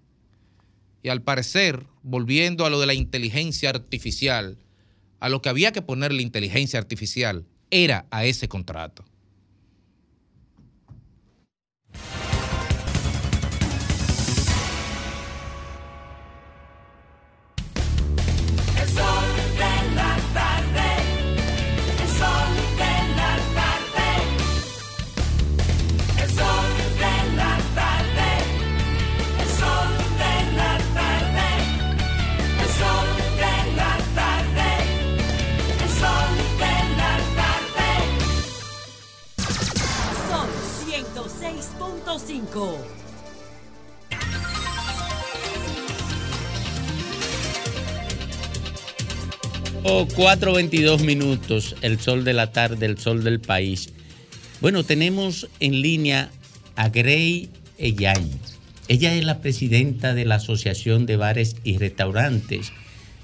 [1.01, 4.59] Y al parecer, volviendo a lo de la inteligencia artificial,
[5.25, 9.05] a lo que había que ponerle inteligencia artificial era a ese contrato.
[42.55, 42.95] Son 106.5.
[49.83, 53.89] O 4.22 minutos, el sol de la tarde, el sol del país.
[54.61, 56.31] Bueno, tenemos en línea
[56.77, 58.31] a Grey Eyay.
[58.87, 62.71] Ella es la presidenta de la Asociación de Bares y Restaurantes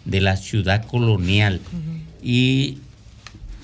[0.03, 1.61] de la Ciudad Colonial.
[2.21, 2.79] Y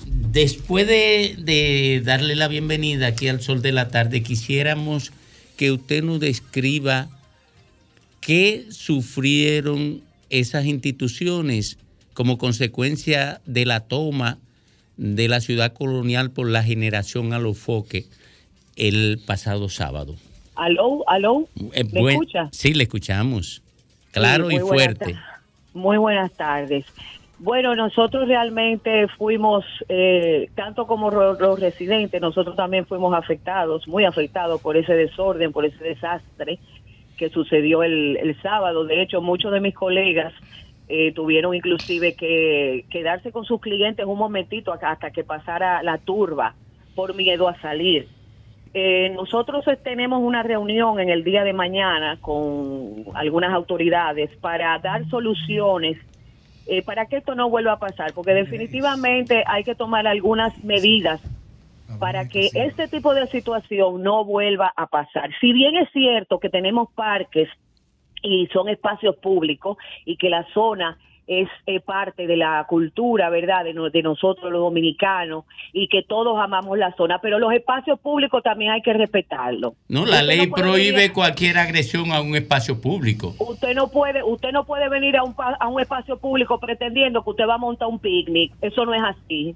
[0.06, 5.12] después de, de darle la bienvenida aquí al sol de la tarde, quisiéramos
[5.58, 7.08] que usted nos describa
[8.20, 11.76] qué sufrieron esas instituciones
[12.14, 14.38] como consecuencia de la toma
[14.96, 18.06] de la ciudad colonial por la generación Alofoque
[18.76, 20.14] el pasado sábado.
[20.54, 22.48] Aló, aló, Eh, ¿me buen- escucha?
[22.52, 23.62] Sí, le escuchamos.
[24.12, 25.16] Claro Sí, y buenas fuerte.
[25.74, 26.84] Muy buenas tardes.
[27.40, 34.60] Bueno, nosotros realmente fuimos, eh, tanto como los residentes, nosotros también fuimos afectados, muy afectados
[34.60, 36.58] por ese desorden, por ese desastre
[37.16, 38.84] que sucedió el, el sábado.
[38.84, 40.32] De hecho, muchos de mis colegas
[40.88, 45.98] eh, tuvieron inclusive que quedarse con sus clientes un momentito hasta, hasta que pasara la
[45.98, 46.54] turba
[46.94, 48.08] por miedo a salir.
[48.74, 54.78] Eh, nosotros eh, tenemos una reunión en el día de mañana con algunas autoridades para
[54.78, 55.98] dar soluciones
[56.68, 61.20] eh, para que esto no vuelva a pasar, porque definitivamente hay que tomar algunas medidas
[61.98, 65.30] para que este tipo de situación no vuelva a pasar.
[65.40, 67.48] Si bien es cierto que tenemos parques
[68.22, 70.98] y son espacios públicos y que la zona
[71.28, 73.62] es eh, parte de la cultura, ¿verdad?
[73.62, 78.00] De, no- de nosotros los dominicanos y que todos amamos la zona, pero los espacios
[78.00, 79.74] públicos también hay que respetarlos.
[79.88, 83.34] No, la Usted ley prohíbe venir- cualquier agresión a un espacio público.
[83.38, 87.30] Usted no puede, usted no puede venir a un, a un espacio público pretendiendo que
[87.30, 88.52] usted va a montar un picnic.
[88.62, 89.54] Eso no es así.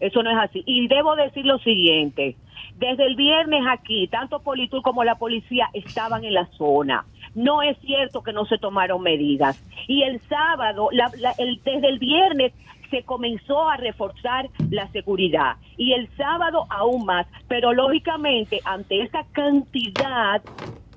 [0.00, 0.62] Eso no es así.
[0.66, 2.36] Y debo decir lo siguiente.
[2.76, 7.04] Desde el viernes aquí, tanto Politur como la policía estaban en la zona.
[7.34, 9.62] No es cierto que no se tomaron medidas.
[9.88, 12.52] Y el sábado, la- la- el- desde el viernes,
[12.90, 15.56] se comenzó a reforzar la seguridad.
[15.76, 17.26] Y el sábado aún más.
[17.48, 20.42] Pero lógicamente, ante esa cantidad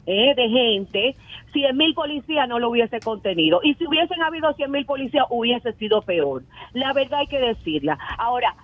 [0.10, 1.16] eh, de gente,
[1.52, 3.60] 100 mil policías no lo hubiese contenido.
[3.62, 6.44] Y si hubiesen habido 100 mil policías, hubiese sido peor.
[6.72, 7.98] La verdad hay que decirla.
[8.18, 8.56] Ahora,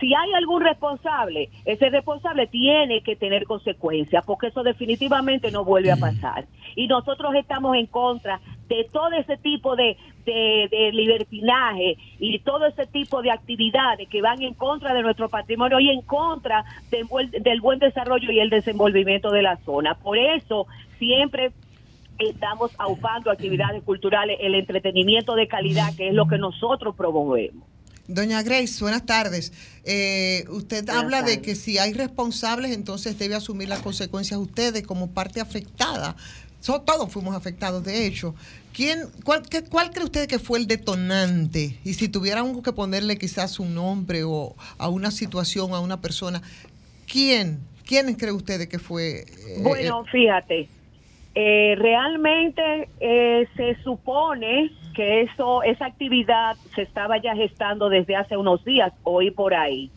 [0.00, 5.90] si hay algún responsable, ese responsable tiene que tener consecuencias, porque eso definitivamente no vuelve
[5.90, 6.46] a pasar.
[6.76, 12.66] Y nosotros estamos en contra de todo ese tipo de, de, de libertinaje y todo
[12.66, 17.04] ese tipo de actividades que van en contra de nuestro patrimonio y en contra del
[17.04, 19.94] buen, del buen desarrollo y el desenvolvimiento de la zona.
[19.94, 20.66] Por eso
[20.98, 21.52] siempre
[22.18, 27.64] estamos aupando actividades culturales, el entretenimiento de calidad, que es lo que nosotros promovemos.
[28.08, 29.52] Doña Grace, buenas tardes.
[29.84, 35.10] Eh, usted habla de que si hay responsables, entonces debe asumir las consecuencias ustedes como
[35.10, 36.16] parte afectada.
[36.60, 38.34] So- todos fuimos afectados, de hecho.
[38.72, 41.78] ¿Quién, cuál, qué- ¿Cuál cree usted que fue el detonante?
[41.84, 46.40] Y si tuviéramos que ponerle quizás un nombre o a una situación, a una persona,
[47.06, 47.58] ¿quién?
[47.84, 49.26] ¿Quién cree usted que fue?
[49.48, 50.68] eh, Bueno, fíjate,
[51.40, 58.36] eh, realmente eh, se supone que eso, esa actividad se estaba ya gestando desde hace
[58.36, 59.88] unos días, hoy por ahí.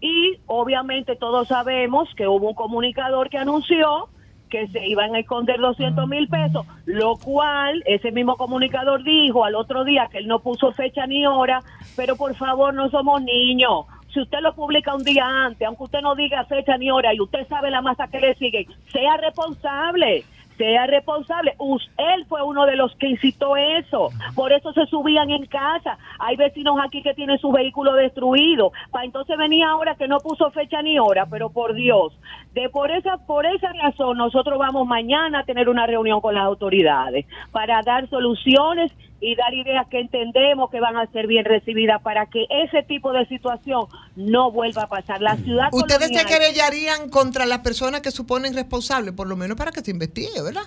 [0.00, 4.08] Y obviamente todos sabemos que hubo un comunicador que anunció
[4.48, 9.54] que se iban a esconder 200 mil pesos, lo cual ese mismo comunicador dijo al
[9.54, 11.62] otro día que él no puso fecha ni hora,
[11.94, 13.84] pero por favor no somos niños.
[14.12, 17.20] Si usted lo publica un día antes, aunque usted no diga fecha ni hora y
[17.20, 20.24] usted sabe la masa que le sigue, sea responsable
[20.60, 21.56] sea responsable.
[21.96, 24.10] Él fue uno de los que incitó eso.
[24.34, 25.96] Por eso se subían en casa.
[26.18, 28.70] Hay vecinos aquí que tienen su vehículo destruido.
[28.90, 32.12] Para entonces venía ahora que no puso fecha ni hora, pero por Dios.
[32.52, 36.44] De por esa por esa razón nosotros vamos mañana a tener una reunión con las
[36.44, 42.00] autoridades para dar soluciones y dar ideas que entendemos que van a ser bien recibidas
[42.02, 43.86] para que ese tipo de situación
[44.16, 45.20] no vuelva a pasar.
[45.20, 49.72] La ciudad Ustedes se querellarían contra las personas que suponen responsables, por lo menos para
[49.72, 50.62] que se investigue, ¿verdad?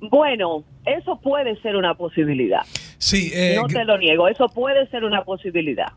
[0.00, 2.60] Bueno, eso puede ser una posibilidad.
[2.98, 5.92] Sí, eh, no te lo niego, eso puede ser una posibilidad.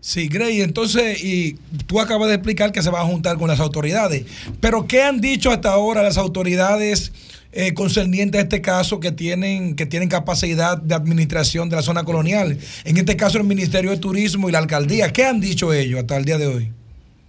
[0.00, 1.56] Sí, Grey, entonces, y
[1.86, 4.26] tú acabas de explicar que se va a juntar con las autoridades,
[4.60, 7.12] pero ¿qué han dicho hasta ahora las autoridades
[7.52, 12.04] eh, concernientes a este caso que tienen, que tienen capacidad de administración de la zona
[12.04, 12.58] colonial?
[12.84, 15.12] En este caso, el Ministerio de Turismo y la Alcaldía.
[15.12, 16.72] ¿Qué han dicho ellos hasta el día de hoy?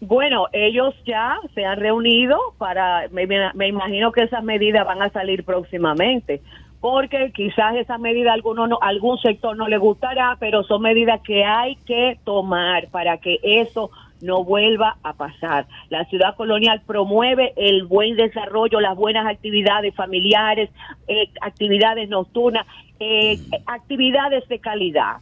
[0.02, 5.44] Bueno, ellos ya se han reunido para, me, imagino que esas medidas van a salir
[5.44, 6.42] próximamente,
[6.80, 11.44] porque quizás esas medidas alguno no- algún sector no le gustará, pero son medidas que
[11.44, 13.92] hay que tomar para que eso
[14.22, 15.68] no vuelva a pasar.
[15.90, 20.70] La ciudad colonial promueve el buen desarrollo, las buenas actividades familiares,
[21.08, 22.66] eh, actividades nocturnas,
[23.00, 25.18] eh, actividades de calidad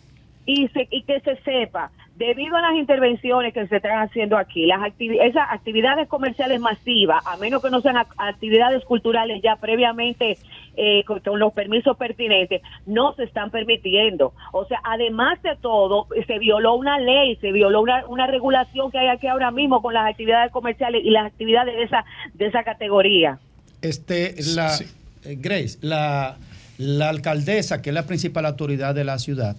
[0.45, 4.65] y, se- y que se sepa, debido a las intervenciones que se están haciendo aquí,
[4.65, 10.39] las esas actividades comerciales masivas, a menos que no sean ac- actividades culturales ya previamente
[10.77, 14.33] eh, con, con los permisos pertinentes, no se están permitiendo.
[14.53, 18.99] O sea, además de todo, se violó una ley, se violó una, una regulación que
[18.99, 22.05] hay aquí ahora mismo con las actividades comerciales y las actividades de esa,
[22.35, 23.39] de esa categoría.
[23.81, 24.75] Este, la,
[25.25, 26.37] eh, Grace, la,
[26.77, 29.55] la alcaldesa, que es la principal autoridad de la ciudad,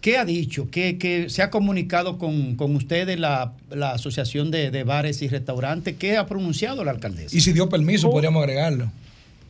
[0.00, 0.68] ¿qué ha dicho?
[0.70, 5.28] ¿Qué, qué se ha comunicado con, con ustedes, la, la Asociación de, de Bares y
[5.28, 5.96] Restaurantes?
[5.96, 7.36] ¿Qué ha pronunciado la alcaldesa?
[7.36, 8.90] Y si dio permiso, podríamos agregarlo.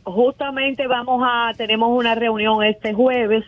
[0.03, 3.43] Justamente vamos a, tenemos una reunión este jueves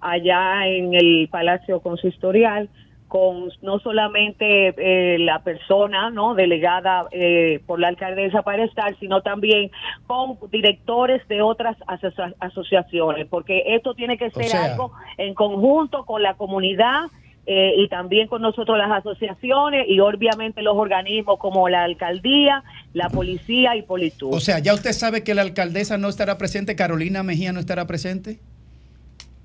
[0.00, 2.68] allá en el Palacio Consistorial
[3.08, 9.22] con no solamente eh, la persona no delegada eh, por la alcaldesa para estar, sino
[9.22, 9.70] también
[10.06, 16.04] con directores de otras asocia- asociaciones, porque esto tiene que ser sea- algo en conjunto
[16.04, 17.04] con la comunidad
[17.50, 22.62] eh, y también con nosotros las asociaciones y obviamente los organismos como la alcaldía,
[22.92, 24.34] la policía y Politur.
[24.34, 27.86] O sea, ya usted sabe que la alcaldesa no estará presente, Carolina Mejía no estará
[27.86, 28.38] presente.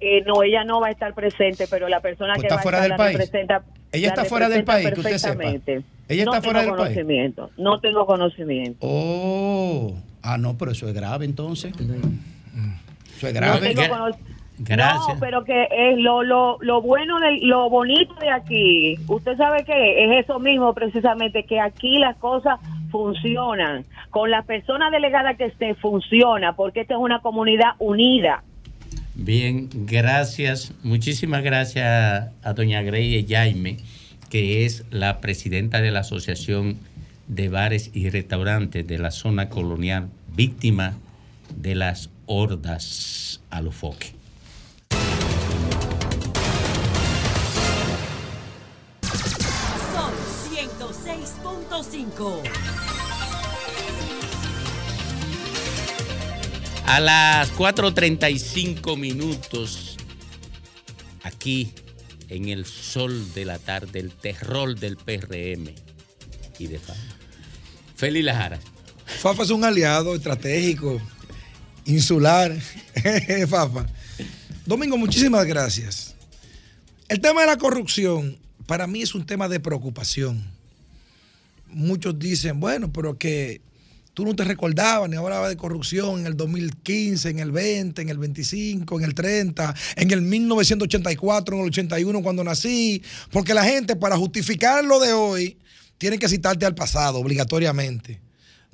[0.01, 2.59] Eh, no, ella no va a estar presente, pero la persona Pues que está va
[2.59, 3.17] a fuera estar del la país.
[3.17, 3.63] representa.
[3.93, 5.37] Ella la está fuera del país, que usted sepa.
[5.37, 5.85] perfectamente.
[6.09, 6.95] Ella no está fuera tengo del país.
[6.97, 8.77] conocimiento, No tengo conocimiento.
[8.81, 11.71] Oh, ah, no, pero eso es grave entonces.
[13.15, 13.73] Eso es No grave.
[13.73, 14.17] tengo cono-
[14.65, 15.15] Gracias.
[15.15, 19.63] No, pero que es lo, lo, lo bueno, de, lo bonito de aquí, usted sabe
[19.65, 22.59] que es eso mismo precisamente, que aquí las cosas
[22.89, 23.85] funcionan.
[24.09, 28.43] Con la persona delegada que esté, funciona, porque esta es una comunidad unida.
[29.15, 30.73] Bien, gracias.
[30.83, 33.77] Muchísimas gracias a doña Grey Jaime,
[34.29, 36.77] que es la presidenta de la Asociación
[37.27, 40.93] de Bares y Restaurantes de la Zona Colonial, víctima
[41.55, 44.07] de las hordas alufoque.
[44.07, 44.12] Son
[52.15, 52.41] 106.5.
[56.85, 59.97] A las 4.35 minutos,
[61.23, 61.73] aquí
[62.29, 65.73] en el sol de la tarde, el terror del PRM
[66.59, 66.99] y de Fafa.
[67.95, 68.59] Félix Lajara.
[69.05, 71.01] Fafa es un aliado estratégico,
[71.85, 72.55] insular.
[73.49, 73.87] Fafa.
[74.65, 76.15] Domingo, muchísimas gracias.
[77.07, 80.52] El tema de la corrupción para mí es un tema de preocupación.
[81.73, 83.61] Muchos dicen, bueno, pero que
[84.13, 88.09] tú no te recordabas ni hablabas de corrupción en el 2015, en el 20, en
[88.09, 93.01] el 25, en el 30, en el 1984, en el 81 cuando nací,
[93.31, 95.57] porque la gente para justificar lo de hoy
[95.97, 98.21] tiene que citarte al pasado obligatoriamente.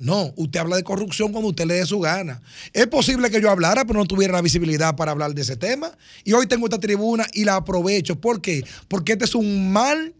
[0.00, 2.40] No, usted habla de corrupción cuando usted le dé su gana.
[2.72, 5.92] Es posible que yo hablara, pero no tuviera la visibilidad para hablar de ese tema.
[6.24, 8.18] Y hoy tengo esta tribuna y la aprovecho.
[8.18, 8.64] ¿Por qué?
[8.88, 10.14] Porque este es un mal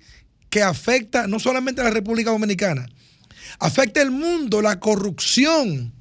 [0.50, 2.88] que afecta no solamente a la República Dominicana,
[3.58, 5.92] afecta el mundo, la corrupción.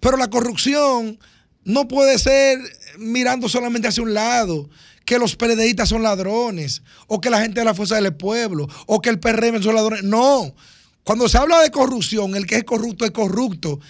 [0.00, 1.18] Pero la corrupción
[1.64, 2.58] no puede ser
[2.98, 4.70] mirando solamente hacia un lado,
[5.04, 9.00] que los PLDistas son ladrones, o que la gente de la Fuerza del Pueblo, o
[9.00, 10.04] que el PRM son ladrones.
[10.04, 10.54] No.
[11.02, 13.80] Cuando se habla de corrupción, el que es corrupto es corrupto.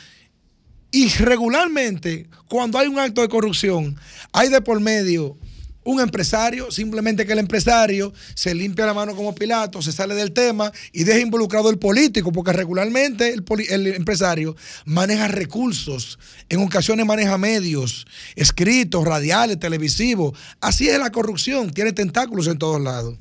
[0.91, 3.97] Y regularmente, cuando hay un acto de corrupción,
[4.33, 5.37] hay de por medio
[5.85, 10.33] un empresario, simplemente que el empresario se limpia la mano como Pilato, se sale del
[10.33, 13.35] tema y deja involucrado el político, porque regularmente
[13.69, 14.57] el, empresario
[14.87, 20.37] maneja recursos, en ocasiones maneja medios, escritos, radiales, televisivos.
[20.61, 23.17] Así es la corrupción, tiene tentáculos en todos lados.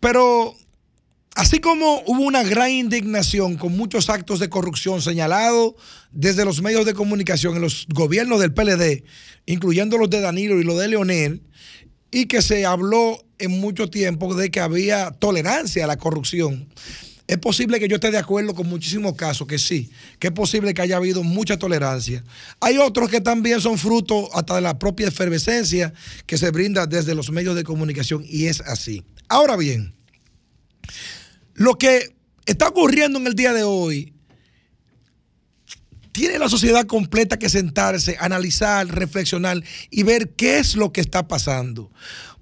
[0.00, 0.56] Pero
[1.34, 5.74] Así como hubo una gran indignación con muchos actos de corrupción señalados
[6.12, 9.02] desde los medios de comunicación en los gobiernos del PLD,
[9.46, 11.42] incluyendo los de Danilo y los de Leonel,
[12.12, 16.68] y que se habló en mucho tiempo de que había tolerancia a la corrupción.
[17.26, 19.90] es posible que yo esté de acuerdo con muchísimos casos, que sí,
[20.20, 22.22] que es posible que haya habido mucha tolerancia.
[22.60, 25.92] Hay otros que también son fruto hasta de la propia efervescencia
[26.26, 29.02] que se brinda desde los medios de comunicación y es así.
[29.26, 29.94] Ahora bien,
[31.54, 32.14] lo que
[32.46, 34.12] está ocurriendo en el día de hoy
[36.14, 39.60] tiene la sociedad completa que sentarse, analizar, reflexionar
[39.90, 41.90] y ver qué es lo que está pasando.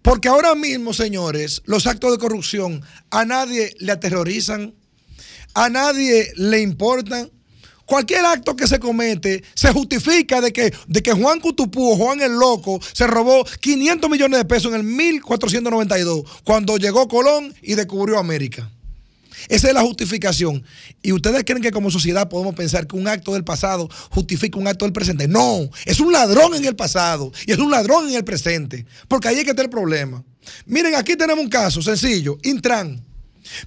[0.03, 4.75] Porque ahora mismo, señores, los actos de corrupción a nadie le aterrorizan,
[5.55, 7.31] a nadie le importan.
[7.87, 12.21] Cualquier acto que se comete se justifica de que, de que Juan Cutupú o Juan
[12.21, 17.75] el Loco se robó 500 millones de pesos en el 1492, cuando llegó Colón y
[17.75, 18.71] descubrió América.
[19.49, 20.65] Esa es la justificación.
[21.03, 24.69] ¿Y ustedes creen que como sociedad podemos pensar que un acto del pasado justifica un
[24.69, 25.29] acto del presente?
[25.29, 28.87] No, es un ladrón en el pasado y es un ladrón en el presente.
[29.09, 30.25] Porque ahí es que está el problema.
[30.67, 33.05] Miren, aquí tenemos un caso sencillo, Intran.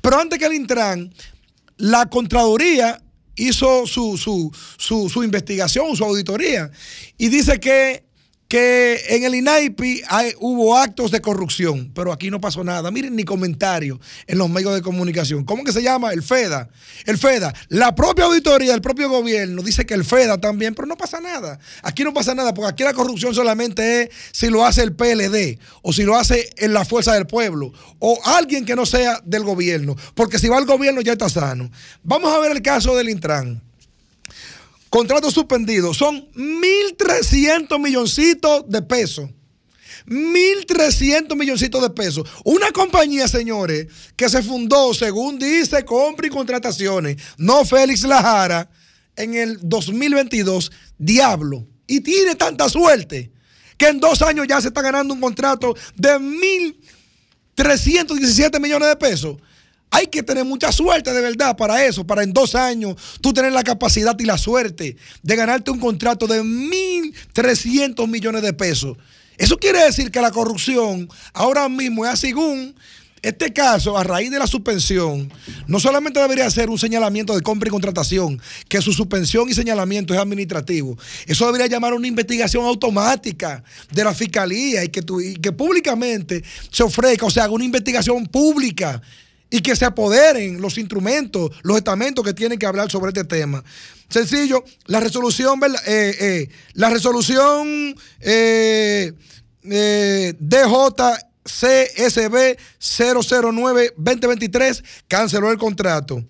[0.02, 1.14] Pero antes que el Intran,
[1.78, 3.02] la Contraloría
[3.36, 6.72] hizo su, su, su, su investigación, su auditoría,
[7.18, 8.05] y dice que
[8.56, 12.90] que en el INAIPI hay, hubo actos de corrupción, pero aquí no pasó nada.
[12.90, 15.44] Miren ni comentarios en los medios de comunicación.
[15.44, 16.14] ¿Cómo que se llama?
[16.14, 16.70] El FEDA.
[17.06, 17.54] El FEDA.
[17.68, 21.60] La propia auditoría del propio gobierno dice que el FEDA también, pero no pasa nada.
[21.84, 25.60] Aquí no pasa nada, porque aquí la corrupción solamente es si lo hace el PLD
[25.82, 29.44] o si lo hace en la fuerza del pueblo o alguien que no sea del
[29.44, 31.70] gobierno, porque si va al gobierno ya está sano.
[32.04, 33.65] Vamos a ver el caso del Intran.
[34.96, 39.30] Contratos suspendidos son 1.300 milloncitos de pesos.
[40.08, 42.26] 1.300 milloncitos de pesos.
[42.46, 48.70] Una compañía, señores, que se fundó, según dice, compra y contrataciones, no Félix Lajara,
[49.18, 51.68] en el 2022, Diablo.
[51.88, 53.34] Y tiene tanta suerte
[53.78, 56.12] que en dos años ya se está ganando un contrato de
[57.58, 59.36] 1.317 millones de pesos.
[59.92, 63.54] Hay que tener mucha suerte de verdad para eso, para en dos años tú tener
[63.54, 66.44] la capacidad y la suerte de ganarte un contrato de
[67.34, 68.98] 1.300 millones de pesos.
[69.38, 72.76] Eso quiere decir que la corrupción ahora mismo es según
[73.22, 75.34] este caso, a raíz de la suspensión,
[75.66, 78.40] no solamente debería ser un señalamiento de compra y contratación,
[78.70, 80.96] que su suspensión y señalamiento es administrativo.
[81.26, 86.44] Eso debería llamar una investigación automática de la fiscalía y que, tu- y que públicamente
[86.70, 89.02] se ofrezca, o sea, haga una investigación pública
[89.50, 93.64] y que se apoderen los instrumentos, los estamentos que tienen que hablar sobre este tema.
[94.10, 95.60] Sencillo, la resolución.
[95.86, 99.14] Eh, eh, la resolución eh,
[99.64, 101.16] eh, DJCSB
[102.80, 106.24] 009-2023 canceló el contrato.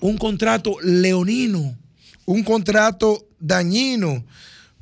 [0.00, 1.76] Un contrato leonino,
[2.24, 4.24] un contrato dañino,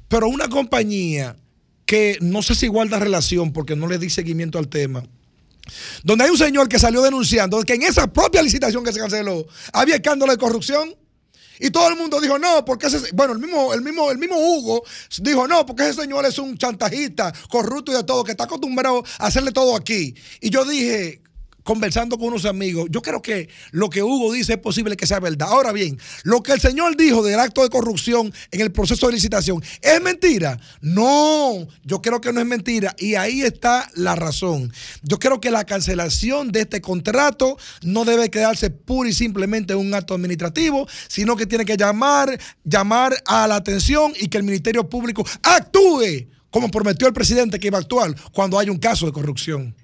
[0.08, 1.36] pero una compañía
[1.84, 5.04] que no sé si guarda relación porque no le di seguimiento al tema
[6.02, 9.46] donde hay un señor que salió denunciando que en esa propia licitación que se canceló
[9.72, 10.94] había escándalo de corrupción.
[11.62, 14.36] Y todo el mundo dijo, no, porque ese, bueno, el mismo, el mismo, el mismo
[14.38, 14.82] Hugo
[15.18, 19.04] dijo, no, porque ese señor es un chantajista, corrupto y de todo, que está acostumbrado
[19.18, 20.14] a hacerle todo aquí.
[20.40, 21.20] Y yo dije,
[21.70, 25.20] conversando con unos amigos, yo creo que lo que Hugo dice es posible que sea
[25.20, 25.46] verdad.
[25.50, 29.12] Ahora bien, lo que el señor dijo del acto de corrupción en el proceso de
[29.12, 30.58] licitación, ¿es mentira?
[30.80, 32.96] No, yo creo que no es mentira.
[32.98, 34.72] Y ahí está la razón.
[35.04, 39.78] Yo creo que la cancelación de este contrato no debe quedarse pura y simplemente en
[39.78, 44.42] un acto administrativo, sino que tiene que llamar, llamar a la atención y que el
[44.42, 49.06] Ministerio Público actúe como prometió el presidente que iba a actuar cuando hay un caso
[49.06, 49.76] de corrupción.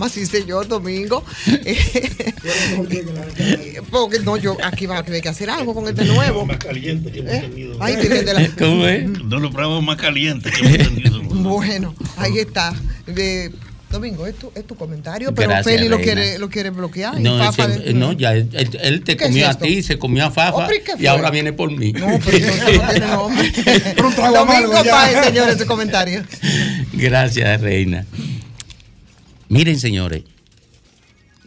[0.00, 1.24] Programa, sí señor, domingo.
[3.90, 6.46] Porque no, yo aquí va a tener que hacer algo con este nuevo.
[6.46, 7.40] Más caliente que hemos ¿Eh?
[7.40, 7.76] tenido.
[7.80, 9.08] Ay, Virgen de la- ¿Cómo es?
[9.08, 11.20] No los programas más calientes que hemos tenido.
[11.40, 12.74] Bueno, ahí está.
[13.06, 13.50] De-
[13.90, 17.18] Domingo, es tu, es tu comentario, pero Gracias, Feli lo quiere, lo quiere bloquear.
[17.18, 18.48] y No, Fafa ese- de- no, ya él,
[19.04, 21.92] te ¿Qué es comió a ti, se comió a Fafa ¿y ahora viene por mí.
[21.92, 23.50] No, pero eso no tiene nombre.
[24.14, 24.72] trago Domingo.
[24.88, 26.22] Páez, señores, su comentario.
[26.92, 28.06] Gracias, Reina.
[29.50, 30.22] Miren, señores,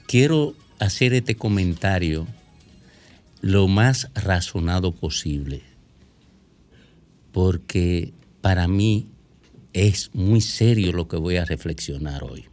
[0.08, 2.28] quiero hacer este comentario
[3.40, 5.64] lo más razonado posible,
[7.32, 8.12] porque
[8.42, 9.08] para mí
[9.72, 12.46] es muy serio lo que voy a reflexionar hoy.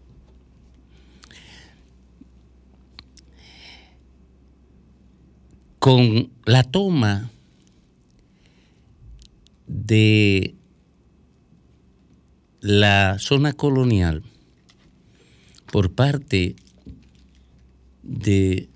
[5.81, 7.31] con la toma
[9.67, 10.55] de
[12.61, 14.23] la zona colonial
[15.71, 16.57] por parte
[18.03, 18.69] de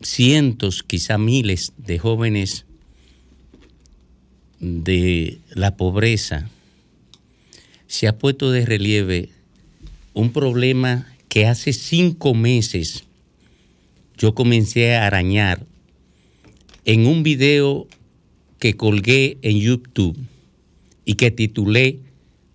[0.00, 2.66] cientos, quizá miles de jóvenes
[4.60, 6.48] de la pobreza,
[7.86, 9.28] se ha puesto de relieve
[10.14, 13.04] un problema que hace cinco meses
[14.16, 15.66] yo comencé a arañar
[16.84, 17.86] en un video
[18.58, 20.16] que colgué en YouTube
[21.04, 21.98] y que titulé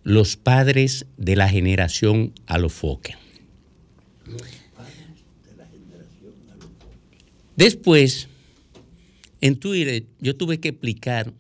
[0.04, 3.27] Los padres de la generación Alofoque.
[7.56, 8.28] Después,
[9.42, 11.34] en Twitter, yo tuve que explicar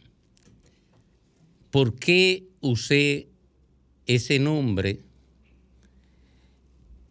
[1.69, 3.27] por qué usé
[4.07, 4.99] ese nombre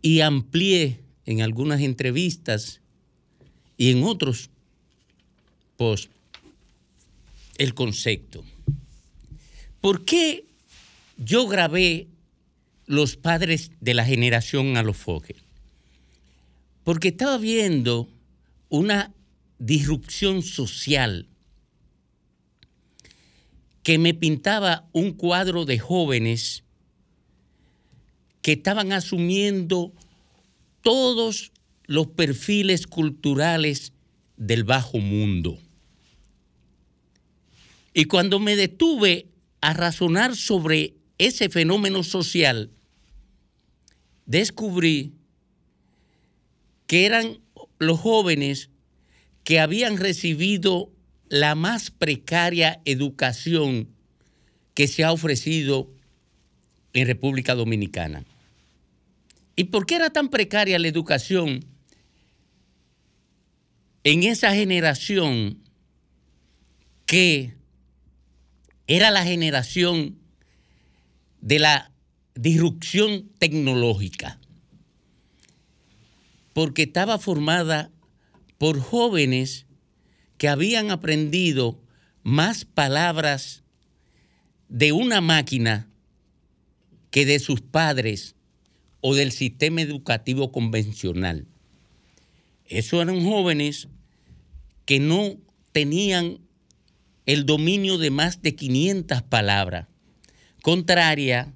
[0.03, 2.81] y amplié en algunas entrevistas
[3.77, 4.51] y en otros
[5.77, 6.11] posts
[7.59, 8.45] el concepto.
[9.81, 10.47] ¿Por qué
[11.17, 12.09] yo grabé
[12.87, 15.46] los padres de la generación Alofoque?
[16.87, 18.09] Porque estaba viendo
[18.69, 19.13] una
[19.59, 21.27] disrupción social
[23.83, 26.63] que me pintaba un cuadro de jóvenes
[28.41, 29.93] que estaban asumiendo
[30.81, 31.51] todos
[31.87, 33.93] los perfiles culturales
[34.37, 35.59] del bajo mundo.
[37.95, 39.27] Y cuando me detuve
[39.61, 42.71] a razonar sobre ese fenómeno social,
[44.25, 45.16] descubrí
[46.87, 47.41] que eran
[47.79, 48.71] los jóvenes
[49.45, 50.91] que habían recibido
[51.29, 53.89] la más precaria educación
[54.75, 55.91] que se ha ofrecido
[56.93, 58.25] en República Dominicana.
[59.57, 61.65] ¿Y por qué era tan precaria la educación
[64.05, 65.59] en esa generación
[67.07, 67.55] que
[68.87, 70.19] era la generación
[71.41, 71.91] de la
[72.35, 74.39] disrupción tecnológica?
[76.57, 77.91] Porque estaba formada
[78.57, 79.67] por jóvenes
[80.39, 81.79] que habían aprendido
[82.23, 83.63] más palabras
[84.71, 85.87] de una máquina
[87.11, 88.37] que de sus padres
[89.03, 91.47] o del sistema educativo convencional.
[92.65, 93.89] Esos eran jóvenes
[94.87, 95.37] que no
[95.73, 96.39] tenían
[97.27, 99.89] el dominio de más de 500 palabras,
[100.63, 101.53] contraria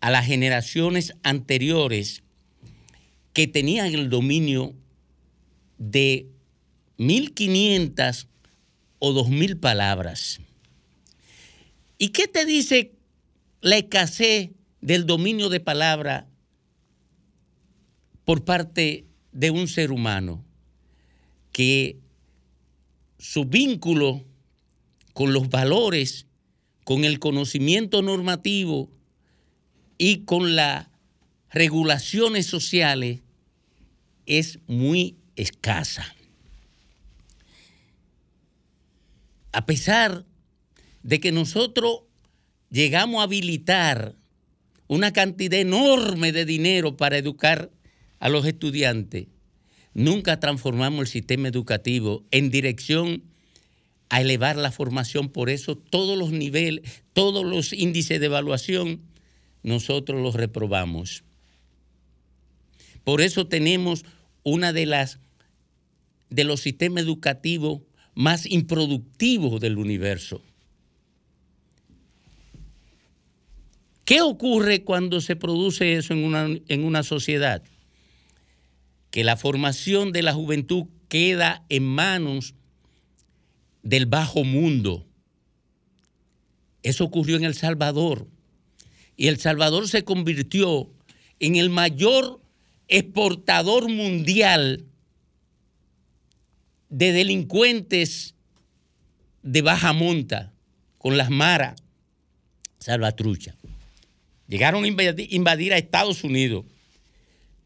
[0.00, 2.22] a las generaciones anteriores
[3.36, 4.74] que tenían el dominio
[5.76, 6.26] de
[6.96, 8.28] 1500
[8.98, 10.40] o 2000 palabras.
[11.98, 12.94] ¿Y qué te dice
[13.60, 16.26] la escasez del dominio de palabra
[18.24, 20.42] por parte de un ser humano?
[21.52, 21.98] Que
[23.18, 24.24] su vínculo
[25.12, 26.24] con los valores,
[26.84, 28.88] con el conocimiento normativo
[29.98, 30.88] y con las
[31.50, 33.20] regulaciones sociales
[34.26, 36.14] es muy escasa.
[39.52, 40.24] A pesar
[41.02, 42.00] de que nosotros
[42.70, 44.14] llegamos a habilitar
[44.88, 47.70] una cantidad enorme de dinero para educar
[48.18, 49.28] a los estudiantes,
[49.94, 53.22] nunca transformamos el sistema educativo en dirección
[54.08, 55.28] a elevar la formación.
[55.28, 59.00] Por eso todos los niveles, todos los índices de evaluación,
[59.62, 61.24] nosotros los reprobamos.
[63.04, 64.04] Por eso tenemos
[64.46, 65.18] una de las
[66.30, 67.82] de los sistemas educativos
[68.14, 70.40] más improductivos del universo.
[74.04, 77.60] ¿Qué ocurre cuando se produce eso en una, en una sociedad?
[79.10, 82.54] Que la formación de la juventud queda en manos
[83.82, 85.04] del bajo mundo.
[86.84, 88.28] Eso ocurrió en El Salvador.
[89.16, 90.88] Y El Salvador se convirtió
[91.40, 92.45] en el mayor
[92.88, 94.84] exportador mundial
[96.88, 98.34] de delincuentes
[99.42, 100.52] de baja monta
[100.98, 101.80] con las maras
[102.78, 103.56] salvatrucha.
[104.48, 106.64] Llegaron a invadi- invadir a Estados Unidos.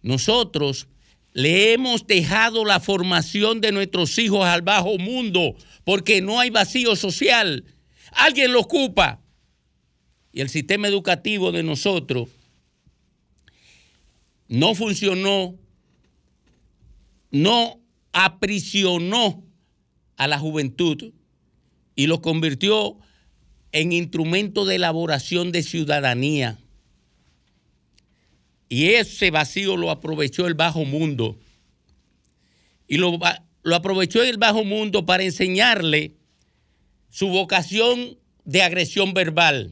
[0.03, 0.89] Nosotros
[1.33, 6.97] le hemos dejado la formación de nuestros hijos al bajo mundo porque no hay vacío
[6.97, 7.65] social.
[8.13, 9.21] Alguien lo ocupa.
[10.33, 12.29] Y el sistema educativo de nosotros
[14.51, 15.57] no funcionó,
[17.31, 17.81] no
[18.13, 19.45] aprisionó
[20.17, 21.13] a la juventud
[21.95, 22.99] y lo convirtió
[23.71, 26.59] en instrumento de elaboración de ciudadanía.
[28.69, 31.39] Y ese vacío lo aprovechó el bajo mundo
[32.89, 33.21] y lo,
[33.63, 36.17] lo aprovechó el bajo mundo para enseñarle
[37.09, 39.71] su vocación de agresión verbal,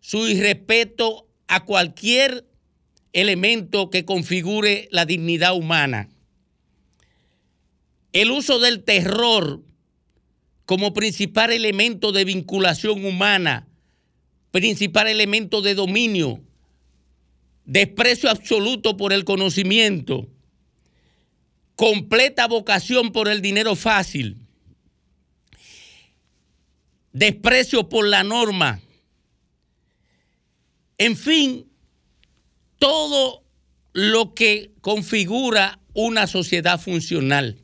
[0.00, 2.48] su irrespeto a cualquier
[3.12, 6.08] elemento que configure la dignidad humana,
[8.12, 9.62] el uso del terror
[10.64, 13.66] como principal elemento de vinculación humana,
[14.50, 16.40] principal elemento de dominio,
[17.64, 20.28] desprecio absoluto por el conocimiento,
[21.76, 24.36] completa vocación por el dinero fácil,
[27.12, 28.80] desprecio por la norma,
[30.98, 31.67] en fin,
[32.78, 33.44] todo
[33.92, 37.58] lo que configura una sociedad funcional.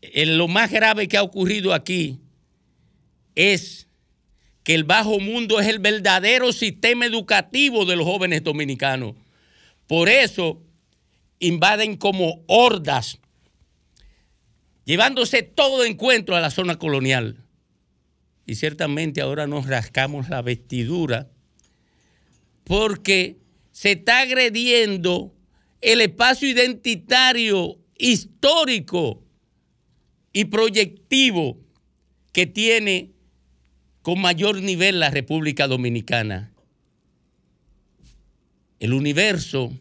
[0.00, 2.18] En lo más grave que ha ocurrido aquí
[3.34, 3.88] es
[4.62, 9.14] que el bajo mundo es el verdadero sistema educativo de los jóvenes dominicanos.
[9.86, 10.62] Por eso
[11.38, 13.18] invaden como hordas,
[14.84, 17.44] llevándose todo encuentro a la zona colonial.
[18.46, 21.28] Y ciertamente ahora nos rascamos la vestidura
[22.66, 23.38] porque
[23.70, 25.32] se está agrediendo
[25.80, 29.22] el espacio identitario, histórico
[30.32, 31.58] y proyectivo
[32.32, 33.12] que tiene
[34.02, 36.52] con mayor nivel la República Dominicana.
[38.80, 39.72] El universo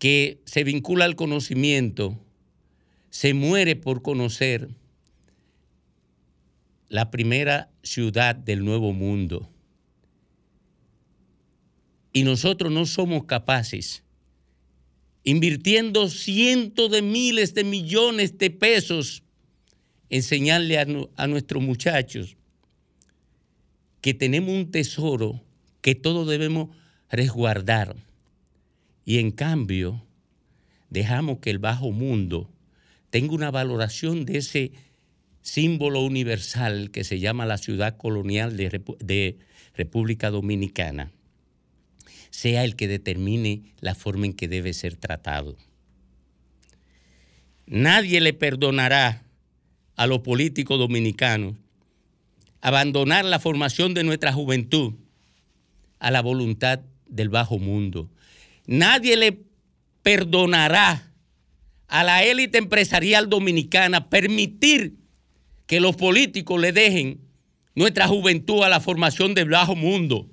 [0.00, 2.18] que se vincula al conocimiento
[3.10, 4.68] se muere por conocer
[6.88, 9.48] la primera ciudad del nuevo mundo.
[12.12, 14.02] Y nosotros no somos capaces,
[15.22, 19.22] invirtiendo cientos de miles de millones de pesos,
[20.08, 22.36] enseñarle a, nu- a nuestros muchachos
[24.00, 25.40] que tenemos un tesoro
[25.82, 26.70] que todos debemos
[27.10, 27.96] resguardar.
[29.04, 30.02] Y en cambio,
[30.88, 32.50] dejamos que el bajo mundo
[33.10, 34.72] tenga una valoración de ese
[35.42, 39.38] símbolo universal que se llama la ciudad colonial de
[39.74, 41.12] República Dominicana,
[42.30, 45.56] sea el que determine la forma en que debe ser tratado.
[47.66, 49.24] Nadie le perdonará
[49.96, 51.56] a los políticos dominicanos
[52.60, 54.94] abandonar la formación de nuestra juventud
[55.98, 58.10] a la voluntad del bajo mundo.
[58.66, 59.38] Nadie le
[60.02, 61.12] perdonará
[61.88, 64.96] a la élite empresarial dominicana permitir
[65.66, 67.20] que los políticos le dejen
[67.74, 70.28] nuestra juventud a la formación del bajo mundo.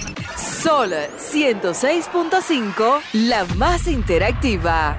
[0.67, 4.97] Sol 106.5, la más interactiva.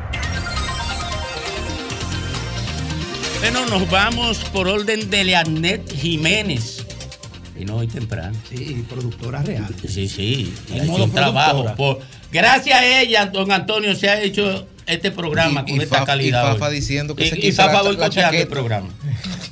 [3.41, 6.87] Bueno, nos vamos por orden de Leanet Jiménez.
[7.55, 8.35] Y no hoy temprano.
[8.49, 9.67] Sí, productora real.
[9.87, 10.55] Sí, sí.
[10.71, 11.75] y En ha hecho modo un trabajo.
[11.77, 11.99] por-
[12.33, 16.07] gracias a ella, don Antonio, se ha hecho este programa Y- con y esta Fafa-
[16.07, 16.45] calidad.
[16.51, 16.75] y Fafa hoy.
[16.77, 18.89] diciendo que y, se y Fafa boicoteando el programa.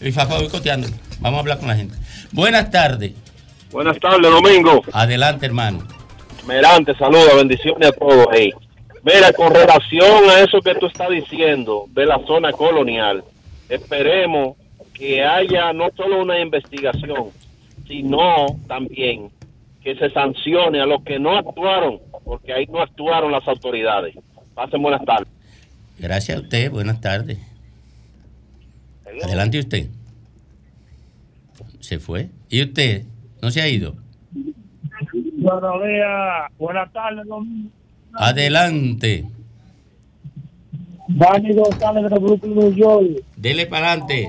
[0.00, 0.88] Y Fafa boicoteando.
[1.20, 1.94] Vamos a hablar con la gente.
[2.32, 3.12] Buenas tardes.
[3.70, 4.82] Buenas tardes, Domingo.
[4.94, 5.86] Adelante, hermano.
[6.46, 8.52] Merante, saludos, bendiciones a todos ahí.
[9.02, 13.24] Mira, con relación a eso que tú estás diciendo de la zona colonial,
[13.68, 14.56] esperemos
[14.92, 17.30] que haya no solo una investigación,
[17.86, 19.30] sino también
[19.82, 24.14] que se sancione a los que no actuaron, porque ahí no actuaron las autoridades.
[24.54, 25.28] Pasen buenas tardes.
[25.98, 26.70] Gracias a usted.
[26.70, 27.38] Buenas tardes.
[29.24, 29.88] Adelante usted.
[31.80, 32.28] Se fue.
[32.48, 33.04] ¿Y usted?
[33.40, 33.96] ¿No se ha ido?
[35.46, 37.70] Buenos días, buenas tardes, Domingo.
[38.14, 39.24] Adelante.
[41.06, 43.22] Dani González de Brooklyn, New York.
[43.36, 44.28] Dele para adelante.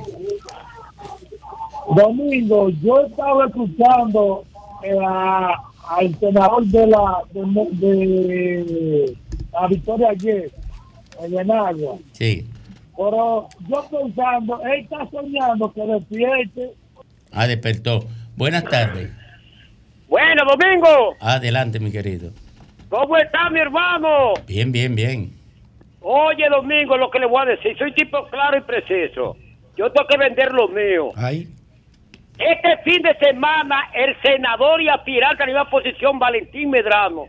[1.95, 4.43] Domingo, yo estaba escuchando
[4.83, 5.55] eh, a-
[5.89, 7.41] al senador de la de,
[7.77, 9.17] de
[9.53, 10.51] la Victoria ayer,
[11.23, 11.95] en Enagua.
[12.11, 12.45] Sí.
[12.95, 16.73] Pero yo pensando, él está soñando que despierte.
[17.31, 18.03] Ah, despertó.
[18.35, 19.09] Buenas tardes.
[20.07, 22.31] Bueno, Domingo, Adelante, mi querido.
[22.89, 24.33] ¿cómo está mi hermano?
[24.47, 25.33] Bien, bien, bien.
[25.99, 29.35] Oye, Domingo, lo que le voy a decir, soy tipo claro y preciso.
[29.75, 31.09] Yo tengo que vender lo mío.
[31.15, 31.47] Ahí.
[32.37, 37.25] Este fin de semana, el senador y aspirante a la posición, Valentín Medrano,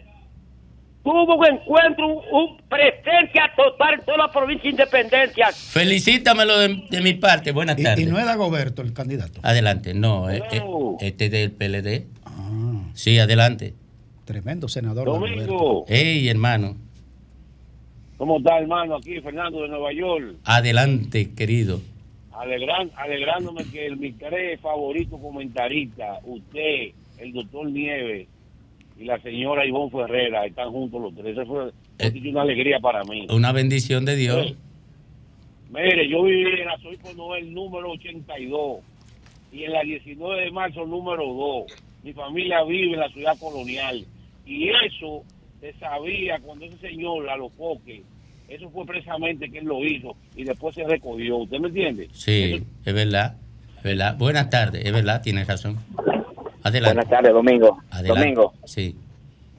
[1.03, 5.49] tuvo un encuentro, un, un presencia total en toda la provincia de Independencia.
[5.53, 7.53] Felicítamelo de, de mi parte.
[7.53, 8.07] Buenas Y, tardes.
[8.07, 9.41] y no es Dagoberto el candidato.
[9.43, 9.95] Adelante.
[9.95, 10.63] No, eh, eh,
[11.01, 12.07] este es del PLD.
[12.99, 13.75] Sí, adelante.
[14.25, 15.07] Tremendo senador.
[15.07, 15.41] Domingo.
[15.41, 15.85] Dagoberto.
[15.87, 16.77] Ey, hermano.
[18.17, 18.97] ¿Cómo está, hermano?
[18.97, 20.35] Aquí, Fernando de Nueva York.
[20.43, 21.81] Adelante, querido.
[22.33, 28.27] Alegran, alegrándome que el, mis tres favoritos comentaristas, usted, el doctor Nieves
[28.99, 31.39] y la señora Ivonne Ferrera, están juntos los tres.
[31.39, 33.29] Eso fue es una alegría para mí.
[33.31, 34.57] Una bendición de Dios.
[35.71, 38.79] Mire, yo viví en la Soy Noel número 82
[39.53, 41.88] y en la 19 de marzo número 2.
[42.03, 44.05] Mi familia vive en la ciudad colonial
[44.47, 45.25] y eso
[45.61, 48.03] se sabía cuando ese señor a los foques,
[48.49, 51.37] eso fue precisamente que él lo hizo y después se recogió.
[51.39, 52.09] ¿Usted me entiende?
[52.13, 53.37] Sí, es verdad.
[53.79, 54.17] Es verdad.
[54.17, 55.77] Buenas tardes, es verdad, tienes razón.
[56.63, 56.95] Adelante.
[56.95, 57.79] Buenas tardes, Domingo.
[57.91, 58.21] Adelante.
[58.21, 58.97] Domingo, Sí.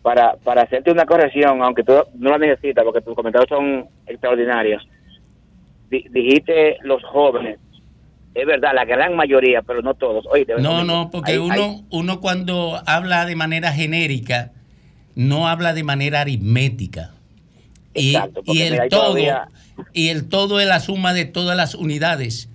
[0.01, 4.87] para, para hacerte una corrección, aunque tú no la necesitas porque tus comentarios son extraordinarios,
[5.89, 7.59] di- dijiste los jóvenes.
[8.35, 10.25] Es verdad, la gran mayoría, pero no todos.
[10.31, 14.51] Oye, No, no, porque hay- uno, hay- uno cuando habla de manera genérica,
[15.15, 17.11] no habla de manera aritmética.
[17.93, 19.47] Y, Exacto, porque y el todo, todavía-
[19.93, 22.49] y el todo es la suma de todas las unidades.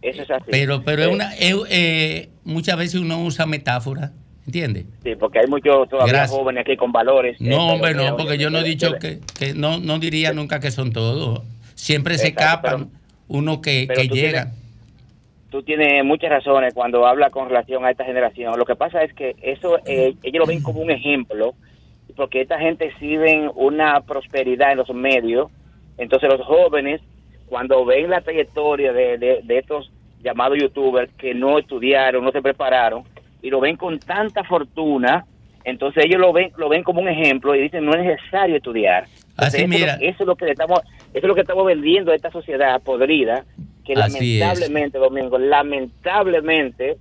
[0.00, 0.44] Eso es así.
[0.50, 4.12] Pero, pero es Eh, una, eh, muchas veces uno usa metáfora,
[4.46, 4.86] ¿entiendes?
[5.04, 6.38] Sí, porque hay muchos todavía Gracias.
[6.38, 7.40] jóvenes aquí con valores.
[7.40, 10.60] No, pero hombre, no, porque yo no he dicho que, que no, no diría nunca
[10.60, 11.42] que son todos.
[11.74, 12.90] Siempre se escapan
[13.28, 14.52] uno que, llega.
[15.52, 18.58] Tú tienes muchas razones cuando habla con relación a esta generación.
[18.58, 21.54] Lo que pasa es que eso eh, ellos lo ven como un ejemplo,
[22.16, 25.50] porque esta gente exhiben una prosperidad en los medios.
[25.98, 27.00] Entonces los jóvenes,
[27.46, 29.92] cuando ven la trayectoria de, de- de estos
[30.24, 33.02] llamados youtubers que no estudiaron, no se prepararon,
[33.42, 35.26] y lo ven con tanta fortuna,
[35.64, 39.04] entonces ellos lo ven lo ven como un ejemplo y dicen no es necesario estudiar.
[39.32, 39.94] Entonces, Así, eso, lo- mira.
[40.00, 42.80] eso es lo que le estamos eso es lo que estamos vendiendo a esta sociedad
[42.82, 43.44] podrida
[43.84, 44.40] que Así es.
[44.40, 46.98] lamentablemente Domingo lamentablemente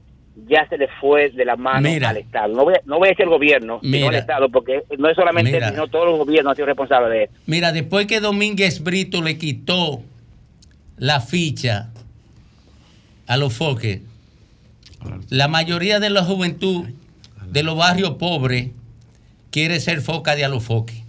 [0.48, 2.10] ya se le fue de la mano Mira.
[2.10, 4.08] al Estado no voy, a- no voy a decir el gobierno sino Mira.
[4.10, 5.68] al Estado porque no es solamente Mira.
[5.68, 9.22] él, sino todos los gobiernos han sido responsables de esto Mira, después que Domínguez Brito
[9.22, 10.02] le quitó
[10.98, 11.90] la ficha
[13.28, 14.02] a los foques,
[15.30, 16.86] la mayoría de la juventud
[17.48, 18.70] de los barrios pobres
[19.52, 21.02] quiere ser foca de a los foques.